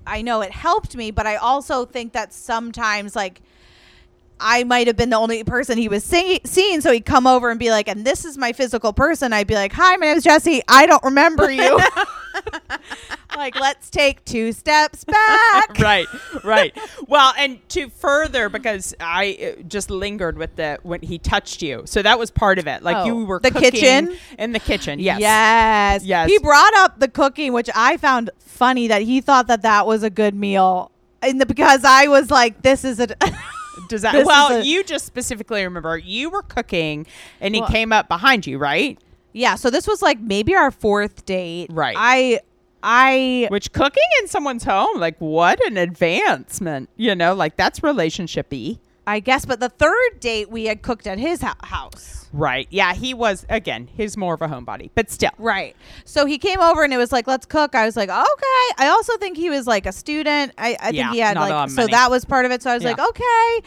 I 0.07 0.21
know 0.21 0.41
it 0.41 0.51
helped 0.51 0.95
me, 0.95 1.09
but 1.11 1.25
I 1.25 1.35
also 1.35 1.85
think 1.85 2.13
that 2.13 2.33
sometimes 2.33 3.15
like. 3.15 3.41
I 4.39 4.63
might 4.63 4.87
have 4.87 4.97
been 4.97 5.09
the 5.09 5.17
only 5.17 5.43
person 5.43 5.77
he 5.77 5.87
was 5.87 6.03
see- 6.03 6.41
seeing, 6.43 6.81
so 6.81 6.91
he'd 6.91 7.05
come 7.05 7.25
over 7.25 7.49
and 7.49 7.59
be 7.59 7.69
like, 7.69 7.87
"And 7.87 8.05
this 8.05 8.25
is 8.25 8.37
my 8.37 8.51
physical 8.53 8.93
person." 8.93 9.31
I'd 9.33 9.47
be 9.47 9.55
like, 9.55 9.71
"Hi, 9.73 9.95
my 9.97 10.07
name's 10.07 10.23
Jesse. 10.23 10.61
I 10.67 10.85
don't 10.85 11.03
remember 11.03 11.49
you." 11.51 11.79
like, 13.37 13.57
let's 13.59 13.89
take 13.89 14.23
two 14.25 14.51
steps 14.51 15.03
back. 15.03 15.79
right, 15.79 16.07
right. 16.43 16.77
Well, 17.07 17.33
and 17.37 17.67
to 17.69 17.89
further, 17.89 18.49
because 18.49 18.93
I 18.99 19.55
uh, 19.57 19.61
just 19.63 19.89
lingered 19.89 20.37
with 20.37 20.55
the 20.55 20.79
when 20.83 21.01
he 21.01 21.17
touched 21.17 21.61
you, 21.61 21.83
so 21.85 22.01
that 22.01 22.19
was 22.19 22.31
part 22.31 22.59
of 22.59 22.67
it. 22.67 22.83
Like 22.83 22.97
Oh, 22.97 23.05
you 23.05 23.25
were 23.25 23.39
the 23.39 23.51
kitchen? 23.51 24.17
in 24.37 24.51
the 24.51 24.59
kitchen. 24.59 24.99
Yes, 24.99 25.19
Yes. 25.19 26.03
Yes. 26.03 26.29
He 26.29 26.37
brought 26.39 26.73
up 26.75 26.99
the 26.99 27.07
cooking, 27.07 27.53
which 27.53 27.69
I 27.73 27.97
found 27.97 28.29
funny 28.39 28.87
that 28.87 29.01
he 29.01 29.21
thought 29.21 29.47
that 29.47 29.61
that 29.63 29.87
was 29.87 30.03
a 30.03 30.09
good 30.09 30.35
meal. 30.35 30.91
In 31.23 31.39
the, 31.39 31.45
because 31.45 31.83
I 31.83 32.07
was 32.07 32.29
like, 32.29 32.61
this 32.61 32.83
is 32.83 32.99
a. 32.99 33.07
Does 33.89 34.01
that? 34.03 34.25
Well, 34.25 34.59
a- 34.59 34.63
you 34.63 34.83
just 34.83 35.05
specifically 35.05 35.63
remember 35.63 35.97
you 35.97 36.29
were 36.29 36.41
cooking, 36.43 37.05
and 37.41 37.55
he 37.55 37.61
Well- 37.61 37.69
came 37.69 37.91
up 37.93 38.07
behind 38.07 38.45
you, 38.47 38.57
right? 38.57 38.99
yeah. 39.33 39.55
So 39.55 39.69
this 39.69 39.85
was 39.87 40.01
like 40.01 40.19
maybe 40.19 40.55
our 40.55 40.71
fourth 40.71 41.25
date. 41.25 41.67
Right. 41.71 41.95
I, 41.97 42.39
I, 42.83 43.47
Which 43.49 43.71
cooking 43.73 44.03
in 44.21 44.27
someone's 44.27 44.63
home, 44.63 44.99
like 44.99 45.17
what 45.19 45.59
an 45.65 45.75
advancement, 45.77 46.89
you 46.97 47.15
know? 47.15 47.33
Like 47.33 47.57
that's 47.57 47.79
relationshipy, 47.81 48.79
I 49.07 49.19
guess, 49.19 49.45
but 49.45 49.59
the 49.59 49.69
third 49.69 50.19
date 50.19 50.49
we 50.49 50.65
had 50.65 50.81
cooked 50.81 51.05
at 51.07 51.19
his 51.19 51.41
hou- 51.41 51.53
house. 51.63 52.27
right? 52.33 52.67
Yeah, 52.71 52.93
he 52.93 53.13
was 53.13 53.45
again. 53.49 53.87
He's 53.95 54.17
more 54.17 54.33
of 54.33 54.41
a 54.41 54.47
homebody, 54.47 54.89
but 54.95 55.09
still, 55.11 55.31
Right. 55.37 55.75
So 56.05 56.25
he 56.25 56.37
came 56.37 56.59
over 56.59 56.83
and 56.83 56.93
it 56.93 56.97
was 56.97 57.11
like, 57.11 57.27
let's 57.27 57.45
cook. 57.45 57.75
I 57.75 57.85
was 57.85 57.95
like, 57.95 58.09
okay. 58.09 58.65
I 58.77 58.87
also 58.89 59.15
think 59.17 59.37
he 59.37 59.49
was 59.49 59.67
like 59.67 59.85
a 59.85 59.91
student. 59.91 60.53
I, 60.57 60.75
I 60.79 60.89
Yeah, 60.89 61.03
think 61.03 61.13
he 61.13 61.19
had 61.19 61.35
not 61.35 61.47
a 61.49 61.53
lot 61.53 61.61
like, 61.63 61.69
so 61.69 61.81
money. 61.83 61.91
that 61.91 62.09
was 62.11 62.25
part 62.25 62.45
of 62.45 62.51
it. 62.51 62.61
So 62.63 62.71
I 62.71 62.73
was 62.73 62.83
Yeah. 62.83 62.89
like, 62.91 62.99
okay. 63.09 63.61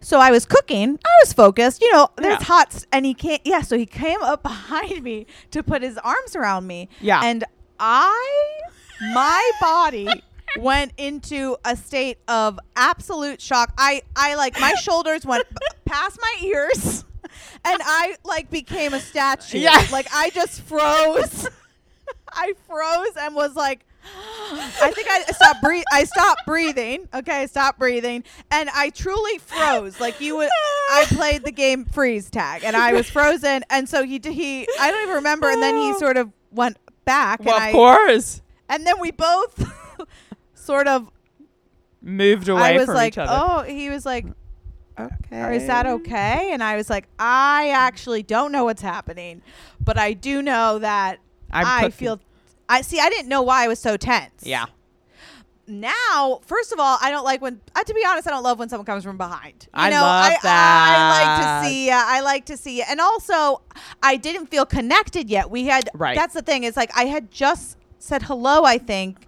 So 0.00 0.20
I 0.20 0.30
was 0.30 0.46
cooking. 0.46 0.98
I 1.04 1.10
was 1.22 1.32
focused. 1.32 1.82
You 1.82 1.92
know, 1.92 2.08
there's 2.16 2.40
Yeah. 2.40 2.44
hot, 2.46 2.84
and 2.92 3.04
he 3.04 3.14
can't. 3.14 3.42
Yeah. 3.44 3.60
So 3.62 3.76
he 3.76 3.84
came 3.86 4.22
up 4.22 4.42
behind 4.52 5.02
me 5.02 5.26
to 5.50 5.62
put 5.62 5.82
his 5.82 5.98
arms 5.98 6.34
around 6.36 6.66
me. 6.66 6.88
Yeah. 7.00 7.20
And 7.22 7.44
I, 7.78 8.60
my 9.12 9.50
body. 9.60 10.08
went 10.56 10.92
into 10.96 11.56
a 11.64 11.76
state 11.76 12.18
of 12.28 12.58
absolute 12.76 13.40
shock. 13.40 13.72
I, 13.78 14.02
I 14.16 14.34
like 14.34 14.58
my 14.60 14.74
shoulders 14.82 15.24
went 15.24 15.46
past 15.84 16.18
my 16.20 16.46
ears, 16.46 17.04
and 17.64 17.80
I 17.84 18.16
like 18.24 18.50
became 18.50 18.94
a 18.94 19.00
statue. 19.00 19.58
Yeah. 19.58 19.86
Like 19.92 20.08
I 20.12 20.30
just 20.30 20.62
froze. 20.62 21.48
I 22.32 22.52
froze 22.66 23.16
and 23.20 23.34
was 23.34 23.56
like, 23.56 23.84
I 24.82 24.90
think 24.94 25.08
I 25.10 25.22
stopped 25.24 25.62
breathe. 25.62 25.84
I 25.92 26.04
stopped 26.04 26.42
breathing. 26.46 27.08
Okay, 27.12 27.42
I 27.42 27.46
stopped 27.46 27.78
breathing, 27.78 28.24
and 28.50 28.70
I 28.74 28.90
truly 28.90 29.38
froze. 29.38 30.00
Like 30.00 30.20
you 30.20 30.36
would. 30.36 30.50
I 30.90 31.04
played 31.08 31.44
the 31.44 31.52
game 31.52 31.84
freeze 31.84 32.30
tag, 32.30 32.64
and 32.64 32.76
I 32.76 32.92
was 32.92 33.08
frozen. 33.08 33.64
And 33.70 33.88
so 33.88 34.04
he 34.04 34.20
he. 34.22 34.66
I 34.80 34.90
don't 34.90 35.02
even 35.02 35.14
remember. 35.16 35.50
And 35.50 35.62
then 35.62 35.76
he 35.76 35.94
sort 35.94 36.16
of 36.16 36.32
went 36.50 36.78
back, 37.04 37.40
well, 37.44 37.54
and 37.54 37.64
of 37.64 37.68
I 37.68 37.72
course, 37.72 38.42
and 38.68 38.86
then 38.86 39.00
we 39.00 39.10
both 39.10 39.58
sort 40.68 40.86
of. 40.94 41.10
moved 42.02 42.48
away 42.48 42.62
I 42.62 42.76
was 42.78 42.86
from 42.86 42.94
like, 42.94 43.14
each 43.14 43.18
other. 43.18 43.32
oh, 43.34 43.62
he 43.62 43.90
was 43.90 44.04
like, 44.06 44.24
okay, 44.98 45.40
"Or 45.42 45.50
is 45.52 45.66
that 45.66 45.86
okay?" 45.86 46.50
And 46.52 46.62
I 46.62 46.76
was 46.76 46.88
like, 46.94 47.06
"I 47.18 47.70
actually 47.70 48.22
don't 48.22 48.52
know 48.52 48.64
what's 48.68 48.82
happening, 48.82 49.42
but 49.88 49.96
I 49.98 50.12
do 50.12 50.42
know 50.42 50.78
that 50.78 51.18
I'm 51.50 51.66
I 51.66 51.80
cooking. 51.84 51.92
feel." 51.92 52.20
I 52.68 52.82
see. 52.82 53.00
I 53.00 53.08
didn't 53.08 53.28
know 53.28 53.42
why 53.42 53.64
I 53.64 53.68
was 53.68 53.78
so 53.80 53.96
tense. 53.96 54.42
Yeah, 54.44 54.66
Now, 55.66 56.40
first 56.46 56.72
of 56.72 56.78
all, 56.78 56.98
I 57.00 57.10
don't 57.10 57.24
like 57.24 57.40
when. 57.42 57.60
Uh, 57.74 57.82
to 57.82 57.94
be 57.94 58.04
honest, 58.06 58.26
I 58.26 58.30
don't 58.30 58.42
love 58.42 58.58
when 58.58 58.68
someone 58.68 58.86
comes 58.86 59.04
from 59.04 59.16
behind. 59.18 59.64
You 59.66 59.70
I 59.74 59.90
know, 59.90 60.02
love 60.02 60.32
I, 60.32 60.34
I 60.34 60.38
that. 60.42 61.08
like 61.24 61.62
to 61.64 61.68
see. 61.68 61.90
Uh, 61.90 62.02
I 62.16 62.20
like 62.20 62.44
to 62.46 62.56
see, 62.56 62.82
and 62.82 63.00
also, 63.00 63.62
I 64.02 64.16
didn't 64.16 64.46
feel 64.46 64.66
connected 64.66 65.28
yet. 65.30 65.50
We 65.50 65.64
had. 65.66 65.88
Right. 65.94 66.14
That's 66.16 66.34
the 66.34 66.42
thing. 66.42 66.64
Is 66.64 66.76
like 66.76 66.90
I 66.96 67.04
had 67.04 67.30
just 67.30 67.76
said 67.98 68.22
hello. 68.22 68.64
I 68.64 68.78
think, 68.78 69.26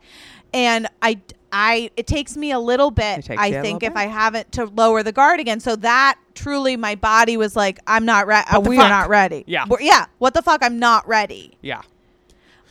and 0.52 0.86
I. 1.02 1.20
I 1.52 1.90
it 1.96 2.06
takes 2.06 2.36
me 2.36 2.52
a 2.52 2.60
little 2.60 2.92
bit 2.92 3.28
I 3.28 3.50
think 3.60 3.82
if 3.82 3.96
I 3.96 4.04
haven't 4.06 4.52
to 4.52 4.66
lower 4.66 5.02
the 5.02 5.10
guard 5.10 5.40
again 5.40 5.58
so 5.58 5.74
that 5.74 6.16
truly 6.36 6.76
my 6.76 6.94
body 6.94 7.36
was 7.36 7.56
like 7.56 7.80
I'm 7.88 8.04
not 8.04 8.28
ready 8.28 8.46
What 8.52 8.62
the 8.62 8.70
we 8.70 8.78
are 8.78 8.88
not 8.88 9.08
ready 9.08 9.42
Yeah. 9.48 9.64
We're- 9.68 9.84
yeah 9.84 10.06
what 10.18 10.32
the 10.32 10.42
fuck 10.42 10.62
I'm 10.62 10.78
not 10.78 11.08
ready 11.08 11.58
yeah. 11.60 11.82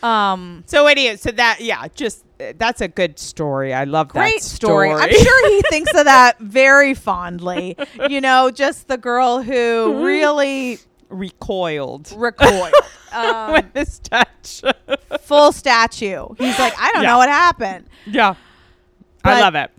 um 0.01 0.63
So 0.65 0.87
anyway, 0.87 1.17
so 1.17 1.31
that 1.31 1.57
yeah, 1.59 1.87
just 1.93 2.23
uh, 2.39 2.53
that's 2.57 2.79
a 2.79 2.87
good 2.87 3.19
story. 3.19 3.73
I 3.73 3.83
love 3.83 4.07
great 4.07 4.35
that 4.39 4.43
story. 4.43 4.91
I'm 4.91 5.11
sure 5.11 5.49
he 5.49 5.61
thinks 5.69 5.93
of 5.93 6.05
that 6.05 6.39
very 6.39 6.93
fondly. 6.93 7.75
You 8.09 8.21
know, 8.21 8.49
just 8.49 8.87
the 8.87 8.97
girl 8.97 9.41
who 9.41 10.05
really 10.05 10.79
recoiled 11.09 12.11
recoiled. 12.15 12.73
Um, 13.11 13.53
with 13.53 13.73
this 13.73 13.97
touch. 13.97 14.61
full 15.21 15.51
statue. 15.51 16.27
He's 16.37 16.59
like, 16.59 16.73
I 16.79 16.91
don't 16.93 17.01
Yeah. 17.01 17.09
know 17.09 17.17
what 17.17 17.27
happened. 17.27 17.87
yeah, 18.05 18.35
I 19.23 19.33
But- 19.33 19.41
love 19.41 19.55
it. 19.55 19.71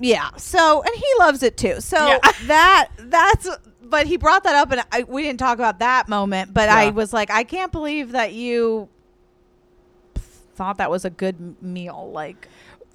Yeah. 0.00 0.30
So, 0.38 0.80
and 0.80 0.94
he 0.94 1.04
loves 1.18 1.42
it 1.42 1.58
too. 1.58 1.82
So 1.82 1.98
Yeah. 2.06 2.18
that 2.46 2.88
that's. 2.98 3.46
But 3.82 4.06
he 4.06 4.16
brought 4.16 4.44
that 4.44 4.54
up, 4.54 4.70
and 4.72 4.82
I, 4.90 5.02
we 5.02 5.22
didn't 5.22 5.38
talk 5.38 5.58
about 5.58 5.80
that 5.80 6.08
moment. 6.08 6.54
But 6.54 6.70
I 6.70 6.84
Yeah. 6.84 6.90
was 6.92 7.12
like, 7.12 7.30
I 7.30 7.44
can't 7.44 7.72
believe 7.72 8.12
that 8.12 8.32
you 8.32 8.88
thought 10.54 10.78
that 10.78 10.90
was 10.90 11.04
a 11.04 11.10
good 11.10 11.36
m- 11.38 11.56
meal. 11.60 12.10
Like, 12.12 12.48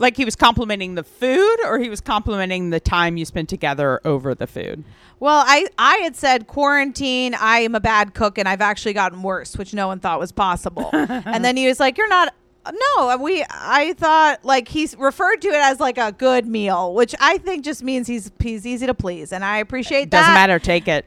Like 0.03 0.17
he 0.17 0.25
was 0.25 0.35
complimenting 0.35 0.95
the 0.95 1.03
food, 1.05 1.59
or 1.63 1.79
he 1.79 1.87
was 1.87 2.01
complimenting 2.01 2.71
the 2.71 2.81
time 2.81 3.15
you 3.15 3.23
spent 3.23 3.47
together 3.47 4.01
over 4.03 4.35
the 4.35 4.47
food. 4.47 4.83
Well, 5.21 5.45
I 5.47 5.67
I 5.77 5.95
had 5.99 6.17
said 6.17 6.45
quarantine. 6.45 7.33
I 7.33 7.59
am 7.59 7.73
a 7.73 7.79
bad 7.79 8.13
cook, 8.13 8.37
and 8.37 8.45
I've 8.45 8.59
actually 8.59 8.91
gotten 8.91 9.23
worse, 9.23 9.57
which 9.57 9.73
no 9.73 9.87
one 9.87 10.01
thought 10.01 10.19
was 10.19 10.33
possible. 10.33 10.89
and 10.93 11.45
then 11.45 11.55
he 11.55 11.67
was 11.67 11.79
like, 11.79 11.97
"You're 11.97 12.09
not." 12.09 12.33
No, 12.69 13.15
we. 13.15 13.45
I 13.49 13.93
thought 13.93 14.43
like 14.43 14.67
he's 14.67 14.93
referred 14.97 15.37
to 15.37 15.47
it 15.47 15.55
as 15.55 15.79
like 15.79 15.97
a 15.97 16.11
good 16.11 16.47
meal, 16.47 16.93
which 16.93 17.15
I 17.21 17.37
think 17.37 17.63
just 17.63 17.81
means 17.81 18.05
he's 18.05 18.29
he's 18.41 18.67
easy 18.67 18.85
to 18.87 18.93
please, 18.93 19.31
and 19.31 19.45
I 19.45 19.59
appreciate 19.59 20.11
that. 20.11 20.19
Doesn't 20.19 20.33
matter. 20.33 20.59
Take 20.59 20.89
it. 20.89 21.05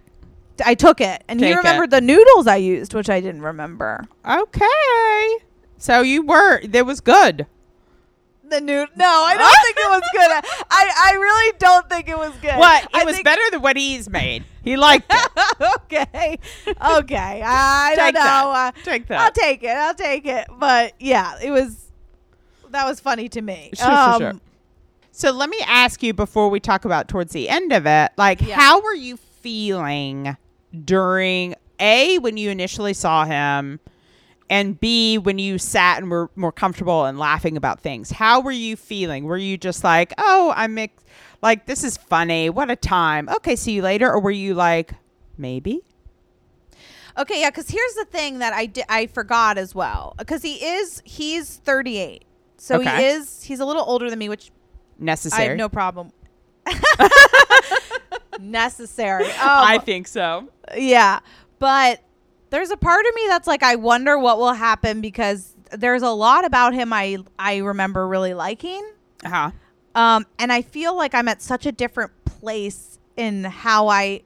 I 0.65 0.75
took 0.75 1.03
it, 1.03 1.23
and 1.29 1.39
he 1.39 1.45
Take 1.45 1.53
it. 1.53 1.59
remembered 1.59 1.91
the 1.91 2.01
noodles 2.01 2.47
I 2.47 2.57
used, 2.57 2.95
which 2.95 3.11
I 3.11 3.21
didn't 3.21 3.43
remember. 3.43 4.07
Okay. 4.27 5.37
So 5.77 6.01
you 6.01 6.23
were. 6.23 6.61
It 6.61 6.87
was 6.87 7.03
good. 7.03 7.47
The 8.49 8.61
nood? 8.61 8.89
No, 8.97 9.05
I 9.07 9.37
don't 9.37 9.65
think 9.65 9.77
it 9.77 9.91
was 9.91 10.03
good. 10.13 10.67
I 10.71 11.11
I 11.11 11.13
really 11.15 11.57
don't 11.59 11.89
think 11.89 12.09
it 12.09 12.17
was 12.17 12.33
good. 12.41 12.57
What? 12.57 12.85
It 12.85 12.91
I 12.95 13.05
was 13.05 13.15
think- 13.17 13.25
better 13.25 13.43
than 13.51 13.61
what 13.63 13.77
he's 13.77 14.09
made. 14.09 14.45
He 14.63 14.77
liked 14.77 15.13
it. 15.13 15.31
okay, 15.85 16.39
okay. 16.91 17.43
I 17.45 17.95
don't 17.97 18.05
Take 18.07 18.15
know. 18.15 18.21
that. 18.21 18.75
Uh, 18.77 18.81
Take 18.85 19.11
I'll 19.11 19.31
take 19.33 19.63
it. 19.63 19.69
I'll 19.77 19.95
take 19.95 20.27
it. 20.27 20.47
But 20.59 20.95
yeah, 21.01 21.35
it 21.43 21.51
was 21.51 21.87
that 22.71 22.87
was 22.87 23.01
funny 23.01 23.29
to 23.31 23.43
me. 23.43 23.71
Sure, 23.75 23.87
sure, 23.87 23.95
Um, 23.97 24.21
sure. 24.21 24.33
So 25.13 25.31
let 25.33 25.49
me 25.49 25.59
ask 25.67 26.03
you 26.03 26.13
before 26.13 26.49
we 26.51 26.61
talk 26.61 26.85
about 26.85 27.09
towards 27.09 27.33
the 27.33 27.49
end 27.49 27.73
of 27.73 27.87
it, 27.87 28.13
like 28.17 28.41
Yeah. 28.43 28.55
how 28.57 28.81
were 28.81 28.95
you 28.95 29.17
feeling 29.17 30.37
during 30.85 31.55
A 31.81 32.19
when 32.19 32.37
you 32.37 32.51
initially 32.51 32.93
saw 32.93 33.25
him 33.25 33.81
and 34.49 34.79
B 34.79 35.19
when 35.19 35.39
you 35.39 35.59
sat 35.59 35.99
and 36.01 36.11
were 36.11 36.31
more 36.37 36.53
comfortable 36.53 37.05
and 37.05 37.19
laughing 37.19 37.57
about 37.57 37.81
things? 37.81 38.11
How 38.11 38.41
were 38.41 38.53
you 38.53 38.77
feeling? 38.77 39.25
Were 39.25 39.37
you 39.37 39.57
just 39.59 39.83
like, 39.85 40.13
"Oh, 40.19 40.53
I'm 40.57 40.77
like 41.43 41.67
this 41.67 41.85
is 41.85 41.97
funny. 41.97 42.51
What 42.51 42.71
a 42.71 42.77
time. 42.77 43.29
Okay, 43.29 43.57
see 43.57 43.73
you 43.73 43.83
later." 43.83 44.11
Or 44.11 44.21
were 44.21 44.31
you 44.31 44.55
like, 44.55 44.93
"Maybe?" 45.37 45.81
Okay, 47.19 47.41
yeah. 47.41 47.51
Because 47.51 47.69
here's 47.71 47.95
the 47.95 48.05
thing 48.05 48.41
that 48.41 48.53
I 48.53 48.67
di- 48.67 48.85
I 48.89 49.07
forgot 49.07 49.59
as 49.59 49.75
well. 49.75 50.15
Because 50.19 50.43
he 50.43 50.55
is 50.65 51.03
he's 51.05 51.57
38, 51.57 52.25
so 52.59 52.77
Okay. 52.81 52.97
he 52.97 53.05
is 53.07 53.43
he's 53.43 53.61
a 53.61 53.65
little 53.65 53.85
older 53.87 54.11
than 54.11 54.19
me, 54.19 54.29
which 54.29 54.51
Necessary. 54.99 55.45
I 55.45 55.49
have 55.49 55.57
no 55.59 55.69
problem. 55.69 56.13
Necessary. 58.41 59.25
Um, 59.25 59.33
I 59.41 59.79
think 59.79 60.07
so. 60.09 60.49
Yeah. 60.77 61.21
But 61.59 62.01
there's 62.51 62.71
a 62.71 62.77
part 62.77 63.05
of 63.07 63.15
me 63.15 63.23
that's 63.29 63.47
like 63.47 63.63
I 63.63 63.77
wonder 63.77 64.19
what 64.19 64.39
will 64.39 64.53
happen 64.53 65.01
because 65.01 65.55
there's 65.73 66.03
a 66.03 66.11
lot 66.11 66.45
about 66.45 66.75
him 66.75 66.93
I 66.93 67.19
I 67.39 67.59
remember 67.59 68.07
really 68.07 68.35
liking. 68.35 68.89
Uh-huh. 69.25 69.51
Um 69.95 70.27
and 70.39 70.53
I 70.53 70.63
feel 70.63 70.97
like 70.97 71.15
I'm 71.15 71.29
at 71.29 71.43
such 71.43 71.67
a 71.67 71.73
different 71.73 72.13
place 72.25 72.99
in 73.17 73.45
how 73.45 73.89
I 73.89 74.23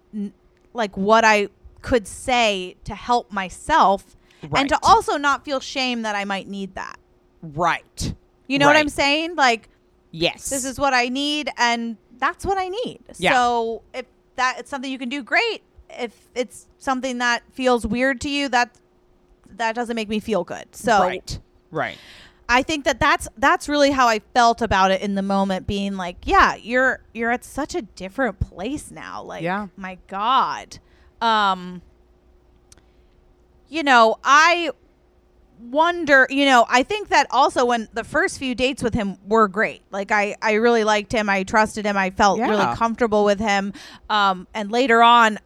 like 0.75 0.97
what 0.97 1.25
I 1.25 1.49
could 1.83 2.07
say 2.07 2.77
to 2.85 2.95
help 2.95 3.33
myself 3.33 4.17
and 4.55 4.69
to 4.69 4.79
also 4.83 5.17
not 5.17 5.45
feel 5.45 5.61
shame 5.61 6.03
that 6.03 6.15
I 6.15 6.25
might 6.25 6.49
need 6.49 6.75
that. 6.75 6.99
Right. 7.43 8.15
You 8.47 8.59
know 8.59 8.67
what 8.67 8.77
I'm 8.77 8.89
saying? 8.89 9.37
Like 9.37 9.69
Yes. 10.13 10.51
this 10.51 10.65
is 10.65 10.79
what 10.79 10.93
I 10.93 11.09
need 11.09 11.51
and 11.57 11.97
that's 12.19 12.45
what 12.45 12.59
I 12.59 12.69
need. 12.69 13.01
Yeah. 13.19 13.33
So 13.33 13.83
if 13.95 14.07
that 14.37 14.57
it's 14.59 14.71
something 14.71 14.91
you 14.91 14.99
can 14.99 15.09
do, 15.09 15.23
great. 15.23 15.63
If 15.99 16.31
it's 16.35 16.67
something 16.79 17.19
that 17.19 17.43
feels 17.53 17.87
weird 17.87 18.21
to 18.23 18.29
you, 18.31 18.49
that 18.51 18.75
that 19.57 19.75
doesn't 19.75 19.97
make 19.97 20.09
me 20.09 20.21
feel 20.21 20.45
good. 20.45 20.75
So 20.75 21.01
right. 21.01 21.39
Right. 21.71 21.99
I 22.49 22.63
think 22.65 22.85
that 22.85 22.99
that's 22.99 23.29
that's 23.37 23.69
really 23.69 23.93
how 23.93 24.09
I 24.09 24.19
felt 24.35 24.61
about 24.61 24.91
it 24.91 25.01
in 25.03 25.15
the 25.15 25.23
moment 25.23 25.67
being 25.69 25.97
like, 25.97 26.17
yeah, 26.25 26.57
you're 26.57 27.01
you're 27.15 27.31
at 27.31 27.45
such 27.45 27.75
a 27.75 27.83
different 27.83 28.41
place 28.41 28.91
now. 28.91 29.23
Like, 29.23 29.43
Yeah. 29.43 29.69
my 29.77 29.99
god. 30.09 30.79
Um 31.21 31.83
you 33.69 33.85
know, 33.85 34.19
I 34.25 34.71
wonder, 35.61 36.27
you 36.29 36.45
know, 36.45 36.67
I 36.69 36.83
think 36.83 37.09
that 37.09 37.27
also 37.31 37.65
when 37.67 37.89
the 37.93 38.03
first 38.03 38.39
few 38.39 38.55
dates 38.57 38.83
with 38.83 38.95
him 38.95 39.17
were 39.29 39.47
great. 39.47 39.83
Like 39.93 40.11
I 40.11 40.35
I 40.43 40.55
really 40.55 40.83
liked 40.83 41.13
him. 41.13 41.29
I 41.29 41.45
trusted 41.45 41.85
him. 41.87 41.97
I 41.97 42.11
felt 42.11 42.41
really 42.41 42.75
comfortable 42.77 43.25
with 43.25 43.39
him. 43.39 43.73
Um 44.09 44.49
and 44.55 44.73
later 44.73 45.03
on 45.03 45.39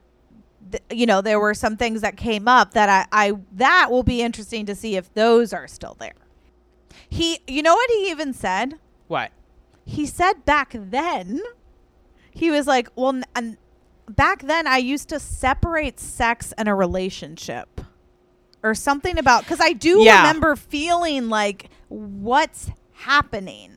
th- 0.79 0.83
you 1.01 1.07
know, 1.07 1.21
there 1.21 1.39
were 1.41 1.55
some 1.55 1.77
things 1.77 2.01
that 2.01 2.17
came 2.17 2.49
up 2.49 2.73
that 2.73 2.89
I, 3.13 3.29
I 3.31 3.33
that 3.53 3.91
will 3.91 4.03
be 4.03 4.23
interesting 4.23 4.67
to 4.67 4.75
see 4.75 4.97
if 4.97 5.13
those 5.15 5.53
are 5.53 5.67
still 5.69 5.97
there. 5.99 6.13
He, 7.09 7.41
you 7.47 7.63
know 7.63 7.75
what 7.75 7.91
he 7.91 8.11
even 8.11 8.33
said? 8.33 8.75
What? 9.09 9.31
He 9.85 10.07
said 10.07 10.45
back 10.45 10.73
then, 10.75 11.41
he 12.31 12.51
was 12.51 12.67
like, 12.67 12.89
well, 12.97 13.21
and 13.35 13.57
back 14.09 14.43
then 14.43 14.67
I 14.67 14.79
used 14.79 15.09
to 15.11 15.21
separate 15.21 16.01
sex 16.01 16.53
and 16.59 16.69
a 16.69 16.75
relationship 16.75 17.81
or 18.63 18.75
something 18.75 19.19
about, 19.19 19.43
because 19.45 19.61
I 19.61 19.73
do 19.75 20.01
Yeah. 20.01 20.19
remember 20.19 20.57
feeling 20.57 21.29
like, 21.29 21.69
what's 21.89 22.71
happening? 22.93 23.73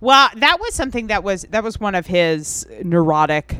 Well, 0.00 0.28
that 0.36 0.58
was 0.60 0.74
something 0.74 1.06
that 1.08 1.22
was 1.22 1.42
that 1.50 1.62
was 1.62 1.78
one 1.78 1.94
of 1.94 2.06
his 2.06 2.66
neurotic. 2.82 3.58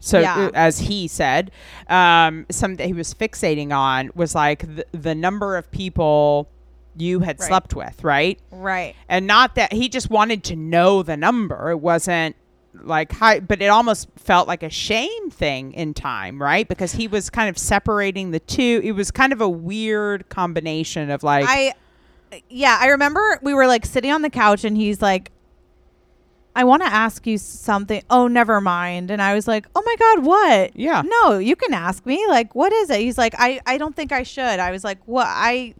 So 0.00 0.20
Yeah. 0.20 0.46
uh, 0.46 0.50
as 0.54 0.78
he 0.80 1.08
said, 1.08 1.50
um, 1.88 2.46
something 2.50 2.86
he 2.86 2.92
was 2.92 3.14
fixating 3.14 3.72
on 3.76 4.10
was 4.14 4.34
like 4.34 4.60
the, 4.76 4.86
the 4.92 5.14
number 5.14 5.56
of 5.56 5.70
people 5.70 6.48
you 6.96 7.20
had 7.20 7.38
Right. 7.40 7.46
slept 7.48 7.74
with, 7.74 8.02
right? 8.02 8.38
Right. 8.50 8.94
And 9.08 9.26
not 9.26 9.54
that 9.56 9.72
he 9.72 9.88
just 9.88 10.10
wanted 10.10 10.42
to 10.44 10.56
know 10.56 11.02
the 11.02 11.16
number. 11.16 11.70
It 11.70 11.78
wasn't 11.80 12.36
like 12.80 13.10
high, 13.12 13.40
but 13.40 13.60
it 13.62 13.66
almost 13.68 14.08
felt 14.16 14.46
like 14.46 14.62
a 14.62 14.70
shame 14.70 15.30
thing 15.30 15.72
in 15.72 15.94
time, 15.94 16.40
right? 16.40 16.68
Because 16.68 16.92
he 16.92 17.08
was 17.08 17.28
kind 17.30 17.48
of 17.48 17.58
separating 17.58 18.30
the 18.30 18.40
two. 18.40 18.80
It 18.84 18.92
was 18.92 19.10
kind 19.10 19.32
of 19.32 19.40
a 19.40 19.48
weird 19.48 20.28
combination 20.28 21.10
of 21.10 21.22
like, 21.22 21.46
I, 21.48 21.72
yeah, 22.48 22.78
I 22.80 22.88
remember 22.88 23.40
we 23.42 23.54
were 23.54 23.66
like 23.66 23.84
sitting 23.86 24.12
on 24.12 24.22
the 24.22 24.30
couch 24.30 24.64
and 24.64 24.76
he's 24.76 25.00
like, 25.02 25.30
I 26.58 26.64
want 26.64 26.82
to 26.82 26.88
ask 26.92 27.24
you 27.24 27.38
something. 27.38 28.02
Oh, 28.10 28.26
never 28.26 28.60
mind. 28.60 29.12
And 29.12 29.22
I 29.22 29.32
was 29.32 29.46
like, 29.46 29.66
oh 29.76 29.82
my 29.86 29.94
God, 29.96 30.24
what? 30.24 30.76
Yeah. 30.76 31.02
No, 31.06 31.38
you 31.38 31.54
can 31.54 31.72
ask 31.72 32.04
me. 32.04 32.26
Like, 32.26 32.52
what 32.56 32.72
is 32.72 32.90
it? 32.90 32.98
He's 32.98 33.16
like, 33.16 33.36
I, 33.38 33.60
I 33.64 33.78
don't 33.78 33.94
think 33.94 34.10
I 34.10 34.24
should. 34.24 34.42
I 34.58 34.72
was 34.72 34.82
like, 34.82 34.98
what? 35.06 35.28
I, 35.28 35.74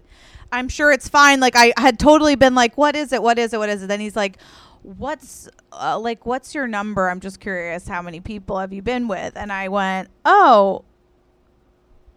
I'm 0.52 0.68
sure 0.68 0.92
it's 0.92 1.08
fine. 1.08 1.40
Like, 1.40 1.56
I 1.56 1.72
had 1.76 1.98
totally 1.98 2.36
been 2.36 2.54
like, 2.54 2.78
what 2.78 2.94
is 2.94 3.12
it? 3.12 3.20
What 3.20 3.40
is 3.40 3.52
it? 3.52 3.58
What 3.58 3.68
is 3.68 3.82
it? 3.82 3.88
Then 3.88 3.98
he's 3.98 4.14
like, 4.14 4.38
what's, 4.82 5.48
uh, 5.72 5.98
like, 5.98 6.24
what's 6.24 6.54
your 6.54 6.68
number? 6.68 7.08
I'm 7.10 7.18
just 7.18 7.40
curious. 7.40 7.88
How 7.88 8.00
many 8.00 8.20
people 8.20 8.60
have 8.60 8.72
you 8.72 8.80
been 8.80 9.08
with? 9.08 9.36
And 9.36 9.50
I 9.52 9.66
went, 9.66 10.10
oh, 10.24 10.84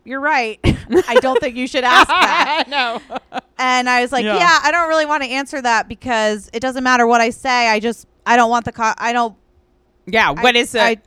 you're 0.05 0.21
right. 0.21 0.59
I 0.63 1.15
don't 1.19 1.39
think 1.39 1.55
you 1.55 1.65
should 1.65 1.83
ask 1.83 2.07
that. 2.09 2.65
no. 2.67 3.01
And 3.57 3.89
I 3.89 4.01
was 4.01 4.11
like, 4.11 4.23
Yeah. 4.23 4.37
yeah. 4.37 4.59
I 4.61 4.71
don't 4.71 4.87
really 4.87 5.07
want 5.07 5.23
to 5.23 5.29
answer 5.29 5.59
that 5.63 5.87
because 5.87 6.47
it 6.53 6.59
doesn't 6.59 6.83
matter 6.83 7.07
what 7.07 7.21
I 7.21 7.31
say. 7.31 7.67
I 7.67 7.79
just, 7.79 8.07
I 8.25 8.35
don't 8.37 8.49
want 8.49 8.65
the, 8.65 8.71
co- 8.71 8.93
I 8.97 9.13
don't, 9.13 9.35
Yeah. 10.05 10.29
I- 10.29 10.41
What 10.43 10.55
is 10.55 10.73
it? 10.75 10.99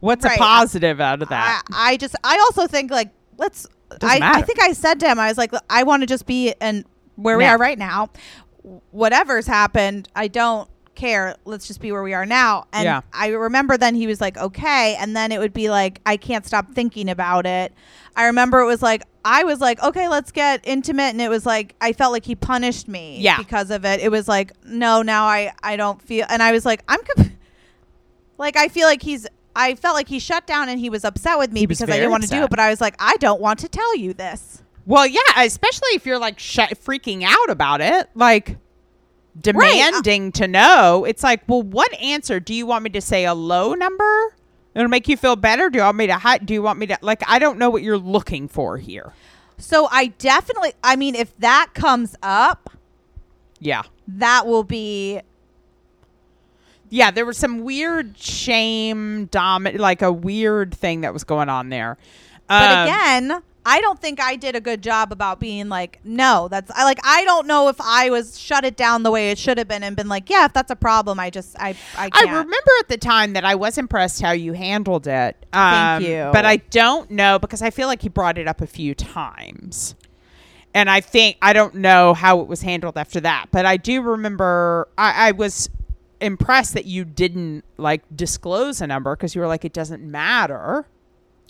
What's 0.00 0.24
right. 0.24 0.36
a 0.36 0.38
positive 0.38 1.00
out 1.00 1.22
of 1.22 1.28
that? 1.28 1.62
I, 1.72 1.92
I 1.92 1.96
just, 1.96 2.16
I 2.24 2.36
also 2.38 2.66
think 2.66 2.90
like, 2.90 3.10
let's, 3.38 3.66
I, 4.02 4.18
I 4.20 4.42
think 4.42 4.60
I 4.60 4.72
said 4.72 4.98
to 5.00 5.06
him, 5.08 5.18
I 5.20 5.28
was 5.28 5.38
like, 5.38 5.52
I 5.70 5.84
want 5.84 6.02
to 6.02 6.06
just 6.06 6.26
be 6.26 6.54
in 6.60 6.84
where 7.16 7.38
we 7.38 7.44
are 7.44 7.58
right 7.58 7.78
now. 7.78 8.10
Whatever's 8.90 9.46
happened, 9.46 10.08
I 10.16 10.28
don't 10.28 10.68
care. 10.94 11.36
Let's 11.44 11.66
just 11.66 11.80
be 11.80 11.92
where 11.92 12.02
we 12.02 12.14
are 12.14 12.26
now. 12.26 12.66
And 12.72 12.84
Yeah. 12.84 13.00
I 13.12 13.28
remember 13.28 13.76
then 13.76 13.94
he 13.94 14.06
was 14.06 14.20
like, 14.20 14.36
okay. 14.36 14.96
And 14.98 15.14
then 15.16 15.32
it 15.32 15.38
would 15.38 15.52
be 15.52 15.70
like, 15.70 16.00
I 16.06 16.16
can't 16.16 16.44
stop 16.46 16.72
thinking 16.72 17.08
about 17.08 17.46
it. 17.46 17.72
I 18.16 18.26
remember 18.26 18.60
it 18.60 18.66
was 18.66 18.82
like, 18.82 19.02
I 19.24 19.44
was 19.44 19.60
like, 19.60 19.82
okay, 19.82 20.08
let's 20.08 20.32
get 20.32 20.60
intimate. 20.64 21.10
And 21.10 21.20
it 21.22 21.28
was 21.28 21.46
like, 21.46 21.74
I 21.80 21.92
felt 21.92 22.12
like 22.12 22.24
he 22.24 22.34
punished 22.34 22.88
me 22.88 23.18
Yeah. 23.20 23.38
because 23.38 23.70
of 23.70 23.84
it. 23.84 24.00
It 24.00 24.10
was 24.10 24.28
like, 24.28 24.52
no, 24.64 25.02
now 25.02 25.24
I, 25.26 25.52
I 25.62 25.76
don't 25.76 26.00
feel. 26.02 26.26
And 26.28 26.42
I 26.42 26.52
was 26.52 26.66
like, 26.66 26.82
I'm, 26.88 27.00
conf- 27.02 27.32
like, 28.38 28.56
I 28.56 28.68
feel 28.68 28.86
like 28.86 29.02
he's, 29.02 29.26
I 29.54 29.74
felt 29.74 29.94
like 29.94 30.08
he 30.08 30.18
shut 30.18 30.46
down 30.46 30.68
and 30.68 30.78
he 30.80 30.90
was 30.90 31.04
upset 31.04 31.38
with 31.38 31.52
me 31.52 31.66
because 31.66 31.88
I 31.88 31.94
didn't 31.96 32.10
want 32.10 32.22
to 32.24 32.28
do 32.28 32.42
it. 32.42 32.50
But 32.50 32.58
I 32.58 32.70
was 32.70 32.80
like, 32.80 32.96
I 32.98 33.16
don't 33.18 33.40
want 33.40 33.58
to 33.60 33.68
tell 33.68 33.96
you 33.96 34.12
this. 34.14 34.62
Well, 34.86 35.06
yeah, 35.06 35.20
especially 35.38 35.90
if 35.92 36.06
you're 36.06 36.18
like 36.18 36.38
sh- 36.38 36.58
freaking 36.84 37.22
out 37.22 37.50
about 37.50 37.80
it, 37.80 38.08
like 38.14 38.56
demanding 39.40 40.32
to 40.32 40.48
know. 40.48 41.04
It's 41.04 41.22
like, 41.22 41.42
well, 41.48 41.62
what 41.62 41.92
answer 41.94 42.40
do 42.40 42.54
you 42.54 42.66
want 42.66 42.84
me 42.84 42.90
to 42.90 43.00
say? 43.00 43.24
A 43.24 43.34
low 43.34 43.74
number? 43.74 44.34
It'll 44.74 44.88
make 44.88 45.08
you 45.08 45.16
feel 45.16 45.36
better. 45.36 45.68
Do 45.70 45.78
you 45.78 45.84
want 45.84 45.96
me 45.96 46.06
to? 46.06 46.14
Hi- 46.14 46.38
do 46.38 46.54
you 46.54 46.62
want 46.62 46.78
me 46.78 46.86
to? 46.86 46.98
Like, 47.02 47.22
I 47.28 47.38
don't 47.38 47.58
know 47.58 47.68
what 47.70 47.82
you're 47.82 47.98
looking 47.98 48.48
for 48.48 48.78
here. 48.78 49.12
So 49.58 49.86
I 49.90 50.06
definitely, 50.18 50.72
I 50.82 50.96
mean, 50.96 51.14
if 51.14 51.36
that 51.38 51.70
comes 51.74 52.16
up, 52.22 52.70
Yeah, 53.60 53.82
that 54.08 54.46
will 54.46 54.64
be 54.64 55.20
yeah. 56.88 57.10
There 57.10 57.24
was 57.24 57.38
some 57.38 57.60
weird 57.60 58.18
shame, 58.18 59.26
dom, 59.26 59.66
like 59.74 60.02
a 60.02 60.12
weird 60.12 60.74
thing 60.74 61.02
that 61.02 61.12
was 61.12 61.24
going 61.24 61.48
on 61.48 61.68
there. 61.68 61.96
But 62.48 62.70
Um, 62.70 62.82
again, 62.88 63.42
I 63.64 63.80
don't 63.80 64.00
think 64.00 64.20
I 64.20 64.34
did 64.36 64.56
a 64.56 64.60
good 64.60 64.82
job 64.82 65.12
about 65.12 65.38
being 65.38 65.68
like, 65.68 66.00
no, 66.02 66.48
that's 66.48 66.70
I 66.72 66.84
like 66.84 66.98
I 67.04 67.24
don't 67.24 67.46
know 67.46 67.68
if 67.68 67.80
I 67.80 68.10
was 68.10 68.38
shut 68.38 68.64
it 68.64 68.76
down 68.76 69.04
the 69.04 69.10
way 69.10 69.30
it 69.30 69.38
should 69.38 69.56
have 69.58 69.68
been 69.68 69.82
and 69.82 69.94
been 69.94 70.08
like, 70.08 70.28
yeah, 70.28 70.46
if 70.46 70.52
that's 70.52 70.70
a 70.70 70.76
problem, 70.76 71.20
I 71.20 71.30
just 71.30 71.56
I 71.60 71.76
I 71.96 72.10
I 72.12 72.22
remember 72.24 72.70
at 72.80 72.88
the 72.88 72.98
time 72.98 73.34
that 73.34 73.44
I 73.44 73.54
was 73.54 73.78
impressed 73.78 74.20
how 74.20 74.32
you 74.32 74.52
handled 74.52 75.06
it. 75.06 75.36
Thank 75.52 75.54
Um, 75.54 76.02
you. 76.02 76.30
But 76.32 76.44
I 76.44 76.56
don't 76.56 77.10
know 77.10 77.38
because 77.38 77.62
I 77.62 77.70
feel 77.70 77.86
like 77.86 78.02
he 78.02 78.08
brought 78.08 78.36
it 78.38 78.48
up 78.48 78.60
a 78.60 78.66
few 78.66 78.94
times. 78.94 79.94
And 80.74 80.88
I 80.88 81.00
think 81.00 81.36
I 81.42 81.52
don't 81.52 81.76
know 81.76 82.14
how 82.14 82.40
it 82.40 82.48
was 82.48 82.62
handled 82.62 82.96
after 82.96 83.20
that. 83.20 83.46
But 83.50 83.66
I 83.66 83.76
do 83.76 84.00
remember 84.02 84.88
I, 84.96 85.28
I 85.28 85.32
was 85.32 85.68
impressed 86.20 86.74
that 86.74 86.86
you 86.86 87.04
didn't 87.04 87.64
like 87.76 88.02
disclose 88.14 88.80
a 88.80 88.86
number 88.86 89.14
because 89.14 89.34
you 89.34 89.40
were 89.40 89.48
like, 89.48 89.64
it 89.64 89.72
doesn't 89.72 90.02
matter. 90.02 90.86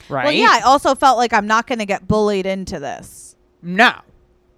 Right. 0.08 0.24
Well, 0.24 0.32
yeah, 0.32 0.50
I 0.50 0.60
also 0.60 0.94
felt 0.94 1.18
like 1.18 1.32
I'm 1.32 1.46
not 1.46 1.66
going 1.66 1.78
to 1.78 1.86
get 1.86 2.06
bullied 2.08 2.46
into 2.46 2.78
this. 2.80 3.36
No. 3.62 3.92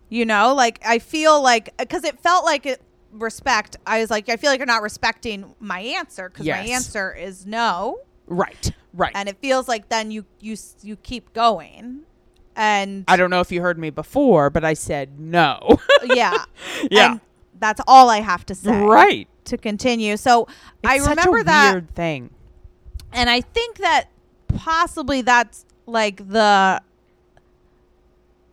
You 0.09 0.25
know, 0.27 0.55
like 0.55 0.81
I 0.87 0.99
feel 0.99 1.43
like 1.43 1.77
because 1.77 2.05
it 2.05 2.21
felt 2.21 2.45
like 2.45 2.67
it 2.67 2.81
respect. 3.13 3.77
I 3.87 4.01
was 4.01 4.11
like, 4.11 4.29
I 4.29 4.37
feel 4.37 4.51
like 4.51 4.59
you're 4.59 4.67
not 4.67 4.83
respecting 4.83 5.55
my 5.61 5.81
answer 5.81 6.29
because 6.29 6.47
my 6.47 6.59
answer 6.59 7.13
is 7.13 7.47
no, 7.47 7.99
Right. 8.27 8.71
Right. 8.93 9.13
and 9.15 9.29
it 9.29 9.39
feels 9.41 9.67
like 9.67 9.89
then 9.89 10.11
you 10.11 10.25
you 10.41 10.57
you 10.83 10.97
keep 10.97 11.33
going, 11.33 12.03
and 12.55 13.05
I 13.09 13.17
don't 13.17 13.31
know 13.31 13.41
if 13.41 13.51
you 13.51 13.61
heard 13.61 13.79
me 13.79 13.91
before, 13.91 14.51
but 14.51 14.65
I 14.65 14.75
said 14.75 15.19
no. 15.19 15.79
yeah, 16.05 16.45
Yeah. 16.91 17.13
and 17.13 17.21
that's 17.59 17.81
all 17.89 18.09
I 18.09 18.21
have 18.21 18.47
to 18.47 18.55
say, 18.55 18.79
right. 18.81 19.27
to 19.47 19.57
continue. 19.59 20.17
So 20.17 20.47
I 20.85 20.97
It's 20.97 21.05
such 21.05 21.17
a 21.17 21.21
remember 21.21 21.43
that, 21.45 21.73
weird 21.73 21.95
thing. 21.97 22.31
and 23.13 23.29
I 23.29 23.41
think 23.41 23.79
that 23.79 24.05
possibly 24.57 25.23
that's 25.23 25.65
like 25.87 26.27
the 26.29 26.81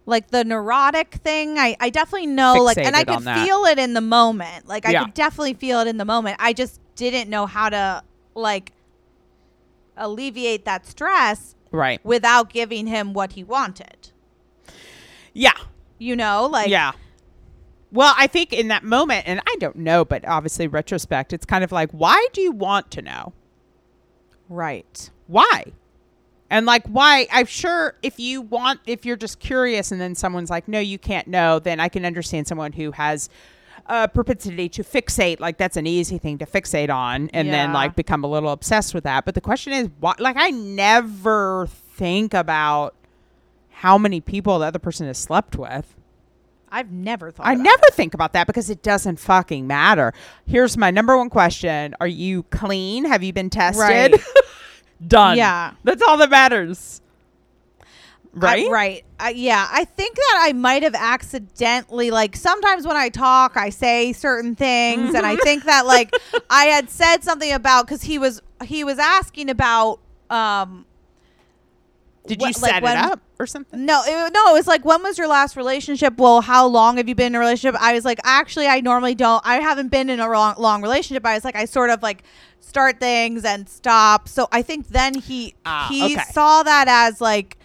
like 0.05 0.29
the 0.31 0.43
neurotic 0.43 1.15
thing. 1.15 1.57
I 1.57 1.75
I 1.79 1.89
definitely 1.89 2.27
know 2.27 2.63
like, 2.63 2.77
and 2.77 2.95
I 2.95 3.03
could 3.03 3.23
feel 3.23 3.65
it 3.65 3.79
in 3.79 3.93
the 3.93 4.01
moment. 4.01 4.67
Like 4.67 4.85
I 4.85 4.91
Yeah. 4.91 5.03
could 5.05 5.13
definitely 5.13 5.53
feel 5.53 5.79
it 5.79 5.87
in 5.87 5.97
the 5.97 6.05
moment. 6.05 6.37
I 6.39 6.53
just 6.53 6.79
didn't 6.95 7.29
know 7.29 7.45
how 7.45 7.69
to 7.69 8.03
like 8.35 8.73
alleviate 9.97 10.65
that 10.65 10.85
stress 10.85 11.55
Right. 11.71 12.03
without 12.03 12.51
giving 12.51 12.87
him 12.87 13.13
what 13.13 13.33
he 13.33 13.43
wanted. 13.43 14.09
Yeah. 15.33 15.53
You 15.99 16.15
know, 16.15 16.47
like 16.51 16.69
yeah. 16.69 16.91
Well, 17.93 18.13
I 18.17 18.27
think 18.27 18.53
in 18.53 18.69
that 18.69 18.83
moment, 18.85 19.27
and 19.27 19.41
I 19.45 19.55
don't 19.59 19.75
know, 19.75 20.05
but 20.05 20.25
obviously 20.25 20.65
retrospect, 20.67 21.33
it's 21.33 21.45
kind 21.45 21.61
of 21.61 21.73
like, 21.73 21.91
why 21.91 22.25
do 22.33 22.41
you 22.41 22.51
want 22.51 22.89
to 22.91 23.01
know? 23.01 23.33
right. 24.49 25.09
Why? 25.27 25.65
And 26.51 26.65
like, 26.65 26.85
why? 26.85 27.27
I'm 27.31 27.45
sure 27.45 27.95
if 28.03 28.19
you 28.19 28.41
want, 28.41 28.81
if 28.85 29.05
you're 29.05 29.15
just 29.15 29.39
curious, 29.39 29.93
and 29.93 30.01
then 30.01 30.15
someone's 30.15 30.49
like, 30.49 30.67
no, 30.67 30.79
you 30.81 30.99
can't 30.99 31.27
know, 31.27 31.59
then 31.59 31.79
I 31.79 31.87
can 31.87 32.05
understand 32.05 32.45
someone 32.45 32.73
who 32.73 32.91
has 32.91 33.29
a 33.85 34.09
propensity 34.09 34.67
to 34.67 34.83
fixate. 34.83 35.39
Like, 35.39 35.57
that's 35.57 35.77
an 35.77 35.87
easy 35.87 36.17
thing 36.17 36.37
to 36.39 36.45
fixate 36.45 36.93
on, 36.93 37.29
and 37.33 37.47
then 37.47 37.71
like 37.71 37.95
become 37.95 38.25
a 38.25 38.27
little 38.27 38.51
obsessed 38.51 38.93
with 38.93 39.05
that. 39.05 39.23
But 39.23 39.33
the 39.33 39.41
question 39.41 39.71
is, 39.71 39.89
why? 40.01 40.13
Like, 40.19 40.35
I 40.37 40.51
never 40.51 41.67
think 41.67 42.33
about 42.33 42.95
how 43.69 43.97
many 43.97 44.19
people 44.19 44.59
the 44.59 44.65
other 44.65 44.77
person 44.77 45.07
has 45.07 45.17
slept 45.17 45.55
with. 45.55 45.95
I've 46.69 46.91
never 46.91 47.31
thought 47.31 47.47
I 47.47 47.55
never 47.55 47.85
think 47.91 48.13
about 48.13 48.33
that 48.33 48.47
because 48.47 48.69
it 48.69 48.81
doesn't 48.83 49.19
fucking 49.19 49.67
matter. 49.67 50.13
Here's 50.45 50.75
my 50.75 50.91
number 50.91 51.17
one 51.17 51.29
question: 51.29 51.95
Are 52.01 52.07
you 52.07 52.43
clean? 52.43 53.05
Have 53.05 53.23
you 53.23 53.31
been 53.31 53.49
tested? 53.49 53.81
Right. 53.81 54.13
Done. 55.07 55.37
Yeah. 55.37 55.73
that's 55.83 56.01
all 56.01 56.17
that 56.17 56.29
matters. 56.29 57.01
Right. 58.33 58.65
I, 58.67 58.69
right. 58.71 59.05
Yeah. 59.35 59.67
I 59.71 59.83
think 59.83 60.15
that 60.15 60.39
I 60.47 60.53
might 60.53 60.83
have 60.83 60.95
accidentally, 60.95 62.11
like, 62.11 62.35
sometimes 62.37 62.87
when 62.87 62.95
I 62.95 63.09
talk, 63.09 63.57
I 63.57 63.69
say 63.71 64.13
certain 64.13 64.55
things, 64.55 65.13
and 65.13 65.25
I 65.25 65.33
Mm-hmm. 65.35 65.43
think 65.43 65.63
that, 65.65 65.85
like, 65.85 66.13
I 66.49 66.65
had 66.65 66.89
said 66.89 67.23
something 67.23 67.51
about 67.51 67.85
because 67.87 68.03
he 68.03 68.17
was 68.17 68.41
he 68.63 68.83
was 68.85 68.99
asking 68.99 69.49
about, 69.49 69.99
um, 70.29 70.85
Did 72.27 72.39
What- 72.39 72.55
you 72.55 72.61
like 72.61 72.73
set 72.73 72.83
when- 72.83 72.97
it 72.97 73.03
up 73.03 73.19
or 73.39 73.47
something? 73.47 73.83
no, 73.85 74.03
it, 74.05 74.33
no, 74.33 74.49
it 74.49 74.53
was 74.53 74.67
like, 74.67 74.85
when 74.85 75.01
was 75.01 75.17
your 75.17 75.27
last 75.27 75.57
relationship? 75.57 76.17
Well, 76.17 76.41
how 76.41 76.67
long 76.67 76.97
have 76.97 77.09
you 77.09 77.15
been 77.15 77.27
in 77.27 77.35
a 77.35 77.39
relationship? 77.39 77.75
I 77.81 77.93
was 77.93 78.05
like, 78.05 78.19
actually, 78.23 78.67
I 78.67 78.79
normally 78.81 79.15
don't. 79.15 79.41
I 79.45 79.55
haven't 79.55 79.87
been 79.89 80.09
in 80.09 80.19
a 80.19 80.29
long, 80.29 80.53
long 80.57 80.81
relationship. 80.83 81.25
I 81.25 81.33
was 81.33 81.43
like, 81.43 81.55
I 81.55 81.65
sort 81.65 81.89
of 81.89 82.03
like 82.03 82.23
start 82.59 82.99
things 82.99 83.43
and 83.43 83.67
stop. 83.67 84.27
So 84.29 84.47
I 84.51 84.61
think 84.61 84.89
then 84.89 85.15
he 85.15 85.55
Ah, 85.65 85.87
he 85.89 86.13
okay. 86.15 86.23
saw 86.31 86.61
that 86.63 86.87
as 86.87 87.19
like 87.21 87.57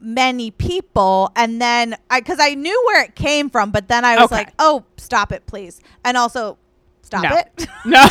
many 0.00 0.50
people, 0.50 1.30
and 1.36 1.60
then 1.62 1.96
I 2.10 2.20
because 2.20 2.38
I 2.40 2.54
knew 2.54 2.82
where 2.86 3.02
it 3.04 3.14
came 3.14 3.48
from, 3.48 3.70
but 3.70 3.88
then 3.88 4.04
I 4.04 4.16
was 4.16 4.24
Okay. 4.26 4.36
like, 4.36 4.52
oh, 4.58 4.84
stop 4.96 5.32
it, 5.32 5.46
please, 5.46 5.80
and 6.04 6.16
also 6.16 6.58
stop 7.06 7.22
No. 7.22 7.36
it. 7.36 7.66
No. 7.86 8.04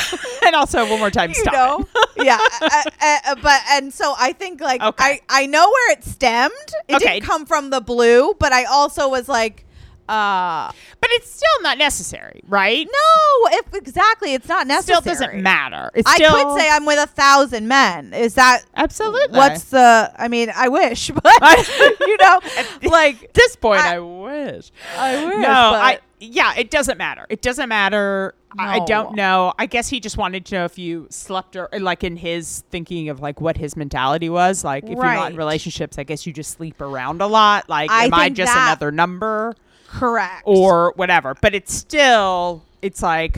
and 0.46 0.56
also 0.56 0.90
one 0.90 1.00
more 1.00 1.12
time, 1.12 1.30
you 1.32 1.36
stop 1.36 1.86
yeah 2.18 2.38
uh, 2.62 2.82
uh, 3.02 3.18
uh, 3.28 3.36
but 3.42 3.62
and 3.72 3.94
so 3.94 4.16
i 4.18 4.32
think 4.32 4.62
like 4.62 4.82
Okay. 4.82 5.04
i 5.30 5.42
i 5.44 5.46
know 5.48 5.68
where 5.70 5.92
it 5.92 6.04
stemmed 6.04 6.54
it 6.88 6.96
Okay. 6.96 7.16
didn't 7.16 7.26
come 7.26 7.46
from 7.46 7.70
the 7.72 7.82
blue 7.82 8.34
but 8.40 8.54
i 8.54 8.64
also 8.66 9.10
was 9.10 9.28
like 9.28 9.66
uh 10.08 10.72
But 11.02 11.10
it's 11.14 11.30
still 11.32 11.62
not 11.64 11.78
necessary, 11.80 12.42
right? 12.48 12.86
no 12.88 13.50
if 13.58 13.74
exactly 13.74 14.34
it's 14.36 14.48
not 14.48 14.68
necessary 14.68 15.02
Still 15.02 15.14
doesn't 15.14 15.42
matter. 15.42 15.90
It's 15.96 16.08
i 16.10 16.18
could 16.20 16.58
say 16.60 16.70
i'm 16.70 16.86
with 16.86 17.00
a 17.00 17.08
thousand 17.08 17.68
men 17.68 18.14
is 18.14 18.36
that 18.36 18.64
absolutely. 18.76 19.36
what's 19.38 19.66
the 19.66 20.12
i 20.16 20.28
mean 20.28 20.52
i 20.56 20.70
wish 20.70 21.10
but 21.10 21.68
you 22.02 22.18
know 22.18 22.40
like 22.84 23.24
at 23.24 23.34
this 23.34 23.56
point? 23.56 23.82
I, 23.82 23.96
I- 23.96 24.00
wish. 24.00 24.72
i 24.96 25.26
wish 25.26 25.34
no, 25.36 25.42
but 25.42 25.82
I 25.84 26.00
yeah, 26.20 26.54
it 26.56 26.72
doesn't 26.72 26.98
matter. 26.98 27.26
It 27.30 27.42
doesn't 27.42 27.68
matter. 27.68 28.36
I 28.58 28.78
I 28.80 28.86
don't 28.86 29.16
know. 29.16 29.54
I 29.58 29.66
guess 29.66 29.90
he 29.90 30.00
just 30.00 30.18
wanted 30.18 30.46
to 30.48 30.56
know 30.56 30.66
if 30.66 30.78
you 30.78 31.08
slept 31.10 31.56
or 31.56 31.74
uh, 31.74 31.80
like 31.80 32.04
in 32.04 32.16
his 32.18 32.64
thinking 32.70 33.10
of 33.10 33.20
like 33.20 33.42
what 33.42 33.58
his 33.58 33.76
mentality 33.76 34.30
was. 34.30 34.64
Like 34.64 34.84
if 34.84 34.92
you're 34.92 35.04
not 35.04 35.32
in 35.32 35.38
relationships, 35.38 35.98
I 35.98 36.04
guess 36.04 36.26
you 36.26 36.34
just 36.34 36.52
sleep 36.52 36.82
around 36.82 37.22
a 37.22 37.28
lot. 37.28 37.70
Like 37.70 37.90
I 37.92 38.06
am 38.06 38.14
I 38.14 38.30
just 38.30 38.54
that- 38.54 38.68
another 38.68 38.92
number 38.92 39.56
correct 39.88 40.44
or 40.46 40.94
whatever? 40.96 41.36
But 41.42 41.56
it's 41.56 41.74
still 41.74 42.64
it's 42.82 43.02
like 43.02 43.38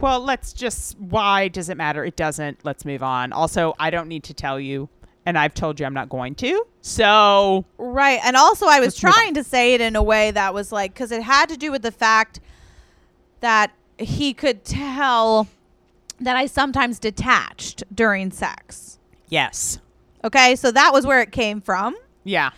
well, 0.00 0.20
let's 0.20 0.52
just 0.52 0.98
why 0.98 1.48
does 1.48 1.68
it 1.68 1.76
matter? 1.76 2.04
It 2.04 2.14
doesn't. 2.16 2.60
Let's 2.64 2.84
move 2.84 3.02
on. 3.02 3.32
Also, 3.32 3.74
I 3.78 3.90
don't 3.90 4.06
need 4.08 4.24
to 4.24 4.34
tell 4.34 4.60
you 4.60 4.88
and 5.26 5.36
I've 5.36 5.52
told 5.54 5.78
you 5.80 5.86
I'm 5.86 5.92
not 5.94 6.08
going 6.08 6.34
to. 6.36 6.64
So, 6.80 7.64
Right. 7.76 8.18
And 8.24 8.34
also, 8.36 8.66
I 8.66 8.80
was 8.80 8.94
Let's 8.94 9.02
move 9.02 9.10
on. 9.10 9.14
trying 9.14 9.34
to 9.34 9.44
say 9.44 9.74
it 9.74 9.80
in 9.82 9.94
a 9.94 10.02
way 10.02 10.30
that 10.30 10.54
was 10.54 10.72
like, 10.72 10.94
because 10.94 11.12
it 11.12 11.22
had 11.22 11.50
to 11.50 11.56
do 11.58 11.70
with 11.70 11.82
the 11.82 11.90
fact 11.90 12.40
that 13.40 13.72
he 13.98 14.32
could 14.34 14.64
tell 14.64 15.48
that 16.20 16.36
I 16.36 16.46
sometimes 16.46 16.98
detached 16.98 17.82
during 17.94 18.30
sex. 18.30 18.98
yes. 19.28 19.78
Okay. 20.24 20.56
So 20.56 20.72
that 20.72 20.92
was 20.92 21.06
where 21.06 21.20
it 21.22 21.30
came 21.30 21.60
from. 21.60 21.94
Yeah. 22.24 22.50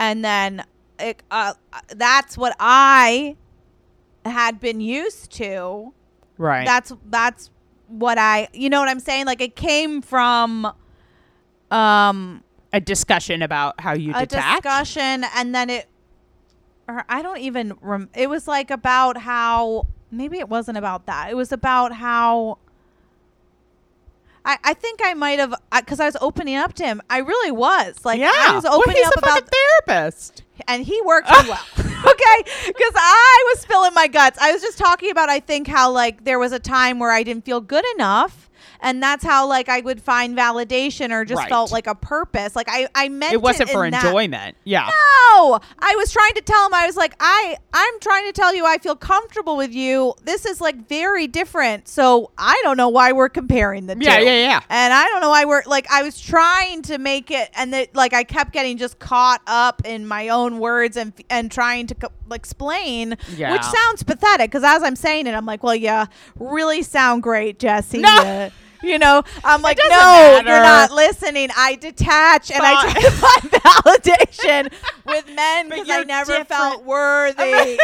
And 0.00 0.24
then 0.24 0.64
it, 0.98 1.22
uh, 1.30 1.54
that's 1.94 2.36
what 2.36 2.56
I 2.58 3.36
had 4.24 4.58
been 4.58 4.80
used 4.80 5.30
to. 5.36 5.92
Right. 6.38 6.66
That's, 6.66 6.92
that's 7.08 7.50
what 7.86 8.18
I, 8.18 8.48
you 8.52 8.68
know 8.68 8.80
what 8.80 8.88
I'm 8.88 8.98
saying? 8.98 9.26
Like 9.26 9.40
it 9.40 9.54
came 9.54 10.02
from, 10.02 10.72
um, 11.70 12.42
a 12.72 12.80
discussion 12.80 13.42
about 13.42 13.80
how 13.80 13.92
you 13.92 14.10
a 14.12 14.26
detach. 14.26 14.62
discussion 14.62 15.24
and 15.36 15.54
then 15.54 15.70
it 15.70 15.86
or 16.88 17.04
i 17.08 17.22
don't 17.22 17.38
even 17.38 17.72
rem- 17.80 18.10
it 18.14 18.28
was 18.28 18.48
like 18.48 18.72
about 18.72 19.16
how 19.16 19.86
maybe 20.16 20.38
it 20.38 20.48
wasn't 20.48 20.76
about 20.78 21.06
that 21.06 21.30
it 21.30 21.34
was 21.34 21.52
about 21.52 21.92
how 21.92 22.58
I, 24.44 24.58
I 24.62 24.74
think 24.74 25.00
I 25.02 25.14
might 25.14 25.38
have 25.38 25.54
because 25.72 26.00
I 26.00 26.04
was 26.04 26.16
opening 26.20 26.56
up 26.56 26.74
to 26.74 26.84
him. 26.84 27.00
I 27.08 27.18
really 27.18 27.50
was 27.50 28.04
like 28.04 28.20
yeah. 28.20 28.30
I 28.30 28.54
was 28.54 28.64
Well, 28.64 28.82
he's 28.86 29.06
up 29.06 29.16
a 29.16 29.18
about 29.20 29.50
therapist. 29.86 30.42
and 30.68 30.84
he 30.84 31.00
worked 31.02 31.30
well. 31.30 31.58
okay, 31.78 32.50
because 32.66 32.92
I 32.94 33.52
was 33.52 33.60
spilling 33.60 33.94
my 33.94 34.06
guts. 34.06 34.38
I 34.38 34.52
was 34.52 34.60
just 34.60 34.76
talking 34.76 35.10
about 35.10 35.30
I 35.30 35.40
think 35.40 35.66
how 35.66 35.90
like 35.90 36.24
there 36.24 36.38
was 36.38 36.52
a 36.52 36.58
time 36.58 36.98
where 36.98 37.10
I 37.10 37.22
didn't 37.22 37.46
feel 37.46 37.62
good 37.62 37.84
enough, 37.94 38.43
and 38.84 39.02
that's 39.02 39.24
how 39.24 39.48
like 39.48 39.68
I 39.68 39.80
would 39.80 40.00
find 40.00 40.36
validation 40.36 41.10
or 41.10 41.24
just 41.24 41.40
Right. 41.40 41.48
felt 41.48 41.72
like 41.72 41.88
a 41.88 41.94
purpose. 41.96 42.54
Like 42.54 42.68
I 42.70 42.86
I 42.94 43.08
meant 43.08 43.32
It 43.32 43.42
wasn't 43.42 43.70
for 43.70 43.84
in 43.84 43.90
that- 43.90 44.04
enjoyment. 44.04 44.56
Yeah. 44.62 44.88
no, 45.34 45.58
I 45.80 45.94
was 45.96 46.12
trying 46.12 46.34
to 46.34 46.42
tell 46.42 46.66
him. 46.66 46.74
I 46.74 46.86
was 46.86 46.96
like, 46.96 47.14
I, 47.18 47.56
I'm 47.72 47.98
trying 48.00 48.26
to 48.26 48.32
tell 48.32 48.54
you, 48.54 48.64
I 48.64 48.78
feel 48.78 48.94
comfortable 48.94 49.56
with 49.56 49.72
you. 49.74 50.14
This 50.22 50.46
is 50.46 50.60
like 50.60 50.86
very 50.88 51.26
different. 51.26 51.88
So 51.88 52.30
I 52.38 52.60
don't 52.62 52.76
know 52.76 52.88
why 52.90 53.10
we're 53.12 53.28
comparing 53.30 53.86
the 53.86 53.96
Yeah, 53.98 54.18
two. 54.18 54.24
yeah, 54.24 54.30
yeah. 54.30 54.44
Yeah. 54.44 54.60
And 54.70 54.92
I 54.94 55.06
don't 55.06 55.20
know 55.20 55.30
why 55.30 55.44
we're 55.46 55.62
like, 55.66 55.90
I 55.90 56.02
was 56.02 56.20
trying 56.20 56.82
to 56.82 56.98
make 56.98 57.30
it, 57.30 57.50
and 57.56 57.72
that 57.72 57.96
like 57.96 58.12
I 58.12 58.22
kept 58.22 58.52
getting 58.52 58.76
just 58.76 58.98
caught 58.98 59.40
up 59.46 59.82
in 59.84 60.06
my 60.06 60.28
own 60.28 60.58
words 60.58 60.96
and 60.96 61.12
and 61.30 61.50
trying 61.50 61.86
to 61.88 61.94
co- 61.94 62.12
explain, 62.32 63.16
Yeah. 63.36 63.52
which 63.52 63.62
sounds 63.62 64.02
pathetic. 64.02 64.50
Because 64.50 64.62
as 64.64 64.82
I'm 64.82 64.96
saying 64.96 65.26
it, 65.26 65.32
I'm 65.34 65.46
like, 65.46 65.62
well, 65.62 65.74
yeah, 65.74 66.06
really 66.38 66.82
sound 66.82 67.22
great, 67.22 67.58
Jesse. 67.58 67.98
No. 67.98 68.08
Yeah. 68.08 68.50
You 68.84 68.98
know, 68.98 69.22
I'm 69.42 69.62
like, 69.62 69.78
doesn't 69.78 69.98
no, 69.98 70.42
you're 70.44 70.62
not 70.62 70.90
listening. 70.92 71.48
I 71.56 71.76
detach 71.76 72.50
and 72.50 72.60
I 72.62 72.74
Fine. 72.74 72.92
try 72.92 73.00
to 73.02 73.10
find 73.10 73.50
validation 73.52 74.72
with 75.06 75.26
men 75.34 75.68
because 75.70 75.88
I 75.90 76.02
never 76.04 76.32
different. 76.38 76.48
felt 76.48 76.84
worthy. 76.84 77.42
you 77.44 77.78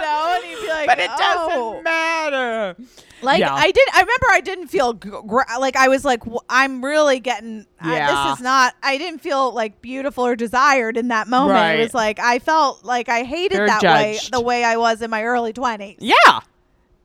know, 0.00 0.34
and 0.36 0.44
he'd 0.44 0.60
be 0.60 0.68
like, 0.68 0.86
but 0.88 0.98
it 0.98 1.10
oh. 1.12 1.48
doesn't 1.48 1.84
matter. 1.84 2.76
Like 3.22 3.40
Yeah. 3.40 3.54
I 3.54 3.70
did. 3.70 3.88
I 3.94 4.00
remember 4.00 4.26
I 4.30 4.40
didn't 4.42 4.68
feel 4.68 4.92
g- 4.92 5.08
gr- 5.26 5.40
like 5.58 5.74
I 5.76 5.88
was 5.88 6.04
like 6.04 6.20
w- 6.20 6.38
I'm 6.50 6.84
really 6.84 7.18
getting. 7.18 7.64
I- 7.80 7.96
Yeah. 7.96 8.28
this 8.28 8.36
is 8.38 8.42
not. 8.44 8.74
I 8.82 8.98
didn't 8.98 9.20
feel 9.20 9.52
like 9.54 9.80
beautiful 9.80 10.26
or 10.26 10.36
desired 10.36 10.98
in 10.98 11.08
that 11.08 11.26
moment. 11.26 11.52
Right. 11.56 11.80
It 11.80 11.82
was 11.82 11.94
like 11.94 12.18
I 12.18 12.38
felt 12.40 12.84
like 12.84 13.08
I 13.08 13.22
hated 13.24 13.56
You're 13.56 13.66
that 13.68 13.82
way, 13.82 14.18
the 14.30 14.40
way 14.42 14.64
I 14.64 14.76
was 14.76 15.00
in 15.00 15.08
my 15.10 15.24
early 15.24 15.54
twenties. 15.54 15.96
Yeah. 15.98 16.40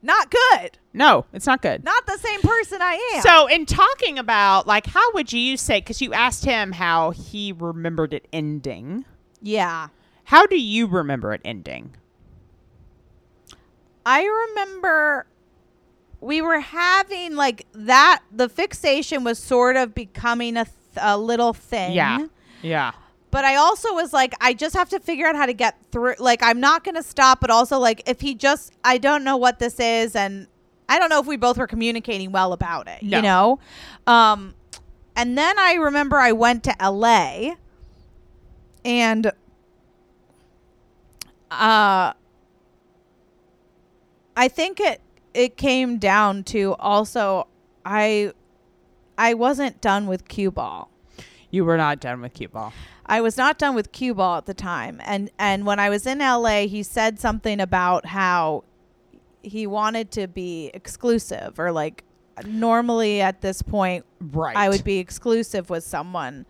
Not 0.01 0.31
good. 0.31 0.77
No, 0.93 1.25
it's 1.31 1.45
not 1.45 1.61
good. 1.61 1.83
Not 1.83 2.05
the 2.07 2.17
same 2.17 2.41
person 2.41 2.81
I 2.81 3.13
am. 3.15 3.21
So, 3.21 3.47
in 3.47 3.65
talking 3.65 4.17
about, 4.17 4.65
like, 4.65 4.87
how 4.87 5.11
would 5.13 5.31
you 5.31 5.57
say, 5.57 5.79
because 5.79 6.01
you 6.01 6.11
asked 6.13 6.43
him 6.43 6.71
how 6.71 7.11
he 7.11 7.51
remembered 7.51 8.13
it 8.13 8.27
ending, 8.33 9.05
yeah, 9.41 9.89
how 10.25 10.45
do 10.47 10.59
you 10.59 10.87
remember 10.87 11.33
it 11.33 11.41
ending? 11.45 11.95
I 14.05 14.23
remember 14.23 15.27
we 16.19 16.41
were 16.41 16.59
having 16.59 17.35
like 17.35 17.67
that. 17.73 18.21
The 18.31 18.49
fixation 18.49 19.23
was 19.23 19.37
sort 19.39 19.75
of 19.75 19.93
becoming 19.93 20.57
a, 20.57 20.65
th- 20.65 20.75
a 20.97 21.17
little 21.17 21.53
thing. 21.53 21.93
Yeah. 21.93 22.27
Yeah. 22.61 22.91
But 23.31 23.45
I 23.45 23.55
also 23.55 23.93
was 23.93 24.13
like, 24.13 24.33
I 24.41 24.53
just 24.53 24.75
have 24.75 24.89
to 24.89 24.99
figure 24.99 25.25
out 25.25 25.35
how 25.35 25.45
to 25.45 25.53
get 25.53 25.77
through. 25.91 26.15
Like, 26.19 26.43
I'm 26.43 26.59
not 26.59 26.83
going 26.83 26.95
to 26.95 27.03
stop, 27.03 27.39
but 27.41 27.49
also, 27.49 27.79
like, 27.79 28.03
if 28.07 28.21
he 28.21 28.35
just, 28.35 28.73
I 28.83 28.97
don't 28.97 29.23
know 29.23 29.37
what 29.37 29.57
this 29.59 29.79
is, 29.79 30.15
and 30.15 30.47
I 30.89 30.99
don't 30.99 31.09
know 31.09 31.19
if 31.19 31.25
we 31.25 31.37
both 31.37 31.57
were 31.57 31.67
communicating 31.67 32.31
well 32.33 32.51
about 32.53 32.87
it, 32.89 33.01
No. 33.01 33.17
you 33.17 33.23
know? 33.23 33.59
Um, 34.05 34.53
and 35.15 35.37
then 35.37 35.57
I 35.57 35.75
remember 35.75 36.17
I 36.17 36.33
went 36.33 36.63
to 36.65 36.75
LA 36.81 37.51
and, 38.83 39.27
uh, 41.49 42.13
I 44.35 44.47
think 44.47 44.79
it, 44.79 45.01
it 45.33 45.55
came 45.57 45.97
down 45.97 46.43
to 46.45 46.73
also, 46.79 47.47
I, 47.85 48.33
I 49.17 49.33
wasn't 49.33 49.81
done 49.81 50.07
with 50.07 50.27
cue 50.27 50.51
ball. 50.51 50.89
You 51.51 51.65
were 51.65 51.77
not 51.77 51.99
done 51.99 52.21
with 52.21 52.33
cue 52.33 52.47
ball. 52.47 52.73
I 53.11 53.19
was 53.21 53.35
not 53.37 53.59
done 53.59 53.75
with 53.75 53.91
cue 53.91 54.13
ball 54.15 54.37
at 54.37 54.45
the 54.45 54.53
time, 54.53 54.99
and 55.03 55.29
and 55.37 55.65
when 55.65 55.79
I 55.79 55.89
was 55.89 56.07
in 56.07 56.19
LA, 56.19 56.61
he 56.67 56.81
said 56.81 57.19
something 57.19 57.59
about 57.59 58.05
how 58.07 58.63
he 59.43 59.67
wanted 59.67 60.11
to 60.11 60.27
be 60.27 60.71
exclusive, 60.73 61.59
or 61.59 61.71
like 61.71 62.03
normally 62.45 63.21
at 63.21 63.41
this 63.41 63.61
point, 63.61 64.05
Right. 64.21 64.55
I 64.55 64.69
would 64.69 64.83
be 64.83 64.99
exclusive 64.99 65.69
with 65.69 65.83
someone, 65.83 66.45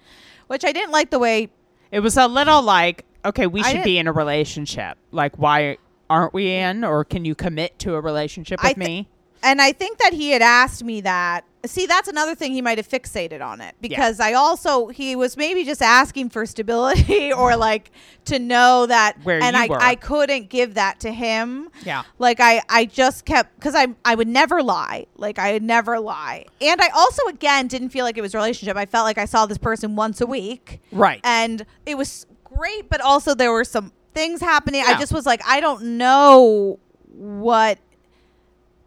which 0.48 0.64
I 0.64 0.72
didn't 0.72 0.92
like 0.92 1.10
the 1.10 1.20
way. 1.20 1.50
It 1.92 2.02
was 2.02 2.16
a 2.16 2.28
little 2.28 2.62
like, 2.62 3.06
okay, 3.26 3.48
we 3.48 3.62
I 3.62 3.72
should 3.74 3.84
be 3.84 3.98
in 3.98 4.08
a 4.08 4.12
relationship. 4.12 4.98
Like, 5.12 5.38
why 5.38 5.78
aren't 6.10 6.34
we 6.34 6.54
in? 6.54 6.84
Or 6.84 7.04
can 7.04 7.26
you 7.26 7.34
commit 7.36 7.80
to 7.80 7.96
a 7.96 8.02
relationship 8.02 8.62
with 8.62 8.74
thi- 8.74 8.80
me? 8.80 9.08
And 9.44 9.62
I 9.62 9.72
think 9.72 9.98
that 9.98 10.14
he 10.14 10.32
had 10.32 10.42
asked 10.44 10.84
me 10.84 11.02
that. 11.02 11.44
See, 11.64 11.86
that's 11.86 12.08
another 12.08 12.34
thing 12.34 12.54
he 12.54 12.62
might 12.62 12.80
have 12.80 12.88
fixated 12.90 13.40
on 13.46 13.62
it 13.62 13.76
because 13.82 14.20
I 14.20 14.34
also 14.34 14.88
he 14.88 15.16
was 15.16 15.38
maybe 15.38 15.64
just 15.64 15.82
asking 15.82 16.30
for 16.30 16.46
stability 16.48 17.32
or 17.38 17.56
like 17.56 17.92
to 18.26 18.40
know 18.40 18.88
that 18.88 19.18
Where 19.24 19.42
and 19.44 19.56
you 19.56 19.62
I 19.64 19.68
were. 19.68 19.78
I 19.80 19.94
couldn't 19.96 20.50
give 20.50 20.74
that 20.74 21.00
to 21.02 21.12
him. 21.12 21.70
Yeah. 21.86 22.02
Like 22.18 22.40
I 22.40 22.62
I 22.68 22.86
just 22.86 23.26
kept 23.26 23.60
cuz 23.60 23.76
I 23.76 23.88
I 24.04 24.16
would 24.16 24.28
never 24.28 24.64
lie. 24.64 25.06
Like 25.18 25.38
I 25.38 25.54
would 25.54 25.62
never 25.64 26.00
lie. 26.00 26.46
And 26.60 26.82
I 26.82 26.90
also 26.90 27.24
again 27.28 27.68
didn't 27.68 27.90
feel 27.90 28.06
like 28.06 28.18
it 28.18 28.22
was 28.22 28.34
a 28.34 28.38
relationship. 28.38 28.76
I 28.76 28.88
felt 28.88 29.06
like 29.06 29.20
I 29.20 29.26
saw 29.26 29.46
this 29.46 29.60
person 29.60 29.96
once 29.96 30.20
a 30.20 30.26
week 30.26 30.82
Right. 30.92 31.20
and 31.24 31.66
it 31.86 31.96
was 31.96 32.26
great 32.44 32.90
but 32.90 33.02
also 33.02 33.36
there 33.36 33.52
were 33.52 33.66
some 33.66 33.92
things 34.16 34.42
happening. 34.42 34.84
I 34.86 34.98
just 35.00 35.14
was 35.14 35.28
like 35.28 35.42
I 35.48 35.60
don't 35.60 35.84
know 36.00 36.80
what 37.14 37.78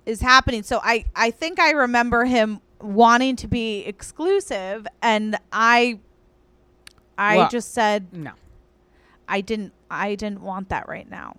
is 0.07 0.21
happening. 0.21 0.63
So 0.63 0.81
I 0.83 1.05
I 1.15 1.31
think 1.31 1.59
I 1.61 1.71
remember 1.71 2.25
him 2.25 2.61
wanting 2.85 3.37
to 3.37 3.49
be 3.49 3.81
exclusive 3.87 4.87
and 5.03 5.37
I 5.53 5.99
I 7.17 7.37
Well- 7.39 7.49
just 7.49 7.73
said 7.73 8.13
no. 8.13 8.33
I 9.29 9.41
didn't 9.41 9.73
I 9.91 10.15
didn't 10.15 10.43
want 10.43 10.69
that 10.69 10.89
right 10.89 11.09
now. 11.09 11.37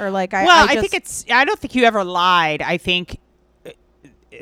Or 0.00 0.10
like 0.10 0.34
I 0.34 0.44
well, 0.44 0.68
I, 0.68 0.72
I, 0.72 0.80
think 0.80 0.94
it's. 0.94 1.24
I 1.30 1.44
don't 1.44 1.58
think 1.58 1.74
you 1.74 1.84
ever 1.84 2.02
lied. 2.02 2.62
I 2.62 2.78
think 2.78 3.20
uh, 3.64 3.70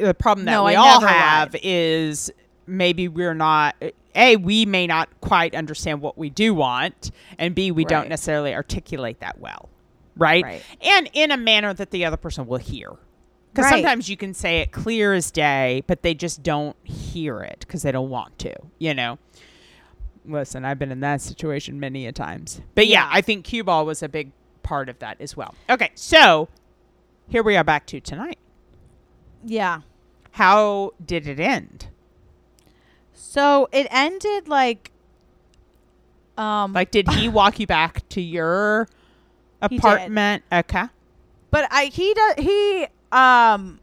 the 0.00 0.14
problem 0.14 0.46
that 0.46 0.52
No, 0.52 0.64
we 0.64 0.74
I 0.74 0.76
all 0.76 1.00
have 1.00 1.52
lied. 1.52 1.60
is 1.62 2.30
maybe 2.66 3.08
we're 3.08 3.34
not. 3.34 3.76
A, 4.14 4.36
we 4.36 4.64
may 4.64 4.86
not 4.86 5.08
quite 5.20 5.54
understand 5.54 6.00
what 6.00 6.16
we 6.16 6.30
do 6.30 6.54
want, 6.54 7.10
and 7.38 7.54
B, 7.54 7.70
we 7.70 7.84
don't 7.84 8.08
necessarily 8.08 8.54
articulate 8.54 9.20
that 9.20 9.38
well, 9.40 9.68
right? 10.16 10.44
Right. 10.44 10.62
And 10.80 11.10
in 11.12 11.30
a 11.30 11.36
manner 11.36 11.74
that 11.74 11.90
the 11.90 12.04
other 12.06 12.16
person 12.16 12.46
will 12.46 12.58
hear. 12.58 12.92
Because 13.52 13.70
Right. 13.70 13.76
sometimes 13.82 14.08
you 14.08 14.16
can 14.16 14.32
say 14.32 14.60
it 14.60 14.72
clear 14.72 15.12
as 15.12 15.30
day, 15.30 15.82
but 15.86 16.02
they 16.02 16.14
just 16.14 16.42
don't 16.42 16.76
hear 16.84 17.40
it 17.40 17.60
because 17.60 17.82
they 17.82 17.92
don't 17.92 18.08
want 18.08 18.38
to, 18.40 18.54
you 18.78 18.94
know? 18.94 19.18
Listen, 20.24 20.64
I've 20.64 20.78
been 20.78 20.90
in 20.92 21.00
that 21.00 21.20
situation 21.20 21.78
many 21.78 22.06
a 22.06 22.12
times. 22.12 22.62
But 22.74 22.86
yeah, 22.86 23.04
Yeah. 23.04 23.08
I 23.12 23.20
think 23.20 23.44
cue 23.44 23.62
ball 23.64 23.84
was 23.84 24.02
a 24.02 24.08
big 24.08 24.30
part 24.62 24.88
of 24.88 24.98
that 25.00 25.20
as 25.20 25.36
well. 25.36 25.54
Okay, 25.68 25.90
so 25.94 26.48
here 27.28 27.42
we 27.42 27.56
are 27.56 27.64
back 27.64 27.86
to 27.86 28.00
tonight. 28.00 28.38
yeah. 29.44 29.80
How 30.36 30.92
did 31.04 31.26
it 31.28 31.38
end? 31.38 31.88
So 33.12 33.68
it 33.70 33.86
ended 33.90 34.48
like 34.48 34.90
um 36.38 36.72
Like, 36.72 36.90
did 36.90 37.06
he 37.10 37.28
walk 37.40 37.60
you 37.60 37.66
back 37.66 38.08
to 38.10 38.20
your 38.22 38.88
apartment? 39.60 40.42
Okay. 40.50 40.84
but 41.50 41.68
I 41.70 41.86
he 41.86 42.14
does 42.14 42.34
he 42.38 42.86
um 43.12 43.78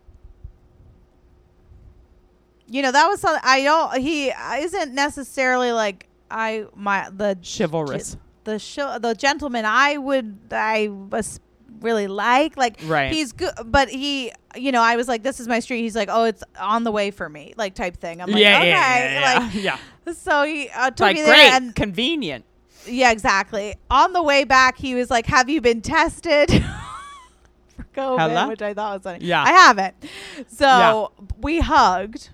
you 2.68 2.82
know 2.82 2.92
that 2.92 3.08
was 3.08 3.20
something 3.20 3.42
I 3.44 3.64
don't 3.64 3.98
he 4.00 4.30
isn't 4.58 4.94
necessarily 4.94 5.72
like 5.72 6.08
I 6.30 6.66
my 6.76 7.10
the 7.10 7.38
Chivalrous. 7.44 8.18
the 8.44 8.60
show 8.60 9.00
the 9.00 9.14
gentleman 9.16 9.66
I 9.66 9.98
would 9.98 10.38
I 10.52 10.90
was 10.90 11.40
really 11.82 12.08
like 12.08 12.58
like 12.58 12.80
Right. 12.86 13.12
he's 13.12 13.32
good 13.32 13.54
but 13.66 13.90
he 13.90 14.32
you 14.56 14.72
know 14.72 14.82
I 14.82 14.96
was 14.98 15.08
like 15.08 15.24
this 15.24 15.40
is 15.40 15.48
my 15.48 15.60
street 15.60 15.82
he's 15.82 15.96
like 15.96 16.10
oh 16.12 16.26
it's 16.26 16.44
on 16.60 16.84
the 16.84 16.92
way 16.92 17.10
for 17.12 17.30
me 17.30 17.54
like 17.58 17.74
type 17.74 17.98
thing 17.98 18.22
I'm 18.22 18.30
like 18.30 18.42
yeah, 18.42 18.58
okay 18.60 18.70
yeah, 18.70 19.20
yeah, 19.22 19.40
like 19.40 19.54
yeah. 19.56 19.78
yeah. 20.06 20.14
so 20.14 20.44
he 20.44 20.70
uh, 20.70 20.90
took 20.92 21.00
Like, 21.02 21.16
me 21.16 21.22
there 21.24 21.34
great, 21.34 21.52
and 21.54 21.74
convenient. 21.76 22.46
yeah 22.86 23.12
exactly 23.12 23.76
on 23.90 24.14
the 24.14 24.22
way 24.22 24.44
back 24.44 24.78
he 24.78 24.94
was 24.94 25.10
like 25.10 25.26
have 25.28 25.50
you 25.50 25.62
been 25.62 25.82
tested 25.82 26.50
COVID 27.96 28.20
Hello? 28.20 28.48
which 28.50 28.62
I 28.62 28.74
thought 28.74 28.94
was 28.96 29.04
funny 29.04 29.26
Yeah. 29.26 29.44
I 29.44 29.52
haven't 29.52 29.96
so 30.48 30.66
Yeah. 31.20 31.26
we 31.42 31.60
hugged 31.60 32.30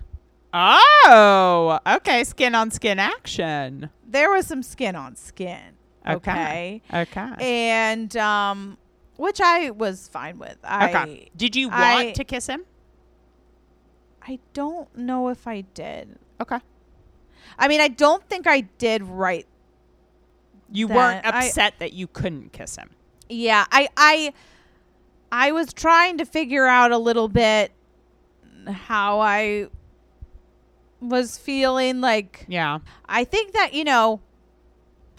Oh, 0.58 1.78
okay. 1.86 2.24
Skin 2.24 2.54
on 2.54 2.70
skin 2.70 2.98
action. 2.98 3.90
there 4.06 4.30
was 4.30 4.46
some 4.46 4.62
skin 4.62 4.96
on 4.96 5.16
skin 5.16 5.74
Okay. 6.08 6.80
okay, 6.94 7.32
and 7.40 8.16
um 8.16 8.78
which 9.16 9.40
I 9.40 9.70
was 9.70 10.08
fine 10.08 10.38
with 10.38 10.56
I 10.64 10.88
okay. 10.90 11.28
Did 11.36 11.56
you 11.56 11.68
want 11.68 11.82
I- 11.82 12.12
to 12.12 12.24
kiss 12.24 12.46
him? 12.46 12.64
I 14.22 14.38
don't 14.54 14.94
know 14.96 15.28
if 15.28 15.46
I 15.46 15.60
did. 15.62 16.18
Okay. 16.40 16.58
I 17.58 17.68
mean, 17.68 17.80
I 17.80 17.88
don't 17.88 18.22
think 18.28 18.46
I 18.48 18.62
did 18.62 19.02
right. 19.04 19.46
You 20.72 20.88
That 20.88 20.96
weren't 20.96 21.26
I- 21.26 21.46
upset 21.46 21.74
that 21.78 21.92
you 21.92 22.06
couldn't 22.08 22.52
kiss 22.52 22.76
him. 22.76 22.90
Yeah, 23.28 23.64
I 23.70 23.88
I 23.96 24.32
I 25.32 25.52
was 25.52 25.72
trying 25.72 26.18
to 26.18 26.24
figure 26.24 26.66
out 26.66 26.92
a 26.92 26.98
little 26.98 27.28
bit 27.28 27.72
how 28.68 29.20
I 29.20 29.66
was 31.00 31.36
feeling 31.38 32.00
like 32.00 32.44
Yeah. 32.48 32.78
I 33.08 33.24
think 33.24 33.52
that, 33.52 33.74
you 33.74 33.84
know, 33.84 34.20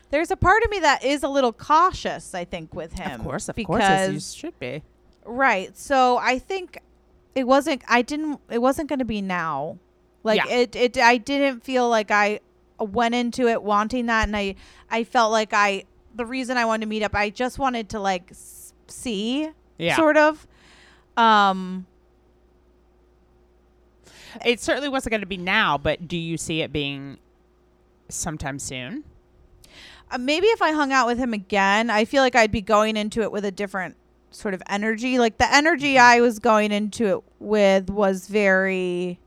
there's 0.09 0.31
a 0.31 0.37
part 0.37 0.63
of 0.63 0.69
me 0.69 0.79
that 0.79 1.03
is 1.03 1.23
a 1.23 1.27
little 1.27 1.53
cautious, 1.53 2.33
I 2.33 2.45
think 2.45 2.73
with 2.73 2.93
him. 2.93 3.19
Of 3.19 3.23
course, 3.25 3.49
of 3.49 3.55
because, 3.55 3.79
course, 4.09 4.09
you 4.13 4.19
should 4.19 4.59
be. 4.59 4.83
Right. 5.25 5.77
So 5.77 6.17
I 6.17 6.39
think 6.39 6.79
it 7.35 7.45
wasn't 7.45 7.83
I 7.87 8.01
didn't 8.01 8.39
it 8.49 8.59
wasn't 8.61 8.89
going 8.89 8.99
to 8.99 9.05
be 9.05 9.21
now. 9.21 9.77
Like 10.23 10.37
Yeah. 10.45 10.55
it 10.55 10.75
it 10.75 10.97
I 10.97 11.17
didn't 11.17 11.63
feel 11.63 11.89
like 11.89 12.09
I 12.11 12.39
went 12.79 13.15
into 13.15 13.47
it 13.47 13.61
wanting 13.63 14.05
that 14.07 14.27
and 14.27 14.35
I 14.37 14.55
I 14.89 15.03
felt 15.03 15.31
like 15.31 15.53
I 15.53 15.83
the 16.15 16.25
reason 16.25 16.57
I 16.57 16.65
wanted 16.65 16.81
to 16.85 16.87
meet 16.87 17.03
up 17.03 17.13
I 17.13 17.29
just 17.29 17.59
wanted 17.59 17.89
to 17.89 17.99
like 17.99 18.31
see 18.87 19.49
Yeah. 19.77 19.95
sort 19.95 20.17
of 20.17 20.47
um 21.15 21.85
It 24.45 24.59
certainly 24.59 24.89
wasn't 24.89 25.11
going 25.11 25.21
to 25.21 25.27
be 25.27 25.37
now, 25.37 25.77
but 25.77 26.07
do 26.07 26.17
you 26.17 26.37
see 26.37 26.61
it 26.61 26.71
being 26.71 27.17
sometime 28.09 28.59
soon? 28.59 29.03
uh, 30.11 30.17
maybe 30.17 30.47
if 30.47 30.61
I 30.61 30.71
hung 30.71 30.91
out 30.93 31.05
with 31.07 31.17
him 31.17 31.33
again, 31.33 31.89
I 31.89 32.05
feel 32.05 32.23
like 32.23 32.35
I'd 32.35 32.51
be 32.51 32.61
going 32.61 32.95
into 32.95 33.21
it 33.23 33.31
with 33.31 33.43
a 33.45 33.51
different 33.51 33.95
sort 34.31 34.53
of 34.53 34.61
energy. 34.69 35.19
Like 35.19 35.37
the 35.37 35.53
energy 35.53 35.97
I 35.97 36.21
was 36.21 36.39
going 36.39 36.71
into 36.71 37.07
it 37.17 37.23
with 37.39 37.89
was 37.89 38.27
very 38.27 39.19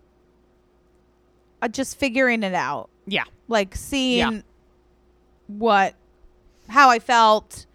uh, 1.61 1.69
just 1.69 1.99
figuring 1.99 2.43
it 2.43 2.55
out. 2.55 2.89
Yeah. 3.07 3.25
Like 3.49 3.75
seeing 3.77 4.43
what 5.49 5.95
how 6.69 6.89
I 6.89 6.99
felt 6.99 7.67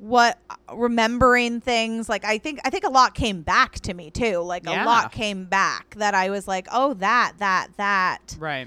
what 0.00 0.38
remembering 0.72 1.60
things 1.60 2.08
like 2.08 2.24
I 2.24 2.38
think 2.38 2.58
I 2.64 2.70
think 2.70 2.84
a 2.84 2.88
lot 2.90 3.14
came 3.14 3.42
back 3.42 3.74
to 3.80 3.92
me 3.94 4.10
too. 4.10 4.38
Like 4.38 4.64
Yeah. 4.64 4.82
a 4.82 4.86
lot 4.86 5.12
came 5.12 5.44
back 5.44 5.94
that 5.98 6.14
I 6.14 6.30
was 6.30 6.48
like, 6.48 6.66
"Oh, 6.72 6.94
that 6.94 7.34
that 7.38 7.68
that." 7.76 8.36
Right. 8.38 8.66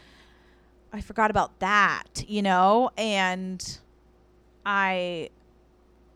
I 0.94 1.02
forgot 1.02 1.32
about 1.32 1.58
that, 1.60 2.24
you 2.28 2.44
know, 2.44 2.92
and 2.98 3.80
I 4.66 5.30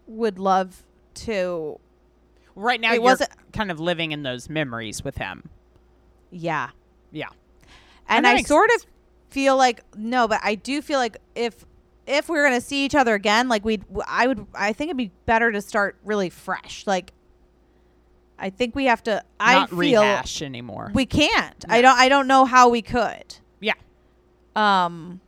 would 0.08 0.40
love 0.40 0.84
to 1.16 1.80
Right 2.56 2.82
now, 2.82 2.92
It 2.92 2.96
you're 2.96 3.04
wasn't- 3.04 3.30
kind 3.54 3.70
of 3.70 3.80
living 3.80 4.12
in 4.12 4.24
those 4.24 4.50
memories 4.50 5.04
with 5.04 5.18
him. 5.18 5.50
yeah. 6.32 6.70
Yeah. 7.12 7.30
And 8.10 8.26
that 8.26 8.36
I 8.38 8.42
sort 8.42 8.70
sense. 8.72 8.84
of 8.84 8.90
feel 9.30 9.56
like 9.58 9.82
no, 9.96 10.28
but 10.28 10.40
I 10.44 10.56
do 10.56 10.82
feel 10.82 10.98
like 11.00 11.18
if 11.36 11.66
if 12.08 12.30
we 12.30 12.38
were 12.38 12.44
going 12.48 12.60
to 12.60 12.66
see 12.66 12.86
each 12.86 12.96
other 12.96 13.14
again, 13.14 13.50
like 13.50 13.64
we'd 13.66 13.84
I 14.08 14.28
would 14.28 14.46
I 14.56 14.74
think 14.74 14.90
it'd 14.90 14.98
be 14.98 15.12
better 15.26 15.52
to 15.52 15.62
start 15.62 15.98
really 16.04 16.30
fresh. 16.30 16.86
Like 16.88 17.12
I 18.40 18.50
think 18.50 18.76
we 18.76 18.86
have 18.86 19.04
to 19.04 19.24
I 19.40 19.54
Not 19.56 19.70
feel 19.70 19.78
rehash 20.02 20.42
anymore. 20.42 20.92
we 20.94 21.06
can't. 21.06 21.66
I 21.70 21.82
don't 21.82 21.98
I 21.98 22.10
don't 22.10 22.28
know 22.28 22.46
how 22.46 22.70
we 22.70 22.82
could. 22.82 23.36
yeah. 23.60 23.74
Um 24.56 25.20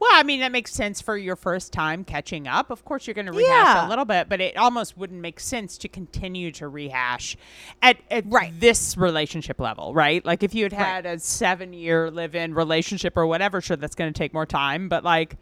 Well, 0.00 0.10
I 0.12 0.22
mean, 0.22 0.40
that 0.40 0.52
makes 0.52 0.72
sense 0.72 1.00
for 1.00 1.16
your 1.16 1.34
first 1.36 1.72
time 1.72 2.04
catching 2.04 2.46
up. 2.46 2.70
Of 2.70 2.84
course, 2.84 3.06
you're 3.06 3.14
going 3.14 3.26
to 3.26 3.32
rehash 3.32 3.48
Yeah. 3.48 3.86
a 3.86 3.88
little 3.88 4.04
bit, 4.04 4.28
but 4.28 4.40
it 4.40 4.56
almost 4.56 4.96
wouldn't 4.96 5.20
make 5.20 5.40
sense 5.40 5.76
to 5.78 5.88
continue 5.88 6.52
to 6.52 6.68
rehash 6.68 7.36
at, 7.82 7.96
at 8.08 8.24
Right. 8.26 8.52
this 8.60 8.96
relationship 8.96 9.58
level, 9.60 9.92
right? 9.94 10.24
Like 10.24 10.44
if 10.44 10.54
you 10.54 10.64
had 10.64 10.72
Right. 10.72 10.80
had 10.86 11.06
a 11.06 11.18
seven 11.18 11.72
year 11.72 12.10
live 12.12 12.36
in 12.36 12.54
relationship 12.54 13.16
or 13.16 13.26
whatever, 13.26 13.60
sure, 13.60 13.76
that's 13.76 13.96
going 13.96 14.12
to 14.12 14.16
take 14.16 14.32
more 14.32 14.46
time. 14.46 14.88
But 14.88 15.02
like, 15.02 15.36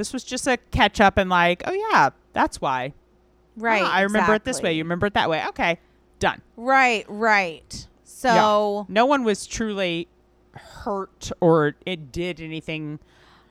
this 0.00 0.14
was 0.14 0.24
just 0.24 0.46
a 0.46 0.56
catch 0.70 0.98
up 0.98 1.18
and 1.18 1.28
like, 1.28 1.62
oh, 1.66 1.72
yeah, 1.72 2.08
that's 2.32 2.58
why. 2.58 2.94
right. 3.58 3.82
Ah, 3.84 3.92
I 3.92 4.00
remember 4.00 4.34
it 4.34 4.44
this 4.44 4.62
way. 4.62 4.72
You 4.72 4.82
remember 4.82 5.06
it 5.08 5.12
that 5.12 5.28
way. 5.28 5.44
Okay, 5.48 5.78
done. 6.18 6.40
Right, 6.56 7.04
right. 7.06 7.86
So 8.04 8.86
Yeah. 8.88 8.94
No 8.94 9.04
one 9.04 9.24
was 9.24 9.46
truly 9.46 10.08
hurt 10.52 11.32
or 11.40 11.74
it 11.84 12.12
did 12.12 12.40
anything. 12.40 12.98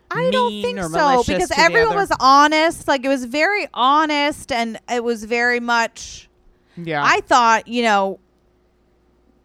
I 0.10 0.32
don't 0.32 0.50
think 0.50 0.80
so 0.80 1.24
because 1.24 1.52
everyone 1.56 1.96
was 1.96 2.12
honest. 2.20 2.88
Like 2.88 3.06
it 3.06 3.10
was 3.10 3.26
very 3.26 3.68
honest 3.72 4.52
and 4.52 4.80
it 4.90 5.04
was 5.04 5.26
very 5.26 5.60
much 5.60 6.30
Yeah. 6.76 7.04
I 7.06 7.22
thought, 7.22 7.68
you 7.68 7.84
know, 7.84 8.20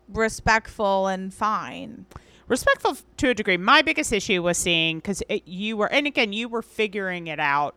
respectful 0.08 1.08
and 1.08 1.34
fine. 1.34 2.06
Respectful 2.48 2.96
to 3.18 3.30
a 3.30 3.34
degree. 3.34 3.56
My 3.56 3.82
biggest 3.82 4.12
issue 4.12 4.42
was 4.42 4.58
seeing 4.58 4.98
because 4.98 5.22
you 5.46 5.76
were, 5.76 5.90
and 5.92 6.06
again, 6.06 6.32
you 6.32 6.48
were 6.48 6.62
figuring 6.62 7.26
it 7.26 7.40
out 7.40 7.74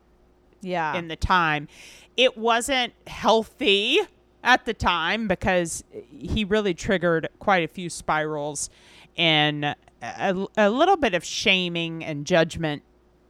Yeah. 0.61 0.95
in 0.97 1.07
the 1.07 1.15
time. 1.15 1.67
It 2.15 2.37
wasn't 2.37 2.93
healthy 3.05 3.99
at 4.43 4.65
the 4.65 4.73
time 4.73 5.27
because 5.27 5.83
he 6.09 6.43
really 6.43 6.73
triggered 6.73 7.27
quite 7.39 7.63
a 7.63 7.67
few 7.67 7.89
spirals 7.89 8.69
and 9.17 9.65
a, 10.01 10.47
a 10.57 10.69
little 10.69 10.97
bit 10.97 11.13
of 11.13 11.23
shaming 11.23 12.03
and 12.03 12.25
judgment 12.25 12.83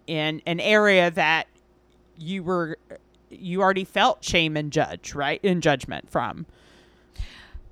in 0.05 0.41
an 0.45 0.59
area 0.59 1.11
that 1.11 1.47
you 2.17 2.43
were 2.43 2.77
you 3.29 3.61
already 3.61 3.83
felt 3.83 4.23
shame 4.23 4.55
and 4.55 4.71
judge 4.71 5.13
right 5.13 5.39
in 5.43 5.59
judgment 5.59 6.09
from 6.09 6.45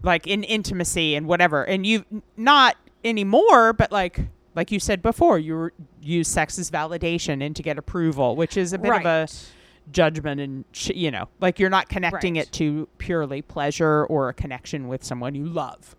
like 0.03 0.28
in 0.28 0.43
intimacy 0.43 1.16
and 1.16 1.28
whatever 1.28 1.63
and 1.63 1.86
you 1.86 2.03
not 2.38 2.76
anymore 3.06 3.72
but 3.74 3.91
like 3.91 4.20
like 4.56 4.72
you 4.72 4.80
said 4.80 5.01
before 5.01 5.38
you 5.38 5.53
were, 5.56 5.74
use 6.01 6.28
sex 6.28 6.58
as 6.58 6.72
validation 6.72 7.45
and 7.45 7.56
to 7.56 7.64
get 7.64 7.78
approval 7.78 8.36
which 8.36 8.58
is 8.58 8.74
a 8.74 8.78
bit 8.78 8.91
of 8.93 9.06
a 9.06 9.28
judgment 9.91 10.41
and 10.41 10.66
sh- 10.72 10.89
you 10.95 11.12
know 11.12 11.28
like 11.39 11.60
you're 11.60 11.70
not 11.70 11.88
connecting 11.89 12.36
Right. 12.36 12.47
it 12.47 12.51
to 12.53 12.88
purely 12.97 13.41
pleasure 13.41 14.06
or 14.06 14.30
a 14.30 14.34
connection 14.34 14.88
with 14.88 15.03
someone 15.03 15.36
you 15.36 15.45
love 15.45 15.95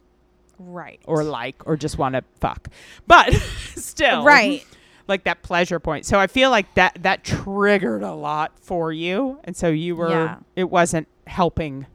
right. 0.58 1.00
or 1.06 1.22
like 1.22 1.64
or 1.66 1.76
just 1.76 1.96
want 1.96 2.14
to 2.16 2.22
fuck 2.40 2.68
but 3.06 3.32
still 3.76 4.24
Right. 4.24 4.66
like 5.06 5.22
that 5.24 5.42
pleasure 5.42 5.78
point 5.78 6.04
so 6.04 6.18
i 6.18 6.26
feel 6.26 6.50
like 6.50 6.74
that 6.74 6.98
that 7.02 7.22
triggered 7.22 8.02
a 8.02 8.12
lot 8.12 8.58
for 8.58 8.92
you 8.92 9.38
and 9.44 9.56
so 9.56 9.68
you 9.68 9.94
were 9.94 10.10
Yeah. 10.10 10.38
it 10.56 10.68
wasn't 10.68 11.06
helping 11.28 11.86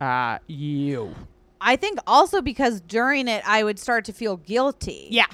uh 0.00 0.38
you 0.46 1.14
I 1.60 1.76
think 1.76 1.98
also 2.06 2.42
because 2.42 2.80
during 2.80 3.28
it 3.28 3.42
I 3.46 3.62
would 3.64 3.78
start 3.78 4.04
to 4.06 4.12
feel 4.12 4.36
guilty. 4.36 5.08
yeah 5.10 5.26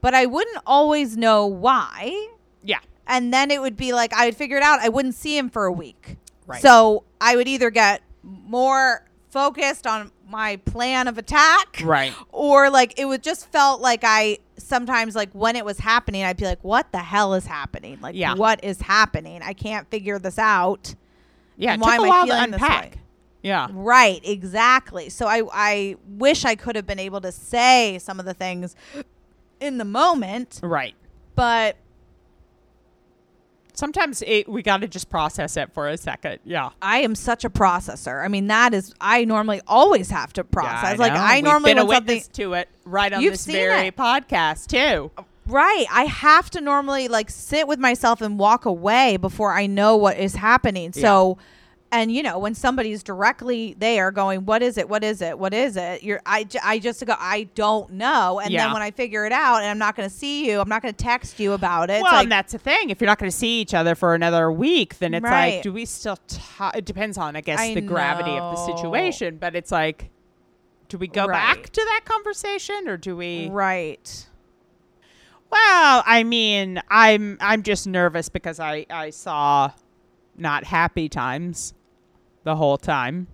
But 0.00 0.14
I 0.14 0.26
wouldn't 0.26 0.58
always 0.66 1.16
know 1.16 1.46
why. 1.46 2.28
yeah 2.62 2.78
And 3.06 3.32
then 3.32 3.50
it 3.50 3.60
would 3.60 3.76
be 3.76 3.92
like 3.92 4.12
I 4.12 4.26
would 4.26 4.36
figure 4.36 4.56
it 4.56 4.62
out. 4.62 4.80
I 4.80 4.88
wouldn't 4.88 5.14
see 5.14 5.36
him 5.36 5.48
for 5.50 5.64
a 5.66 5.72
week. 5.72 6.16
Right. 6.46 6.60
So 6.62 7.04
I 7.20 7.36
would 7.36 7.48
either 7.48 7.70
get 7.70 8.02
more 8.22 9.04
focused 9.30 9.86
on 9.86 10.10
my 10.28 10.56
plan 10.56 11.08
of 11.08 11.18
attack. 11.18 11.80
right 11.84 12.12
or 12.30 12.70
like 12.70 12.98
it 12.98 13.04
would 13.06 13.22
just 13.22 13.50
felt 13.52 13.80
like 13.80 14.00
I 14.04 14.38
sometimes 14.56 15.14
like 15.14 15.30
when 15.32 15.56
it 15.56 15.64
was 15.64 15.78
happening, 15.78 16.22
I'd 16.24 16.36
be 16.36 16.44
like, 16.44 16.62
"What 16.62 16.90
the 16.92 16.98
hell 16.98 17.34
is 17.34 17.46
happening? 17.46 17.98
Like, 18.00 18.14
Yeah. 18.14 18.34
what 18.34 18.62
is 18.64 18.80
happening? 18.80 19.42
I 19.42 19.52
can't 19.52 19.88
figure 19.90 20.18
this 20.18 20.38
out." 20.38 20.94
yeah 21.58 21.76
why 21.76 21.96
took 21.98 22.06
a 22.06 22.08
am 22.08 22.12
I 22.12 22.24
feeling 22.26 22.50
this 22.52 22.60
way? 22.62 22.92
Yeah 23.42 23.68
Right, 23.72 24.20
exactly. 24.24 25.08
So 25.10 25.26
I 25.26 25.42
I 25.52 25.96
wish 26.06 26.44
I 26.44 26.54
could 26.54 26.76
have 26.76 26.86
been 26.86 26.98
able 26.98 27.20
to 27.22 27.32
say 27.32 27.98
some 28.00 28.18
of 28.20 28.26
the 28.26 28.34
things 28.34 28.76
in 29.60 29.78
the 29.78 29.84
moment, 29.84 30.60
right 30.62 30.94
but 31.34 31.76
sometimes 33.74 34.22
it, 34.26 34.48
we 34.48 34.62
got 34.62 34.82
to 34.82 34.88
just 34.88 35.08
process 35.08 35.56
it 35.56 35.72
for 35.72 35.88
a 35.88 35.96
second 35.96 36.38
yeah 36.44 36.70
I 36.82 36.98
am 36.98 37.14
such 37.14 37.44
a 37.44 37.50
processor. 37.50 38.22
I 38.24 38.28
mean, 38.28 38.46
that 38.48 38.74
is 38.74 38.94
I 39.00 39.24
normally 39.24 39.60
always 39.66 40.10
have 40.10 40.32
to 40.34 40.44
process. 40.44 40.98
Yeah, 40.98 41.04
like. 41.06 41.12
I 41.12 41.36
We've 41.36 41.44
normally 41.44 41.70
been 41.74 41.78
a 41.78 41.86
witness 41.86 42.28
to 42.28 42.52
it 42.54 42.68
right 42.84 43.12
on 43.12 43.22
You've 43.22 43.34
this 43.34 43.40
seen 43.42 43.54
very 43.54 43.88
it. 43.88 43.96
podcast 43.96 44.66
too 44.66 45.10
Right. 45.46 45.86
I 45.90 46.04
have 46.04 46.50
to 46.50 46.60
normally 46.60 47.08
like 47.08 47.28
sit 47.28 47.66
with 47.66 47.78
myself 47.78 48.20
and 48.20 48.38
walk 48.38 48.64
away 48.64 49.16
before 49.16 49.52
I 49.52 49.66
know 49.66 49.96
what 49.96 50.16
is 50.16 50.36
happening. 50.36 50.92
So 50.92 51.38
and 51.92 52.10
you 52.10 52.22
know, 52.22 52.38
when 52.38 52.54
somebody's 52.54 53.02
directly 53.02 53.74
there 53.78 54.10
going, 54.10 54.44
"What 54.46 54.62
is 54.62 54.78
it? 54.78 54.88
What 54.88 55.04
is 55.04 55.20
it? 55.22 55.38
What 55.38 55.52
is 55.54 55.76
it?" 55.76 56.02
You're 56.02 56.20
I, 56.26 56.46
I 56.64 56.78
just 56.78 57.04
go, 57.06 57.14
"I 57.18 57.44
don't 57.54 57.90
know." 57.92 58.40
And 58.40 58.50
Yeah. 58.50 58.64
then 58.64 58.72
when 58.72 58.82
I 58.82 58.90
figure 58.90 59.24
it 59.26 59.32
out 59.32 59.58
and 59.58 59.66
I'm 59.66 59.78
not 59.78 59.94
going 59.94 60.08
to 60.08 60.14
see 60.14 60.48
you, 60.50 60.58
I'm 60.58 60.68
not 60.68 60.82
going 60.82 60.94
to 60.94 61.04
text 61.04 61.38
you 61.38 61.52
about 61.52 61.90
it. 61.90 62.02
Well, 62.02 62.12
like, 62.12 62.22
and 62.24 62.32
that's 62.32 62.52
the 62.52 62.58
thing. 62.58 62.90
If 62.90 63.00
you're 63.00 63.06
not 63.06 63.18
going 63.18 63.30
to 63.30 63.36
see 63.36 63.60
each 63.60 63.74
other 63.74 63.94
for 63.94 64.14
another 64.14 64.50
week, 64.50 64.98
then 64.98 65.14
it's 65.14 65.22
Right. 65.22 65.54
like, 65.56 65.62
do 65.62 65.72
we 65.72 65.84
still? 65.84 66.16
T- 66.26 66.40
it 66.74 66.84
depends 66.84 67.18
on, 67.18 67.36
I 67.36 67.42
guess, 67.42 67.60
I 67.60 67.74
the 67.74 67.80
gravity 67.82 68.36
of 68.38 68.50
the 68.50 68.56
situation. 68.56 69.36
But 69.36 69.54
it's 69.54 69.70
like, 69.70 70.10
do 70.88 70.96
we 70.98 71.06
go 71.08 71.26
Right. 71.26 71.32
back 71.56 71.70
to 71.70 71.80
that 71.80 72.00
conversation, 72.06 72.88
or 72.88 72.96
do 72.96 73.14
we? 73.16 73.48
right. 73.50 74.26
Well, 75.50 76.02
I 76.06 76.24
mean, 76.24 76.80
I'm 76.88 77.36
I'm 77.40 77.62
just 77.62 77.86
nervous 77.86 78.30
because 78.30 78.58
I 78.58 78.86
I 78.88 79.10
saw 79.10 79.72
not 80.34 80.64
happy 80.64 81.10
times 81.10 81.74
the 82.44 82.56
whole 82.56 82.76
time, 82.78 83.26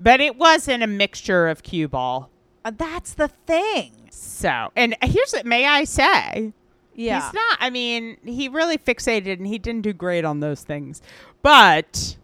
but 0.00 0.20
it 0.20 0.36
wasn't 0.36 0.82
a 0.82 0.86
mixture 0.86 1.48
of 1.48 1.62
cue 1.62 1.88
ball. 1.88 2.30
Uh, 2.64 2.72
that's 2.76 3.14
the 3.14 3.28
thing. 3.28 3.92
So, 4.10 4.70
and 4.76 4.96
here's 5.02 5.32
what 5.32 5.46
may 5.46 5.66
I 5.66 5.84
say. 5.84 6.52
Yeah. 6.94 7.24
He's 7.24 7.34
not. 7.34 7.58
I 7.60 7.70
mean, 7.70 8.18
he 8.24 8.48
really 8.48 8.78
fixated 8.78 9.32
and 9.38 9.46
he 9.46 9.58
didn't 9.58 9.82
do 9.82 9.92
great 9.92 10.24
on 10.24 10.40
those 10.40 10.62
things. 10.62 11.00
But, 11.42 12.16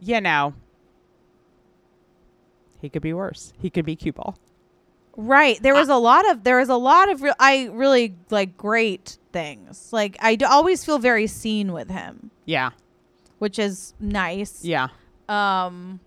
you 0.00 0.20
know, 0.20 0.54
he 2.80 2.88
could 2.88 3.02
be 3.02 3.12
worse. 3.12 3.52
He 3.60 3.70
could 3.70 3.84
be 3.84 3.96
cue 3.96 4.12
ball. 4.12 4.36
Right. 5.16 5.62
There 5.62 5.74
was 5.74 5.88
a 5.88 5.96
lot 5.96 6.28
of 6.30 6.42
there 6.42 6.58
was 6.58 6.68
a 6.68 6.76
lot 6.76 7.08
of 7.10 7.22
re- 7.22 7.32
I 7.38 7.68
really 7.72 8.16
like 8.30 8.56
great 8.56 9.18
things. 9.32 9.92
Like 9.92 10.16
I 10.20 10.34
d- 10.34 10.44
always 10.44 10.84
feel 10.84 10.98
very 10.98 11.26
seen 11.28 11.72
with 11.72 11.88
him, 11.88 12.30
Yeah. 12.46 12.70
which 13.38 13.58
is 13.58 13.94
nice. 14.00 14.64
Yeah. 14.64 14.88
Um 15.28 16.00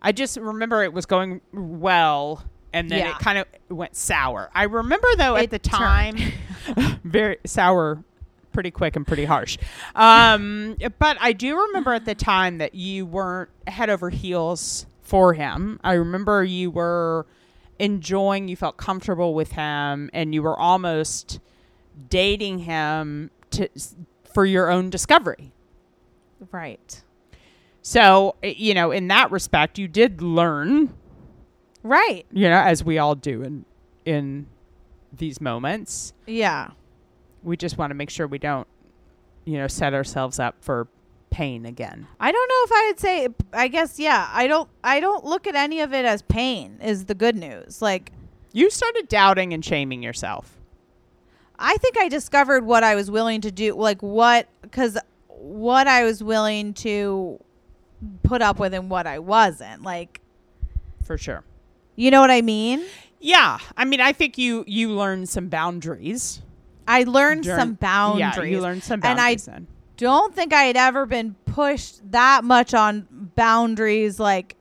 I 0.00 0.12
just 0.12 0.36
remember 0.36 0.82
it 0.84 0.92
was 0.92 1.06
going 1.06 1.40
well 1.52 2.44
and 2.72 2.90
then 2.90 2.98
Yeah. 3.00 3.10
it 3.12 3.18
kind 3.18 3.38
of 3.38 3.46
went 3.68 3.96
sour. 3.96 4.50
I 4.54 4.64
remember 4.64 5.08
though 5.16 5.36
at 5.36 5.44
It 5.44 5.50
the 5.50 5.58
time 5.58 6.16
very 7.04 7.38
sour 7.46 8.02
pretty 8.52 8.70
quick 8.70 8.96
and 8.96 9.06
pretty 9.06 9.24
harsh. 9.24 9.58
Um 9.94 10.76
but 10.98 11.16
I 11.20 11.32
do 11.32 11.58
remember 11.58 11.92
at 11.94 12.04
the 12.04 12.14
time 12.14 12.58
that 12.58 12.74
you 12.74 13.06
weren't 13.06 13.50
head 13.66 13.90
over 13.90 14.10
heels 14.10 14.86
for 15.02 15.32
him. 15.34 15.80
I 15.82 15.94
remember 15.94 16.44
you 16.44 16.70
were 16.70 17.26
enjoying, 17.78 18.48
you 18.48 18.56
felt 18.56 18.76
comfortable 18.76 19.34
with 19.34 19.52
him 19.52 20.10
and 20.12 20.34
you 20.34 20.42
were 20.42 20.58
almost 20.58 21.40
dating 22.10 22.60
him 22.60 23.30
to 23.50 23.68
for 24.32 24.44
your 24.44 24.70
own 24.70 24.90
discovery. 24.90 25.52
right. 26.52 27.02
So, 27.82 28.34
eh, 28.42 28.54
you 28.56 28.74
know, 28.74 28.90
in 28.90 29.08
that 29.08 29.30
respect, 29.30 29.78
you 29.78 29.88
did 29.88 30.20
learn, 30.22 30.94
Right. 31.82 32.26
you 32.32 32.48
know, 32.48 32.58
as 32.60 32.84
we 32.84 32.98
all 32.98 33.14
do 33.14 33.42
in 33.42 33.64
in 34.04 34.46
these 35.12 35.40
moments. 35.40 36.12
Yeah. 36.26 36.70
We 37.42 37.56
just 37.56 37.78
want 37.78 37.90
to 37.90 37.94
make 37.94 38.10
sure 38.10 38.26
we 38.26 38.38
don't, 38.38 38.66
you 39.44 39.58
know, 39.58 39.66
set 39.68 39.94
ourselves 39.94 40.38
up 40.38 40.56
for 40.60 40.88
pain 41.30 41.66
again. 41.66 42.06
I 42.18 42.32
don't 42.32 42.48
know 42.48 42.64
if 42.64 42.72
I'd 42.72 43.00
say 43.00 43.28
I 43.52 43.68
guess 43.68 43.98
yeah, 43.98 44.28
I 44.32 44.46
don't 44.46 44.68
I 44.82 45.00
don't 45.00 45.24
look 45.24 45.46
at 45.46 45.54
any 45.54 45.80
of 45.80 45.92
it 45.94 46.04
as 46.04 46.22
pain 46.22 46.78
is 46.82 47.04
the 47.06 47.14
good 47.14 47.36
news. 47.36 47.80
Like 47.82 48.12
You 48.52 48.70
started 48.70 49.08
doubting 49.08 49.52
and 49.52 49.64
shaming 49.64 50.02
yourself. 50.02 50.54
I 51.58 51.76
think 51.78 51.98
I 51.98 52.08
discovered 52.08 52.64
what 52.64 52.82
I 52.84 52.94
was 52.94 53.10
willing 53.10 53.40
to 53.42 53.50
do, 53.50 53.74
like 53.74 54.00
what, 54.00 54.46
because 54.62 54.96
what 55.26 55.86
I 55.88 56.04
was 56.04 56.22
willing 56.22 56.72
to 56.74 57.40
put 58.22 58.42
up 58.42 58.58
with 58.58 58.74
and 58.74 58.90
what 58.90 59.06
I 59.06 59.18
wasn't. 59.18 59.82
Like, 59.82 60.20
For 61.02 61.18
sure. 61.18 61.44
you 61.96 62.10
know 62.10 62.20
what 62.20 62.30
I 62.30 62.42
mean? 62.42 62.82
Yeah, 63.20 63.58
I 63.76 63.84
mean, 63.84 64.00
I 64.00 64.12
think 64.12 64.38
you 64.38 64.64
you 64.66 64.90
learned 64.90 65.28
some 65.28 65.48
boundaries. 65.48 66.40
I 66.86 67.02
learned 67.04 67.42
during- 67.44 67.58
some 67.58 67.72
boundaries. 67.74 68.36
Yeah, 68.36 68.42
you 68.44 68.60
learned 68.60 68.82
some 68.82 69.00
boundaries 69.00 69.46
And 69.48 69.54
I- 69.54 69.58
then. 69.58 69.66
Don't 69.96 70.32
think 70.32 70.52
I 70.52 70.62
had 70.62 70.76
ever 70.76 71.06
been 71.06 71.34
pushed 71.44 72.12
that 72.12 72.44
much 72.44 72.72
on 72.72 73.08
boundaries. 73.34 74.20
Like, 74.20 74.54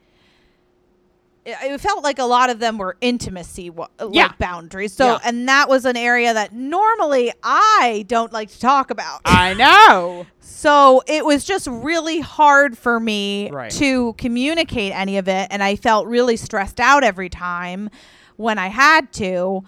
it, 1.48 1.82
felt 1.82 2.04
like 2.04 2.20
a 2.20 2.24
lot 2.26 2.50
of 2.50 2.60
them 2.60 2.78
were 2.78 2.98
intimacy 3.02 3.70
uh, 3.70 3.86
like 4.00 4.14
Yeah. 4.14 4.32
boundaries. 4.38 4.94
So, 4.94 5.06
Yeah. 5.14 5.20
and 5.24 5.48
that 5.48 5.70
was 5.70 5.86
an 5.86 5.96
area 5.98 6.34
that 6.34 6.54
normally 6.54 7.32
I 7.44 8.06
don't 8.08 8.34
like 8.34 8.50
to 8.52 8.60
talk 8.60 8.92
about. 8.92 9.22
I 9.26 9.54
know. 9.54 10.26
So 10.50 11.04
it 11.08 11.24
was 11.26 11.44
just 11.44 11.68
really 11.68 12.20
hard 12.20 12.78
for 12.78 13.00
me 13.00 13.52
Right. 13.52 13.70
to 13.74 14.14
communicate 14.14 14.92
any 14.92 15.18
of 15.18 15.28
it. 15.28 15.48
And 15.52 15.62
I 15.62 15.76
felt 15.76 16.08
really 16.08 16.36
stressed 16.38 16.80
out 16.80 17.04
every 17.04 17.30
time 17.30 17.90
when 18.38 18.58
I 18.58 18.68
had 18.70 19.12
to. 19.14 19.64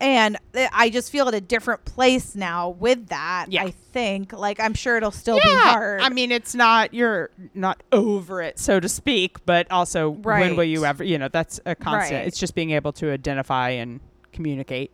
And 0.00 0.36
I 0.54 0.90
just 0.90 1.10
feel 1.10 1.28
at 1.28 1.34
a 1.34 1.40
different 1.40 1.84
place 1.84 2.34
now 2.34 2.70
with 2.70 3.08
that. 3.08 3.46
Yeah. 3.48 3.64
I 3.64 3.70
think. 3.70 4.32
Like, 4.32 4.60
I'm 4.60 4.74
sure 4.74 4.96
it'll 4.96 5.10
still 5.10 5.36
be 5.36 5.42
hard. 5.44 6.00
I 6.00 6.08
mean, 6.08 6.32
it's 6.32 6.54
not 6.54 6.92
you're 6.92 7.30
not 7.54 7.82
over 7.92 8.42
it, 8.42 8.58
so 8.58 8.80
to 8.80 8.88
speak, 8.88 9.44
but 9.46 9.70
also 9.70 10.10
when 10.10 10.56
will 10.56 10.64
you 10.64 10.84
ever? 10.84 11.04
You 11.04 11.18
know, 11.18 11.28
that's 11.28 11.60
a 11.64 11.74
constant. 11.74 12.18
Right. 12.18 12.26
It's 12.26 12.38
just 12.38 12.54
being 12.54 12.72
able 12.72 12.92
to 12.94 13.12
identify 13.12 13.70
and 13.70 14.00
communicate. 14.32 14.90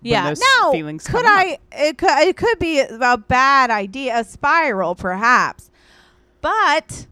yeah. 0.00 0.34
Now, 0.58 0.72
feelings 0.72 1.06
could. 1.06 1.24
I? 1.24 1.58
It 1.70 1.98
could. 1.98 2.26
It 2.26 2.36
could 2.36 2.58
be 2.58 2.80
a 2.80 3.18
bad 3.18 3.70
idea, 3.70 4.18
a 4.18 4.24
spiral, 4.24 4.94
perhaps. 4.94 5.70
But 6.40 7.06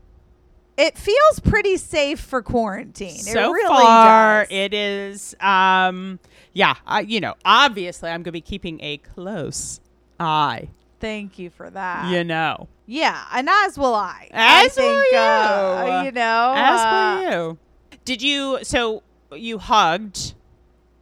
it 0.78 0.96
feels 0.96 1.40
pretty 1.40 1.76
safe 1.76 2.18
for 2.18 2.40
quarantine. 2.40 3.18
so 3.18 3.50
it 3.50 3.52
really 3.52 3.84
far, 3.84 4.44
does. 4.44 4.48
it 4.50 4.72
is. 4.74 5.36
Um, 5.40 6.18
yeah, 6.52 6.74
I, 6.86 7.00
you 7.00 7.20
know, 7.20 7.34
obviously, 7.44 8.10
I'm 8.10 8.18
going 8.18 8.24
to 8.24 8.32
be 8.32 8.40
keeping 8.40 8.80
a 8.82 8.98
close 8.98 9.80
eye. 10.18 10.68
Thank 11.00 11.38
you 11.38 11.50
for 11.50 11.70
that. 11.70 12.10
you 12.10 12.24
know, 12.24 12.68
Yeah, 12.86 13.24
and 13.32 13.48
as 13.48 13.78
will 13.78 13.94
I. 13.94 14.28
As 14.32 14.76
I 14.76 14.82
will 14.82 15.00
think, 15.02 15.12
you. 15.12 15.18
Uh, 15.18 16.02
you 16.04 16.12
know, 16.12 16.54
as 16.56 16.80
uh, 16.80 16.90
for 16.90 17.30
you. 17.30 17.58
Did 18.04 18.22
you? 18.22 18.58
So 18.62 19.02
you 19.32 19.58
hugged. 19.58 20.34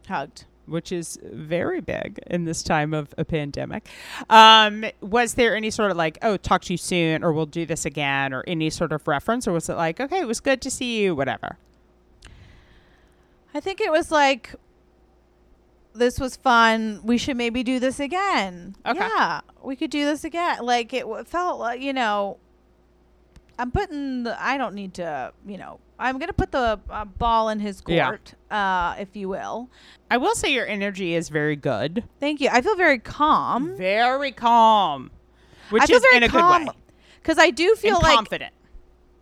hugged. 0.08 0.44
which 0.66 0.90
is 0.92 1.18
very 1.22 1.80
big 1.80 2.18
in 2.26 2.44
this 2.44 2.62
time 2.62 2.92
of 2.92 3.14
a 3.16 3.24
pandemic. 3.24 3.86
Um, 4.28 4.84
was 5.00 5.34
there 5.34 5.56
any 5.56 5.70
sort 5.70 5.92
of 5.92 5.96
like, 5.96 6.18
oh, 6.22 6.36
talk 6.36 6.62
to 6.62 6.72
you 6.72 6.76
soon, 6.76 7.22
or 7.24 7.32
we'll 7.32 7.46
do 7.46 7.64
this 7.64 7.86
again, 7.86 8.34
or 8.34 8.42
any 8.46 8.68
sort 8.68 8.92
of 8.92 9.06
reference, 9.08 9.46
or 9.46 9.52
was 9.52 9.68
it 9.68 9.76
like, 9.76 10.00
okay, 10.00 10.18
it 10.20 10.26
was 10.26 10.40
good 10.40 10.60
to 10.62 10.70
see 10.70 11.00
you, 11.02 11.14
whatever? 11.14 11.56
I 13.54 13.60
think 13.60 13.80
it 13.80 13.90
was 13.90 14.10
like, 14.10 14.54
this 15.98 16.18
was 16.20 16.36
fun. 16.36 17.00
We 17.04 17.18
should 17.18 17.36
maybe 17.36 17.62
do 17.62 17.78
this 17.80 17.98
again. 18.00 18.76
Okay. 18.86 18.98
Yeah, 19.00 19.40
we 19.62 19.76
could 19.76 19.90
do 19.90 20.04
this 20.04 20.24
again. 20.24 20.58
Like 20.64 20.92
it 20.92 21.00
w- 21.02 21.24
felt 21.24 21.58
like 21.58 21.80
you 21.80 21.92
know. 21.92 22.38
I'm 23.58 23.70
putting 23.70 24.24
the. 24.24 24.40
I 24.42 24.58
don't 24.58 24.74
need 24.74 24.94
to. 24.94 25.32
You 25.46 25.56
know. 25.58 25.80
I'm 25.98 26.18
gonna 26.18 26.34
put 26.34 26.52
the 26.52 26.78
uh, 26.90 27.04
ball 27.06 27.48
in 27.48 27.58
his 27.58 27.82
Yeah. 27.86 28.08
court, 28.08 28.34
uh, 28.50 28.96
if 28.98 29.16
you 29.16 29.30
will. 29.30 29.70
I 30.10 30.18
will 30.18 30.34
say 30.34 30.52
your 30.52 30.66
energy 30.66 31.14
is 31.14 31.30
very 31.30 31.56
good, 31.56 32.04
Thank 32.20 32.42
you. 32.42 32.50
I 32.52 32.60
feel 32.60 32.76
very 32.76 32.98
calm. 32.98 33.74
very 33.78 34.30
calm, 34.32 35.10
which 35.70 35.82
I 35.84 35.86
feel 35.86 35.96
is 35.96 36.02
very 36.02 36.16
in 36.18 36.22
a 36.24 36.28
good 36.28 36.44
way, 36.44 36.66
because 37.22 37.38
I 37.38 37.48
do 37.50 37.74
feel 37.76 37.94
and 37.94 38.02
like 38.02 38.14
confident. 38.14 38.52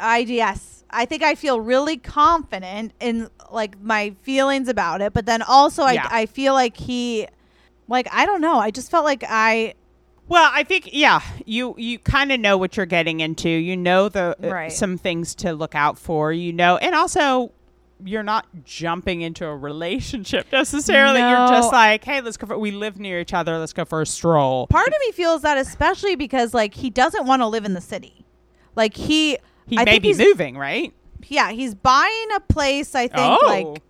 I 0.01 0.19
yes, 0.19 0.84
I 0.95 1.05
think 1.05 1.23
I 1.23 1.35
feel 1.35 1.61
really 1.61 1.97
confident 1.97 2.93
in 3.01 3.29
like 3.51 3.81
my 3.81 4.15
feelings 4.23 4.69
about 4.69 5.01
it, 5.01 5.13
but 5.13 5.27
then 5.27 5.43
also 5.43 5.87
Yeah. 5.87 6.07
I 6.11 6.23
I 6.23 6.27
feel 6.27 6.55
like 6.55 6.77
he 6.77 7.27
like 7.89 8.09
I 8.13 8.25
don't 8.27 8.41
know, 8.41 8.59
I 8.59 8.71
just 8.71 8.91
felt 8.91 9.05
like 9.05 9.25
I 9.29 9.75
Well, 10.29 10.49
I 10.53 10.63
think 10.65 10.89
yeah, 10.93 11.21
you 11.45 11.75
you 11.77 11.99
kind 11.99 12.33
of 12.33 12.41
know 12.41 12.57
what 12.57 12.77
you're 12.77 12.87
getting 12.87 13.21
into. 13.21 13.49
You 13.49 13.77
know 13.77 14.09
the 14.09 14.37
uh, 14.43 14.71
some 14.71 14.97
things 14.97 15.35
to 15.37 15.53
look 15.53 15.75
out 15.75 15.99
for. 15.99 16.33
You 16.33 16.53
know, 16.53 16.77
and 16.79 16.95
also 16.95 17.53
you're 18.03 18.23
not 18.23 18.47
jumping 18.65 19.23
into 19.23 19.47
a 19.47 19.57
relationship 19.57 20.47
necessarily. 20.53 21.21
You're 21.21 21.49
just 21.49 21.73
like, 21.73 22.05
hey, 22.05 22.21
let's 22.21 22.37
go. 22.37 22.47
For, 22.47 22.59
we 22.59 22.71
live 22.71 22.99
near 22.99 23.21
each 23.21 23.33
other. 23.35 23.59
Let's 23.59 23.73
go 23.73 23.85
for 23.85 24.03
a 24.03 24.07
stroll. 24.07 24.67
part 24.67 24.89
of 24.89 24.95
me 25.01 25.13
feels 25.13 25.43
that 25.43 25.59
especially 25.59 26.17
because 26.17 26.55
like 26.55 26.75
he 26.75 26.91
doesn't 26.91 27.27
want 27.27 27.43
to 27.43 27.47
live 27.47 27.65
in 27.65 27.75
the 27.75 27.81
city. 27.81 28.25
Like 28.77 28.97
he 28.97 29.39
He 29.67 29.79
I 29.79 29.85
may 29.85 29.99
be 29.99 30.15
moving, 30.15 30.57
right? 30.57 30.93
yeah, 31.29 31.51
he's 31.53 31.75
buying 31.75 32.29
a 32.37 32.41
place 32.41 32.95
I 32.95 33.09
think 33.09 33.39
oh, 33.43 33.47
like 33.73 33.83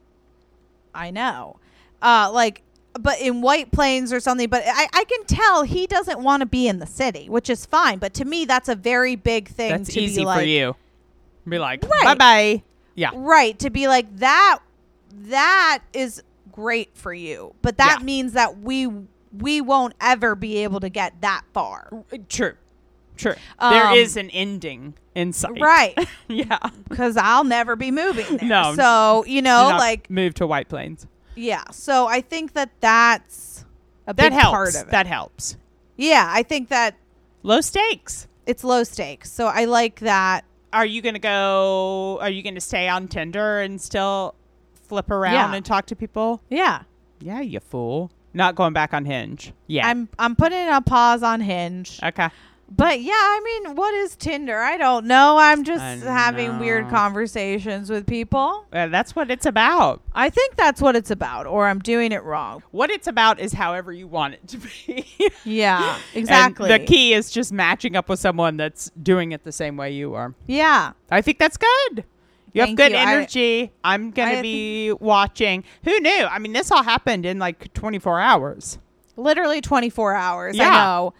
I 0.94 1.10
know. 1.10 1.56
Uh 2.00 2.30
like 2.32 2.62
but 3.00 3.20
in 3.20 3.40
White 3.42 3.72
Plains 3.72 4.12
or 4.12 4.20
something, 4.20 4.48
but 4.48 4.62
I, 4.64 4.86
I 4.92 5.04
can 5.04 5.24
tell 5.24 5.64
he 5.64 5.88
doesn't 5.88 6.20
want 6.20 6.42
to 6.42 6.46
be 6.46 6.68
in 6.68 6.78
the 6.78 6.86
city, 6.86 7.28
which 7.28 7.50
is 7.50 7.66
fine. 7.66 7.98
But 7.98 8.14
to 8.14 8.24
me, 8.24 8.44
that's 8.44 8.68
a 8.68 8.76
very 8.76 9.16
big 9.16 9.48
thing. 9.48 9.70
that's 9.70 9.94
to 9.94 10.00
easy 10.00 10.20
be 10.20 10.26
like, 10.26 10.38
for 10.40 10.46
you. 10.46 10.76
Be 11.48 11.58
like, 11.58 11.82
Right. 11.82 12.04
bye 12.04 12.14
bye. 12.14 12.62
Yeah, 12.94 13.10
Right. 13.12 13.58
To 13.58 13.70
be 13.70 13.88
like 13.88 14.16
that 14.18 14.60
that 15.26 15.80
is 15.92 16.22
great 16.52 16.96
for 16.96 17.12
you. 17.12 17.54
But 17.62 17.78
that 17.78 17.96
Yeah. 18.00 18.04
means 18.04 18.32
that 18.34 18.60
we 18.60 18.88
we 19.36 19.60
won't 19.60 19.94
ever 20.00 20.36
be 20.36 20.58
able 20.58 20.78
to 20.78 20.88
get 20.88 21.20
that 21.22 21.42
far. 21.52 21.90
true, 22.28 22.52
true. 23.16 23.34
there 23.60 23.86
Um, 23.86 23.94
is 23.94 24.16
an 24.16 24.30
ending 24.30 24.94
in 25.14 25.32
sight. 25.32 25.60
Right. 25.60 25.94
yeah. 26.28 26.58
Because 26.88 27.16
I'll 27.16 27.44
never 27.44 27.76
be 27.76 27.90
moving 27.90 28.36
there. 28.38 28.48
No. 28.48 28.74
So, 28.74 29.24
you 29.26 29.42
know, 29.42 29.68
like 29.78 30.10
move 30.10 30.34
to 30.34 30.46
White 30.46 30.68
Plains. 30.68 31.06
yeah. 31.36 31.64
So 31.70 32.06
I 32.06 32.20
think 32.20 32.52
that 32.54 32.70
that's 32.80 33.64
a 34.06 34.14
That 34.14 34.30
big 34.30 34.32
helps. 34.32 34.50
part 34.50 34.74
of 34.74 34.88
it. 34.88 34.90
That 34.90 35.06
helps. 35.06 35.56
yeah, 35.96 36.28
I 36.32 36.42
think 36.42 36.68
that 36.68 36.96
Low 37.42 37.60
stakes. 37.60 38.26
it's 38.46 38.64
low 38.64 38.84
stakes. 38.84 39.30
So 39.30 39.46
I 39.46 39.64
like 39.66 40.00
that. 40.00 40.44
Are 40.72 40.86
you 40.86 41.02
gonna 41.02 41.18
go? 41.20 42.18
Are 42.20 42.30
you 42.30 42.42
gonna 42.42 42.60
stay 42.60 42.88
on 42.88 43.06
Tinder 43.08 43.60
and 43.60 43.80
still 43.80 44.34
flip 44.88 45.10
around 45.10 45.34
Yeah. 45.34 45.54
and 45.54 45.64
talk 45.64 45.86
to 45.86 45.96
people? 45.96 46.42
Yeah. 46.50 46.82
Yeah, 47.20 47.40
you 47.40 47.60
fool. 47.60 48.10
Not 48.32 48.56
going 48.56 48.72
back 48.72 48.92
on 48.92 49.04
Hinge. 49.04 49.52
Yeah. 49.68 49.86
I'm 49.86 50.08
I'm 50.18 50.34
putting 50.34 50.68
a 50.68 50.80
pause 50.80 51.22
on 51.22 51.40
Hinge. 51.40 52.00
okay. 52.02 52.28
But 52.68 53.00
yeah, 53.00 53.12
I 53.12 53.40
mean, 53.44 53.76
what 53.76 53.94
is 53.94 54.16
Tinder? 54.16 54.58
I 54.58 54.76
don't 54.76 55.06
know. 55.06 55.36
I'm 55.38 55.64
just 55.64 55.82
I 55.82 55.96
having 55.96 56.58
weird 56.58 56.88
conversations 56.88 57.90
with 57.90 58.06
people. 58.06 58.66
Uh, 58.72 58.88
that's 58.88 59.14
what 59.14 59.30
it's 59.30 59.46
about. 59.46 60.02
I 60.14 60.30
think 60.30 60.56
that's 60.56 60.80
what 60.80 60.96
it's 60.96 61.10
about, 61.10 61.46
or 61.46 61.68
I'm 61.68 61.78
doing 61.78 62.10
it 62.10 62.22
wrong. 62.24 62.62
What 62.70 62.90
it's 62.90 63.06
about 63.06 63.38
is 63.38 63.52
however 63.52 63.92
you 63.92 64.08
want 64.08 64.34
it 64.34 64.48
to 64.48 64.58
be. 64.58 65.06
Yeah, 65.44 65.98
And 66.14 66.22
exactly. 66.22 66.68
the 66.68 66.78
key 66.78 67.12
is 67.12 67.30
just 67.30 67.52
matching 67.52 67.96
up 67.96 68.08
with 68.08 68.18
someone 68.18 68.56
that's 68.56 68.90
doing 69.02 69.32
it 69.32 69.44
the 69.44 69.52
same 69.52 69.76
way 69.76 69.92
you 69.92 70.14
are. 70.14 70.34
Yeah. 70.46 70.92
I 71.10 71.20
think 71.20 71.38
that's 71.38 71.56
good. 71.56 72.04
You 72.54 72.62
have 72.62 72.76
good 72.76 72.92
you. 72.92 72.98
Energy. 72.98 73.72
I, 73.82 73.94
am 73.94 74.10
going 74.10 74.36
to 74.36 74.42
be 74.42 74.92
watching. 74.92 75.64
Who 75.84 75.98
knew? 76.00 76.24
I 76.24 76.38
mean, 76.38 76.52
this 76.52 76.70
all 76.70 76.82
happened 76.82 77.26
in 77.26 77.38
like 77.38 77.72
24 77.74 78.20
hours. 78.20 78.78
Literally 79.16 79.60
24 79.60 80.14
hours. 80.14 80.56
Yeah. 80.56 80.68
I 80.68 80.72
know. 80.72 81.14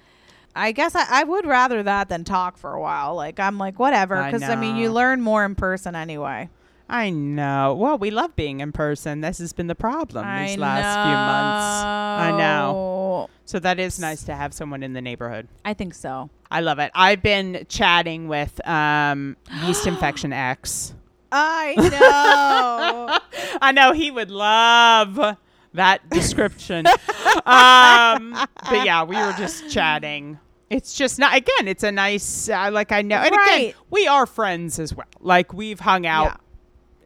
I 0.57 0.73
guess 0.73 0.95
I, 0.95 1.07
I 1.09 1.25
would 1.25 1.47
rather 1.47 1.83
that 1.83 2.09
than 2.09 2.25
talk 2.25 2.57
for 2.57 2.73
a 2.73 2.81
while. 2.81 3.15
Like, 3.15 3.41
I'm 3.41 3.59
like, 3.59 3.79
whatever. 3.79 4.17
I 4.17 4.31
Because, 4.31 4.49
I, 4.49 4.57
mean, 4.57 4.77
you 4.77 4.93
learn 4.93 5.21
more 5.21 5.45
in 5.45 5.55
person 5.55 5.95
anyway. 5.95 6.49
I 6.89 7.11
know. 7.11 7.75
Well, 7.75 7.99
we 7.99 8.11
love 8.11 8.37
being 8.37 8.61
in 8.61 8.73
person. 8.73 9.21
This 9.21 9.39
has 9.39 9.53
been 9.53 9.67
the 9.67 9.75
problem 9.75 10.25
I 10.27 10.49
these 10.49 10.59
last 10.59 11.07
few 11.07 11.15
months. 11.15 11.85
I 12.25 12.31
know. 12.31 12.73
know. 12.73 13.31
So 13.47 13.59
that 13.59 13.79
is 13.79 13.99
nice 13.99 14.23
to 14.25 14.35
have 14.35 14.53
someone 14.53 14.83
in 14.83 14.93
the 14.93 15.01
neighborhood. 15.01 15.49
I 15.65 15.75
think 15.75 15.95
so. 15.95 16.31
I 16.51 16.61
love 16.61 16.79
it. 16.79 16.91
I've 16.95 17.23
been 17.23 17.67
chatting 17.69 18.29
with 18.29 18.67
um, 18.67 19.37
yeast 19.65 19.87
infection 19.89 20.33
X. 20.33 20.95
I 21.33 21.75
know. 23.51 23.59
I 23.61 23.73
know 23.73 23.93
he 23.93 24.11
would 24.11 24.31
love 24.31 25.37
that 25.73 26.09
description. 26.11 26.87
um, 27.47 28.37
but 28.71 28.85
yeah, 28.85 29.03
we 29.05 29.17
were 29.17 29.35
just 29.37 29.69
chatting 29.71 30.39
it's 30.77 30.95
just 30.95 31.19
not 31.19 31.35
again 31.37 31.69
it's 31.69 31.83
a 31.85 31.93
nice 31.93 32.49
uh, 32.49 32.69
like 32.73 32.91
i 32.93 33.01
know 33.03 33.17
and 33.17 33.35
again 33.35 33.75
we 33.91 34.07
are 34.07 34.27
friends 34.27 34.79
as 34.79 34.95
well. 34.95 35.07
Like 35.21 35.53
we've 35.53 35.81
hung 35.81 36.05
out 36.07 36.41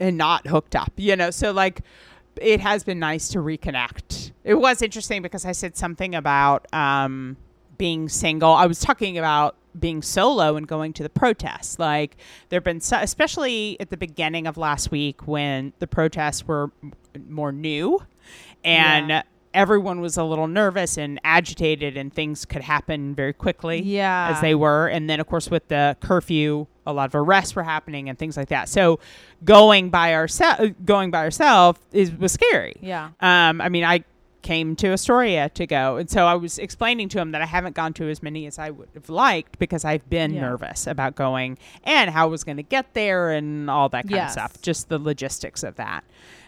and 0.01 0.17
not 0.17 0.47
hooked 0.47 0.75
up 0.75 0.93
you 0.97 1.15
know? 1.17 1.31
So 1.31 1.53
like 1.53 1.83
it 2.41 2.61
has 2.61 2.85
been 2.85 2.99
nice 3.01 3.29
to 3.31 3.39
reconnect. 3.39 4.31
It 4.45 4.55
was 4.55 4.81
interesting 4.81 5.23
because 5.23 5.45
i 5.45 5.53
said 5.53 5.77
something 5.77 6.15
about 6.15 6.67
um 6.73 7.37
being 7.77 8.09
single. 8.09 8.53
I 8.53 8.67
was 8.67 8.81
talking 8.81 9.19
about 9.19 9.55
being 9.79 10.03
solo 10.03 10.57
and 10.57 10.67
going 10.67 10.93
to 10.95 11.03
the 11.05 11.09
protests. 11.11 11.79
Like 11.79 12.17
there 12.49 12.57
have 12.57 12.65
been 12.65 12.81
so, 12.81 12.97
especially 13.01 13.77
at 13.81 13.91
the 13.91 13.97
beginning 13.97 14.47
of 14.49 14.57
last 14.57 14.91
week 14.91 15.27
when 15.29 15.73
the 15.79 15.87
protests 15.87 16.47
were 16.49 16.73
m- 16.83 16.93
more 17.29 17.53
new 17.53 18.01
and 18.65 19.11
Yeah. 19.11 19.23
Everyone 19.59 20.01
was 20.01 20.17
a 20.17 20.23
little 20.23 20.47
nervous 20.47 20.97
and 20.97 21.21
agitated 21.25 21.97
and 21.97 22.15
things 22.15 22.45
could 22.45 22.63
happen 22.63 23.13
very 23.15 23.33
quickly 23.33 23.83
Yeah. 23.83 24.31
as 24.33 24.41
they 24.41 24.55
were 24.55 24.87
and 24.87 25.11
then 25.11 25.19
of 25.19 25.27
course 25.27 25.51
with 25.51 25.67
the 25.67 25.97
curfew 26.01 26.67
a 26.87 26.93
lot 26.93 27.07
of 27.07 27.15
arrests 27.17 27.57
were 27.57 27.65
happening 27.65 28.09
and 28.09 28.17
things 28.17 28.37
like 28.37 28.49
that 28.51 28.69
so 28.69 29.01
going 29.45 29.91
by 29.91 30.15
ourselves 30.15 30.71
going 30.85 31.11
by 31.11 31.19
ourselves 31.25 31.81
is 31.93 32.13
was 32.13 32.31
scary 32.33 32.77
Yeah. 32.81 33.11
um 33.21 33.61
i 33.61 33.69
mean 33.69 33.83
i 33.85 34.05
came 34.43 34.77
to 34.77 34.93
astoria 34.93 35.49
to 35.51 35.67
go 35.67 35.97
and 35.97 36.09
so 36.09 36.25
i 36.25 36.35
was 36.35 36.59
explaining 36.59 37.09
to 37.09 37.19
him 37.19 37.33
that 37.33 37.43
i 37.43 37.47
haven't 37.47 37.75
gone 37.75 37.93
to 37.95 38.09
as 38.09 38.23
many 38.23 38.47
as 38.47 38.61
i 38.61 38.71
would 38.71 38.89
have 38.95 39.09
liked 39.11 39.59
because 39.59 39.85
i've 39.85 40.09
been 40.09 40.33
Yeah. 40.35 40.43
nervous 40.43 40.87
about 40.87 41.17
going 41.17 41.59
and 41.83 42.09
how 42.11 42.27
i 42.29 42.31
was 42.31 42.45
going 42.45 42.59
to 42.59 42.63
get 42.63 42.95
there 42.95 43.31
and 43.33 43.69
all 43.69 43.89
that 43.89 44.05
kind 44.05 44.13
Yes. 44.13 44.29
of 44.31 44.33
stuff 44.35 44.63
just 44.63 44.89
the 44.89 44.99
logistics 45.01 45.65
of 45.65 45.75
that 45.75 46.05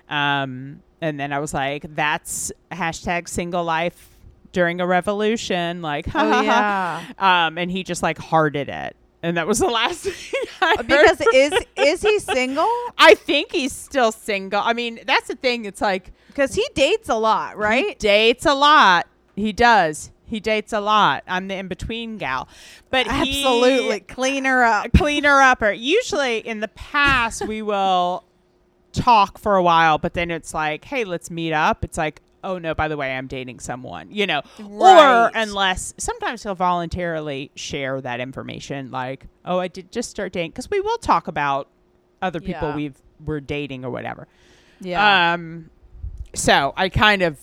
um 0.08 0.80
and 1.01 1.18
then 1.18 1.32
i 1.32 1.38
was 1.38 1.53
like 1.55 1.84
that's 1.94 2.53
hashtag 2.72 3.28
single 3.28 3.64
life 3.64 4.09
during 4.53 4.80
a 4.80 4.86
revolution 4.86 5.80
like 5.82 6.07
ha, 6.07 6.20
Oh 6.22 6.30
ha, 6.30 6.42
ha. 6.42 7.14
yeah. 7.18 7.46
um, 7.46 7.57
and 7.59 7.70
he 7.70 7.82
just 7.84 8.03
like 8.03 8.18
hearted 8.18 8.68
it, 8.68 8.96
and 9.22 9.36
that 9.36 9.46
was 9.46 9.61
the 9.61 9.66
last 9.80 10.01
thing 10.01 10.42
I 10.61 10.74
heard. 10.76 10.86
Because 10.88 11.20
is 11.32 11.53
is 11.76 12.03
he 12.03 12.18
single? 12.18 12.68
I 12.98 13.14
think 13.14 13.53
he's 13.53 13.72
still 13.72 14.11
single. 14.11 14.61
I 14.61 14.72
mean, 14.72 14.98
that's 15.07 15.28
the 15.28 15.36
thing. 15.36 15.66
It's 15.66 15.80
like 15.80 16.11
Because 16.28 16.55
he 16.55 16.66
dates 16.74 17.09
a 17.09 17.14
lot, 17.14 17.53
he 17.53 17.59
right? 17.59 17.98
dates 18.01 18.44
a 18.44 18.55
lot. 18.55 19.07
He 19.36 19.53
does. 19.53 20.11
He 20.26 20.40
dates 20.40 20.72
a 20.72 20.80
lot. 20.80 21.22
I'm 21.28 21.46
the 21.46 21.55
in 21.55 21.68
between 21.68 22.18
gal, 22.18 22.48
but 22.90 23.07
he- 23.07 23.44
Absolutely. 23.44 24.01
Clean 24.01 24.44
her 24.46 24.64
up. 24.64 24.92
cleaner 24.96 25.40
upper. 25.40 25.70
Usually 25.70 26.38
in 26.38 26.59
the 26.59 26.68
past 26.68 27.46
we 27.46 27.62
will 27.70 28.24
talk 28.93 29.38
for 29.38 29.57
a 29.57 29.62
while, 29.62 29.99
but 29.99 30.14
then 30.14 30.30
it's 30.30 30.53
like, 30.55 30.84
hey, 30.84 31.05
let's 31.05 31.30
meet 31.30 31.53
up. 31.53 31.84
It's 31.84 31.99
like, 31.99 32.22
oh 32.43 32.59
no, 32.59 32.74
by 32.74 32.88
the 32.88 32.97
way, 32.97 33.14
I'm 33.14 33.26
dating 33.26 33.61
someone, 33.61 34.11
you 34.11 34.26
know. 34.26 34.43
Right. 34.59 35.26
Or 35.26 35.30
unless 35.34 35.95
sometimes 35.99 36.43
he'll 36.43 36.55
voluntarily 36.55 37.51
share 37.55 38.01
that 38.01 38.20
information, 38.20 38.91
like, 38.91 39.26
oh, 39.45 39.59
I 39.59 39.68
did 39.68 39.93
just 39.93 40.11
start 40.11 40.32
dating, 40.32 40.53
because 40.53 40.70
we 40.70 40.80
will 40.80 40.99
talk 40.99 41.28
about 41.28 41.68
other 42.22 42.41
people 42.41 42.68
Yeah. 42.68 42.76
we've 42.76 43.03
we're 43.24 43.41
dating 43.41 43.84
or 43.84 43.91
whatever. 43.91 44.26
Yeah. 44.80 45.34
Um, 45.34 45.68
so 46.34 46.72
I 46.76 46.88
kind 46.88 47.20
of, 47.22 47.38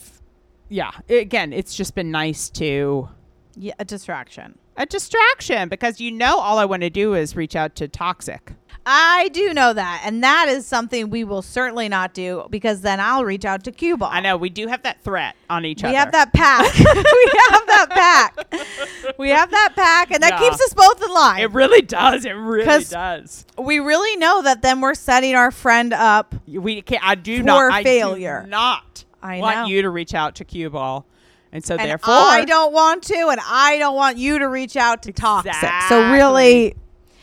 yeah. 0.69 0.91
Again, 1.07 1.53
it's 1.53 1.75
just 1.75 1.93
been 1.93 2.09
nice 2.09 2.49
to 2.51 3.09
yeah. 3.55 3.73
A 3.79 3.85
distraction. 3.85 4.57
a 4.75 4.85
distraction 4.85 5.69
because 5.69 5.99
you 5.99 6.11
know 6.11 6.39
all 6.39 6.57
I 6.59 6.65
want 6.65 6.81
to 6.83 6.89
do 6.89 7.13
is 7.13 7.35
reach 7.35 7.55
out 7.55 7.75
to 7.75 7.87
toxic. 7.87 8.53
I 8.89 9.27
do 9.33 9.53
know 9.53 9.73
that, 9.73 10.03
and 10.05 10.23
that 10.23 10.47
is 10.47 10.65
something 10.65 11.09
we 11.09 11.25
will 11.25 11.41
certainly 11.41 11.89
not 11.89 12.13
do 12.13 12.47
because 12.49 12.79
then 12.81 13.01
I'll 13.01 13.25
reach 13.25 13.43
out 13.43 13.65
to 13.65 13.71
cue 13.73 13.97
ball. 13.97 14.09
I 14.09 14.21
know 14.21 14.37
we 14.37 14.49
do 14.49 14.67
have 14.67 14.81
that 14.83 15.03
threat 15.03 15.35
on 15.49 15.65
each 15.65 15.83
We 15.83 15.89
other. 15.89 15.91
We 15.91 15.95
have 15.97 16.11
that 16.13 16.31
pack. 16.31 16.73
we 16.73 17.41
have 17.49 17.67
that 17.67 17.87
pack. 17.89 19.17
We 19.19 19.29
have 19.31 19.51
that 19.51 19.73
pack, 19.75 20.11
and 20.11 20.23
that 20.23 20.33
Yeah. 20.33 20.39
keeps 20.49 20.61
us 20.61 20.73
both 20.73 21.03
in 21.03 21.13
line. 21.13 21.41
It 21.41 21.51
really 21.51 21.81
does. 21.81 22.23
It 22.23 22.31
really 22.31 22.63
does. 22.85 23.45
we 23.57 23.79
really 23.79 24.15
know 24.15 24.41
that 24.41 24.61
then 24.61 24.79
we're 24.79 24.93
setting 24.95 25.35
our 25.35 25.51
friend 25.51 25.91
up. 25.93 26.33
We 26.47 26.81
can 26.81 26.99
I 27.03 27.15
do 27.15 27.39
For 27.39 27.43
not. 27.43 27.71
I 27.73 27.83
do 27.83 27.89
failure. 27.89 28.45
not 28.47 29.03
I 29.21 29.39
want 29.39 29.55
know. 29.57 29.65
you 29.65 29.81
to 29.81 29.89
reach 29.89 30.13
out 30.13 30.35
to 30.35 30.45
cue 30.45 30.69
ball, 30.69 31.05
and 31.51 31.61
so 31.65 31.75
And 31.75 31.89
therefore 31.89 32.13
I 32.13 32.45
don't 32.45 32.71
want 32.71 33.03
to, 33.03 33.27
and 33.31 33.41
I 33.45 33.77
don't 33.79 33.95
want 33.97 34.17
you 34.17 34.39
to 34.39 34.47
reach 34.47 34.77
out 34.77 35.03
to 35.03 35.11
toxic. 35.11 35.53
So 35.89 36.09
really, 36.13 36.75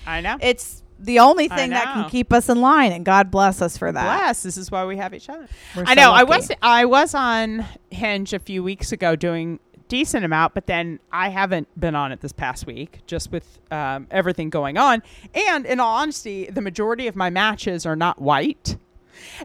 I 0.06 0.20
know. 0.20 0.36
it's 0.42 0.82
the 1.04 1.18
only 1.20 1.48
thing 1.48 1.70
that 1.70 1.84
can 1.84 2.10
keep 2.10 2.32
us 2.32 2.48
in 2.48 2.60
line, 2.60 2.92
and 2.92 3.04
God 3.04 3.30
bless 3.30 3.62
us 3.62 3.76
for 3.76 3.92
that. 3.92 4.18
Bless. 4.18 4.42
This 4.42 4.56
is 4.56 4.70
why 4.70 4.84
we 4.84 4.96
have 4.96 5.14
each 5.14 5.28
other. 5.28 5.46
We're 5.76 5.84
I 5.86 5.94
so 5.94 6.00
know. 6.00 6.12
I 6.12 6.24
was 6.24 6.50
I 6.62 6.84
was 6.84 7.14
on 7.14 7.64
Hinge 7.90 8.32
a 8.32 8.38
few 8.38 8.62
weeks 8.62 8.92
ago 8.92 9.16
doing 9.16 9.60
decent 9.88 10.24
amount, 10.24 10.54
but 10.54 10.66
then 10.66 10.98
I 11.12 11.28
haven't 11.28 11.68
been 11.78 11.94
on 11.94 12.10
it 12.10 12.20
this 12.20 12.32
past 12.32 12.66
week, 12.66 13.00
just 13.06 13.30
with 13.30 13.58
um, 13.70 14.06
everything 14.10 14.50
going 14.50 14.78
on. 14.78 15.02
And 15.34 15.66
in 15.66 15.78
all 15.78 15.96
honesty, 15.96 16.46
the 16.46 16.62
majority 16.62 17.06
of 17.06 17.14
my 17.14 17.30
matches 17.30 17.86
are 17.86 17.96
not 17.96 18.20
white, 18.20 18.76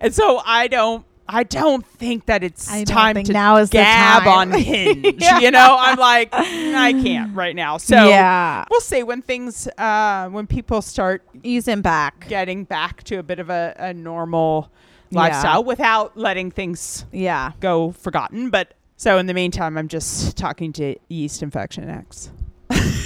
and 0.02 0.14
so 0.14 0.42
I 0.46 0.68
don't. 0.68 1.06
I 1.32 1.44
don't 1.44 1.86
think 1.86 2.26
that 2.26 2.44
it's 2.44 2.70
I 2.72 2.84
time 2.84 3.24
to 3.24 3.32
now 3.32 3.58
is 3.58 3.70
the 3.70 3.78
gab 3.78 4.28
on 4.28 4.52
Hinge. 4.60 5.22
Yeah. 5.22 5.40
You 5.40 5.52
know, 5.52 5.76
I'm 5.80 5.98
like, 5.98 6.32
"Mm, 6.32 6.74
I 6.76 6.94
can't 6.94 7.36
right 7.36 7.56
now. 7.56 7.78
So 7.78 7.96
yeah, 8.08 8.66
we'll 8.72 8.82
see 8.82 9.04
when 9.04 9.22
things, 9.22 9.68
uh, 9.78 10.28
when 10.30 10.48
people 10.48 10.82
start 10.82 11.22
easing 11.44 11.82
back. 11.82 12.28
getting 12.28 12.64
back 12.64 13.04
to 13.04 13.18
a 13.20 13.24
bit 13.24 13.38
of 13.40 13.50
a, 13.52 13.76
a 13.78 13.94
normal 13.94 14.72
Yeah. 15.12 15.20
lifestyle 15.20 15.64
without 15.64 16.18
letting 16.18 16.50
things 16.52 17.06
Yeah, 17.12 17.52
go 17.60 17.92
forgotten. 17.92 18.50
But 18.50 18.74
so 18.98 19.18
in 19.20 19.28
the 19.28 19.34
meantime, 19.36 19.78
I'm 19.78 19.88
just 19.88 20.36
talking 20.36 20.74
to 20.74 20.96
yeast 21.10 21.44
infection 21.44 21.90
X. 21.90 22.32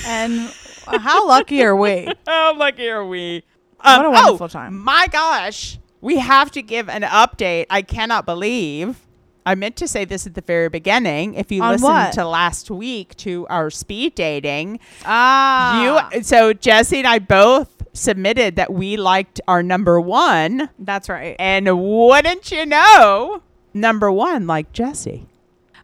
and 0.05 0.49
how 0.87 1.27
lucky 1.27 1.61
are 1.63 1.75
we? 1.75 2.07
How 2.27 2.57
lucky 2.57 2.89
are 2.89 3.05
we? 3.05 3.43
What 3.81 4.05
a 4.05 4.07
Um, 4.07 4.13
wonderful 4.13 4.45
oh, 4.45 4.47
time. 4.47 4.77
My 4.79 5.07
gosh, 5.11 5.77
we 6.03 6.17
have 6.19 6.51
to 6.51 6.61
give 6.61 6.89
an 6.89 7.01
update. 7.03 7.65
I 7.69 7.81
cannot 7.81 8.25
believe. 8.25 8.99
I 9.45 9.55
meant 9.55 9.75
to 9.77 9.87
say 9.87 10.05
this 10.05 10.27
at 10.27 10.35
the 10.35 10.41
very 10.41 10.69
beginning. 10.69 11.33
If 11.33 11.51
you 11.51 11.61
On 11.63 11.71
listened 11.71 11.87
what? 11.89 12.13
to 12.13 12.25
last 12.25 12.69
week 12.69 13.15
to 13.17 13.47
our 13.49 13.69
speed 13.69 14.15
dating, 14.15 14.79
Ah, 15.05 16.11
you 16.13 16.23
so 16.23 16.53
Jesse 16.53 16.99
and 16.99 17.07
I 17.07 17.19
both 17.19 17.83
submitted 17.93 18.55
that 18.55 18.71
we 18.73 18.97
liked 18.97 19.39
our 19.47 19.61
number 19.63 19.99
one. 19.99 20.69
that's 20.79 21.09
right. 21.09 21.35
And 21.39 21.67
wouldn't 21.81 22.51
you 22.51 22.65
know, 22.65 23.41
number 23.73 24.11
one, 24.11 24.47
like 24.47 24.71
Jesse. 24.73 25.25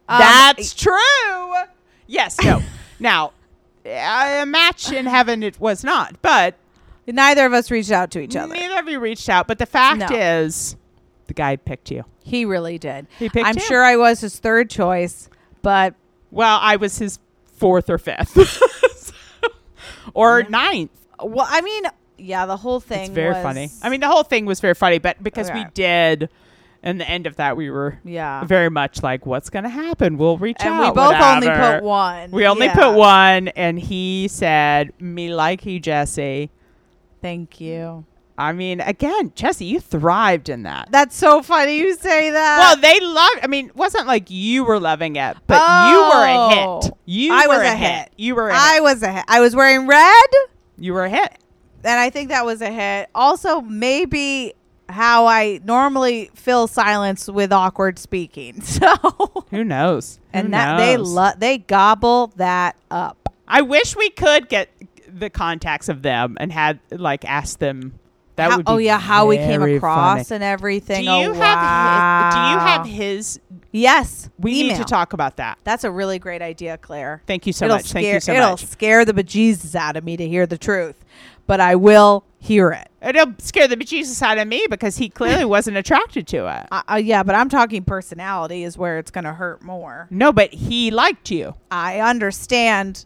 Um, 0.08 0.18
That's 0.18 0.74
true. 0.74 1.54
Yes, 2.06 2.36
no. 2.42 2.62
now, 2.98 3.32
a 3.86 4.44
match 4.44 4.90
in 4.90 5.06
heaven 5.06 5.42
it 5.44 5.60
was 5.60 5.84
not, 5.84 6.20
but 6.20 6.56
Neither 7.12 7.46
of 7.46 7.52
us 7.52 7.70
reached 7.70 7.90
out 7.90 8.10
to 8.12 8.20
each 8.20 8.36
other. 8.36 8.54
neither 8.54 8.78
of 8.78 8.88
you 8.88 9.00
reached 9.00 9.28
out. 9.28 9.46
But 9.46 9.58
the 9.58 9.66
fact 9.66 9.98
No. 10.10 10.16
is, 10.16 10.76
the 11.26 11.34
guy 11.34 11.56
picked 11.56 11.90
you. 11.90 12.04
He 12.24 12.44
really 12.44 12.78
did. 12.78 13.06
He 13.18 13.28
picked 13.28 13.46
I'm 13.46 13.56
you. 13.56 13.60
sure 13.62 13.82
I 13.84 13.96
was 13.96 14.20
his 14.20 14.38
third 14.38 14.70
choice, 14.70 15.28
but 15.62 15.94
Well, 16.30 16.58
I 16.62 16.76
was 16.76 16.98
his 16.98 17.18
fourth 17.56 17.90
or 17.90 17.98
fifth, 17.98 18.36
or 20.14 20.42
ninth. 20.44 20.90
well, 21.22 21.46
I 21.48 21.60
mean, 21.60 21.84
yeah, 22.18 22.46
the 22.46 22.56
whole 22.56 22.80
thing. 22.80 23.00
It's 23.06 23.10
very 23.10 23.34
was- 23.34 23.42
funny. 23.42 23.70
I 23.82 23.88
mean, 23.88 24.00
the 24.00 24.08
whole 24.08 24.22
thing 24.22 24.46
was 24.46 24.60
very 24.60 24.74
funny, 24.74 24.98
but 24.98 25.22
because 25.22 25.50
we 25.50 25.60
Okay. 25.60 25.70
did, 25.74 26.28
and 26.82 27.00
the 27.00 27.08
end 27.08 27.26
of 27.26 27.36
that, 27.36 27.56
we 27.56 27.70
were 27.70 27.98
yeah, 28.04 28.44
very 28.44 28.70
much 28.70 29.02
like, 29.02 29.26
"What's 29.26 29.50
going 29.50 29.64
to 29.64 29.68
happen? 29.70 30.16
We'll 30.18 30.38
reach 30.38 30.56
and 30.60 30.74
out." 30.74 30.94
we 30.94 30.94
both 30.94 31.14
only 31.14 31.48
whatever." 31.48 31.78
put 31.80 31.84
one. 31.84 32.30
We 32.30 32.46
only 32.46 32.66
Yeah. 32.66 32.74
put 32.74 32.94
one, 32.94 33.48
and 33.48 33.78
he 33.78 34.28
said, 34.28 34.92
"Me 34.98 35.32
like 35.34 35.66
you, 35.66 35.80
Jesse." 35.80 36.50
Thank 37.22 37.60
you. 37.60 38.04
I 38.38 38.52
mean, 38.52 38.80
again, 38.80 39.32
Jesse, 39.34 39.66
you 39.66 39.80
thrived 39.80 40.48
in 40.48 40.62
that. 40.62 40.88
That's 40.90 41.14
so 41.14 41.42
funny 41.42 41.76
you 41.76 41.94
say 41.94 42.30
that. 42.30 42.58
Well, 42.58 42.76
they 42.80 42.98
loved. 42.98 43.40
I 43.42 43.46
mean, 43.46 43.66
it 43.66 43.76
wasn't 43.76 44.06
like 44.06 44.30
you 44.30 44.64
were 44.64 44.80
loving 44.80 45.16
it, 45.16 45.36
but 45.46 45.90
you 45.90 45.96
were 45.98 46.24
a 46.24 46.36
oh. 46.36 46.48
hit. 46.80 46.92
Oh. 46.94 46.98
You 47.04 47.34
I 47.34 47.46
were 47.48 47.58
was 47.58 47.62
a 47.64 47.76
hit. 47.76 47.98
hit. 47.98 48.12
You 48.16 48.34
were 48.34 48.48
a 48.48 48.54
I 48.54 48.72
hit. 48.74 48.76
I 48.76 48.80
was 48.80 49.02
a 49.02 49.12
hit. 49.12 49.24
I 49.28 49.40
was 49.40 49.54
wearing 49.54 49.86
red, 49.86 50.26
You 50.78 50.94
were 50.94 51.04
a 51.04 51.10
hit. 51.10 51.36
and 51.84 52.00
I 52.00 52.08
think 52.08 52.30
that 52.30 52.46
was 52.46 52.62
a 52.62 52.70
hit. 52.70 53.10
Also, 53.14 53.60
maybe 53.60 54.54
how 54.88 55.26
I 55.26 55.60
normally 55.62 56.30
fill 56.34 56.66
silence 56.66 57.28
with 57.28 57.52
awkward 57.52 57.98
speaking. 57.98 58.62
So, 58.62 59.44
Who 59.50 59.64
knows? 59.64 60.18
and 60.32 60.46
Who 60.46 60.50
that 60.52 60.78
they 60.78 60.96
knows? 60.96 61.12
lo- 61.12 61.32
they 61.36 61.58
gobble 61.58 62.28
that 62.36 62.76
up. 62.90 63.28
I 63.46 63.60
wish 63.60 63.96
we 63.96 64.08
could 64.10 64.48
get 64.48 64.70
the 65.18 65.30
contacts 65.30 65.88
of 65.88 66.02
them 66.02 66.36
and 66.40 66.52
had 66.52 66.80
like 66.90 67.24
asked 67.24 67.58
them. 67.60 67.98
That 68.36 68.50
How- 68.52 68.56
would 68.56 68.66
be 68.66 68.72
oh 68.72 68.78
yeah, 68.78 68.98
how 68.98 69.26
we 69.26 69.36
came 69.36 69.60
across 69.62 70.28
funny. 70.28 70.36
and 70.36 70.44
everything. 70.44 71.04
Do 71.04 71.10
you 71.10 71.30
oh, 71.30 71.34
have? 71.34 72.32
His, 72.32 72.34
do 72.34 72.40
you 72.40 72.58
have 72.58 72.86
his? 72.86 73.40
Yes, 73.72 74.30
We 74.38 74.52
email. 74.60 74.72
need 74.72 74.78
to 74.78 74.84
talk 74.84 75.12
about 75.12 75.36
that. 75.36 75.58
That's 75.62 75.84
a 75.84 75.90
really 75.90 76.18
great 76.18 76.40
idea, 76.40 76.78
Claire. 76.78 77.22
Thank 77.26 77.46
you 77.46 77.52
so 77.52 77.66
it'll 77.66 77.76
much. 77.78 77.86
scare 77.86 78.02
Thank 78.02 78.14
you 78.14 78.20
so 78.20 78.32
it'll 78.32 78.50
much. 78.50 78.66
scare 78.66 79.04
the 79.04 79.12
bejesus 79.12 79.74
out 79.74 79.96
of 79.96 80.04
me 80.04 80.16
to 80.16 80.26
hear 80.26 80.46
the 80.46 80.56
truth, 80.58 80.96
but 81.46 81.60
I 81.60 81.74
will 81.76 82.24
hear 82.38 82.70
it. 82.72 82.88
It'll 83.02 83.34
scare 83.38 83.68
the 83.68 83.76
bejesus 83.76 84.22
out 84.22 84.38
of 84.38 84.48
me 84.48 84.66
because 84.70 84.96
he 84.96 85.08
clearly 85.10 85.44
wasn't 85.56 85.76
attracted 85.76 86.26
to 86.28 86.46
it. 86.46 86.66
Uh, 86.72 86.82
uh, 86.92 86.96
yeah, 86.96 87.22
but 87.22 87.34
I'm 87.34 87.48
talking 87.50 87.84
personality 87.84 88.64
is 88.64 88.78
where 88.78 88.98
it's 88.98 89.10
going 89.10 89.24
to 89.24 89.34
hurt 89.34 89.62
more. 89.62 90.06
No, 90.10 90.32
but 90.32 90.52
he 90.54 90.90
liked 90.90 91.30
you. 91.30 91.54
I 91.70 92.00
understand 92.00 93.04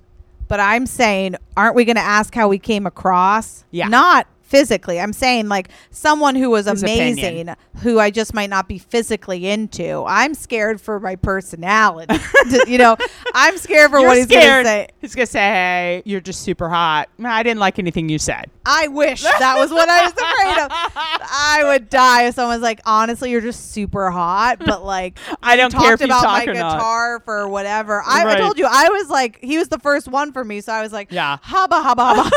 but 0.49 0.61
I'm 0.61 0.86
saying, 0.86 1.36
aren't 1.57 1.74
we 1.74 1.84
going 1.84 1.97
to 1.97 2.03
ask 2.03 2.34
how 2.34 2.49
we 2.49 2.59
came 2.59 2.86
across? 2.86 3.64
Yeah. 3.70 3.88
Not 3.88 4.26
physically. 4.55 5.00
I'm 5.00 5.12
saying 5.12 5.48
like 5.48 5.68
someone 5.90 6.34
who 6.36 6.50
was 6.50 6.66
His 6.66 6.82
amazing, 6.82 7.18
opinion. 7.24 7.57
who 7.82 7.98
I 7.98 8.11
just 8.11 8.34
might 8.34 8.50
not 8.50 8.68
be 8.68 8.78
physically 8.78 9.46
into. 9.48 10.05
I'm 10.07 10.34
scared 10.34 10.80
for 10.80 11.00
my 11.00 11.16
personality. 11.16 12.14
You 12.66 12.76
know, 12.78 12.96
I'm 13.34 13.57
scared 13.59 13.90
for 13.90 13.98
You're 13.98 14.09
what 14.09 14.16
he's 14.18 14.26
going 14.26 14.42
to 14.42 14.64
say. 14.64 14.88
He's 15.00 15.14
gonna 15.14 15.26
say, 15.26 15.38
"Hey, 15.40 16.02
you're 16.05 16.20
just 16.20 16.42
super 16.42 16.68
hot." 16.68 17.09
I 17.24 17.42
didn't 17.42 17.59
like 17.59 17.78
anything 17.78 18.09
you 18.09 18.18
said. 18.18 18.50
I 18.66 18.88
wish 18.88 19.22
that 19.22 19.57
was 19.57 19.70
what 19.70 19.88
I 19.88 20.02
was 20.05 20.12
afraid 20.12 20.64
of. 20.64 20.68
I 20.74 21.62
would 21.64 21.88
die 21.90 22.24
if 22.26 22.34
someone's 22.34 22.62
like, 22.62 22.80
honestly, 22.84 23.30
you're 23.30 23.40
just 23.40 23.72
super 23.72 24.11
hot, 24.11 24.59
but 24.64 24.84
like, 24.84 25.18
I 25.42 25.57
don't 25.57 25.72
care 25.72 25.80
talked 25.80 25.92
if 25.94 26.00
you 26.00 26.07
about 26.07 26.22
talk 26.22 26.46
my 26.46 26.52
or 26.52 26.55
not. 26.55 26.76
guitar 26.76 27.20
for 27.24 27.48
whatever. 27.48 28.02
I, 28.07 28.24
I 28.26 28.36
told 28.36 28.59
you, 28.59 28.66
I 28.70 28.88
was 28.90 29.09
like, 29.09 29.38
he 29.42 29.57
was 29.59 29.68
the 29.68 29.78
first 29.78 30.07
one 30.09 30.32
for 30.32 30.44
me, 30.44 30.61
so 30.61 30.72
I 30.72 30.82
was 30.82 30.92
like, 30.92 31.11
Yeah. 31.11 31.38
hubba 31.42 31.82
hubba 31.82 32.05
hubba. 32.14 32.30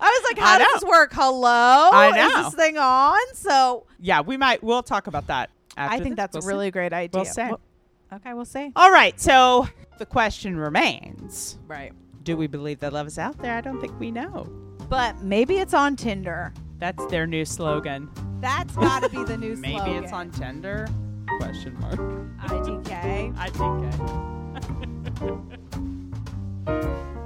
I 0.00 0.08
was 0.08 0.22
like, 0.30 0.38
how 0.38 0.58
does 0.58 0.80
this 0.80 0.88
work? 0.90 1.12
Hello? 1.12 1.90
I 1.92 2.10
know. 2.16 2.40
Is 2.40 2.46
this 2.46 2.54
thing 2.54 2.78
on? 2.78 3.18
So 3.34 3.84
Yeah, 4.00 4.22
we 4.22 4.36
might 4.36 4.62
we'll 4.62 4.82
talk 4.82 5.06
about 5.06 5.26
that. 5.28 5.50
I 5.76 5.98
think 5.98 6.10
this. 6.10 6.16
that's 6.16 6.34
we'll 6.34 6.44
a 6.44 6.46
really 6.46 6.66
see. 6.68 6.72
great 6.72 6.92
idea. 6.92 7.20
We'll 7.20 7.24
see. 7.26 7.42
Well, 7.42 7.60
okay, 8.14 8.32
we'll 8.34 8.44
see. 8.44 8.72
All 8.76 8.90
right, 8.90 9.18
so 9.20 9.68
the 9.98 10.06
question 10.06 10.56
remains. 10.56 11.58
Right. 11.66 11.92
Do 12.22 12.36
we 12.36 12.46
believe 12.46 12.80
that 12.80 12.92
love 12.92 13.06
is 13.06 13.18
out 13.18 13.38
there? 13.38 13.56
I 13.56 13.60
don't 13.60 13.80
think 13.80 13.98
we 14.00 14.10
know. 14.10 14.48
But 14.88 15.22
maybe 15.22 15.58
it's 15.58 15.74
on 15.74 15.96
Tinder. 15.96 16.52
That's 16.78 17.04
their 17.06 17.26
new 17.26 17.44
slogan. 17.44 18.08
That's 18.40 18.74
gotta 18.74 19.08
be 19.08 19.22
the 19.24 19.36
new 19.36 19.56
maybe 19.56 19.74
slogan. 19.76 19.92
Maybe 19.94 20.04
it's 20.04 20.12
on 20.12 20.30
Tinder? 20.30 20.88
Question 21.38 21.78
mark. 21.80 22.00
IDK. 22.48 23.34
IDK. 23.36 23.90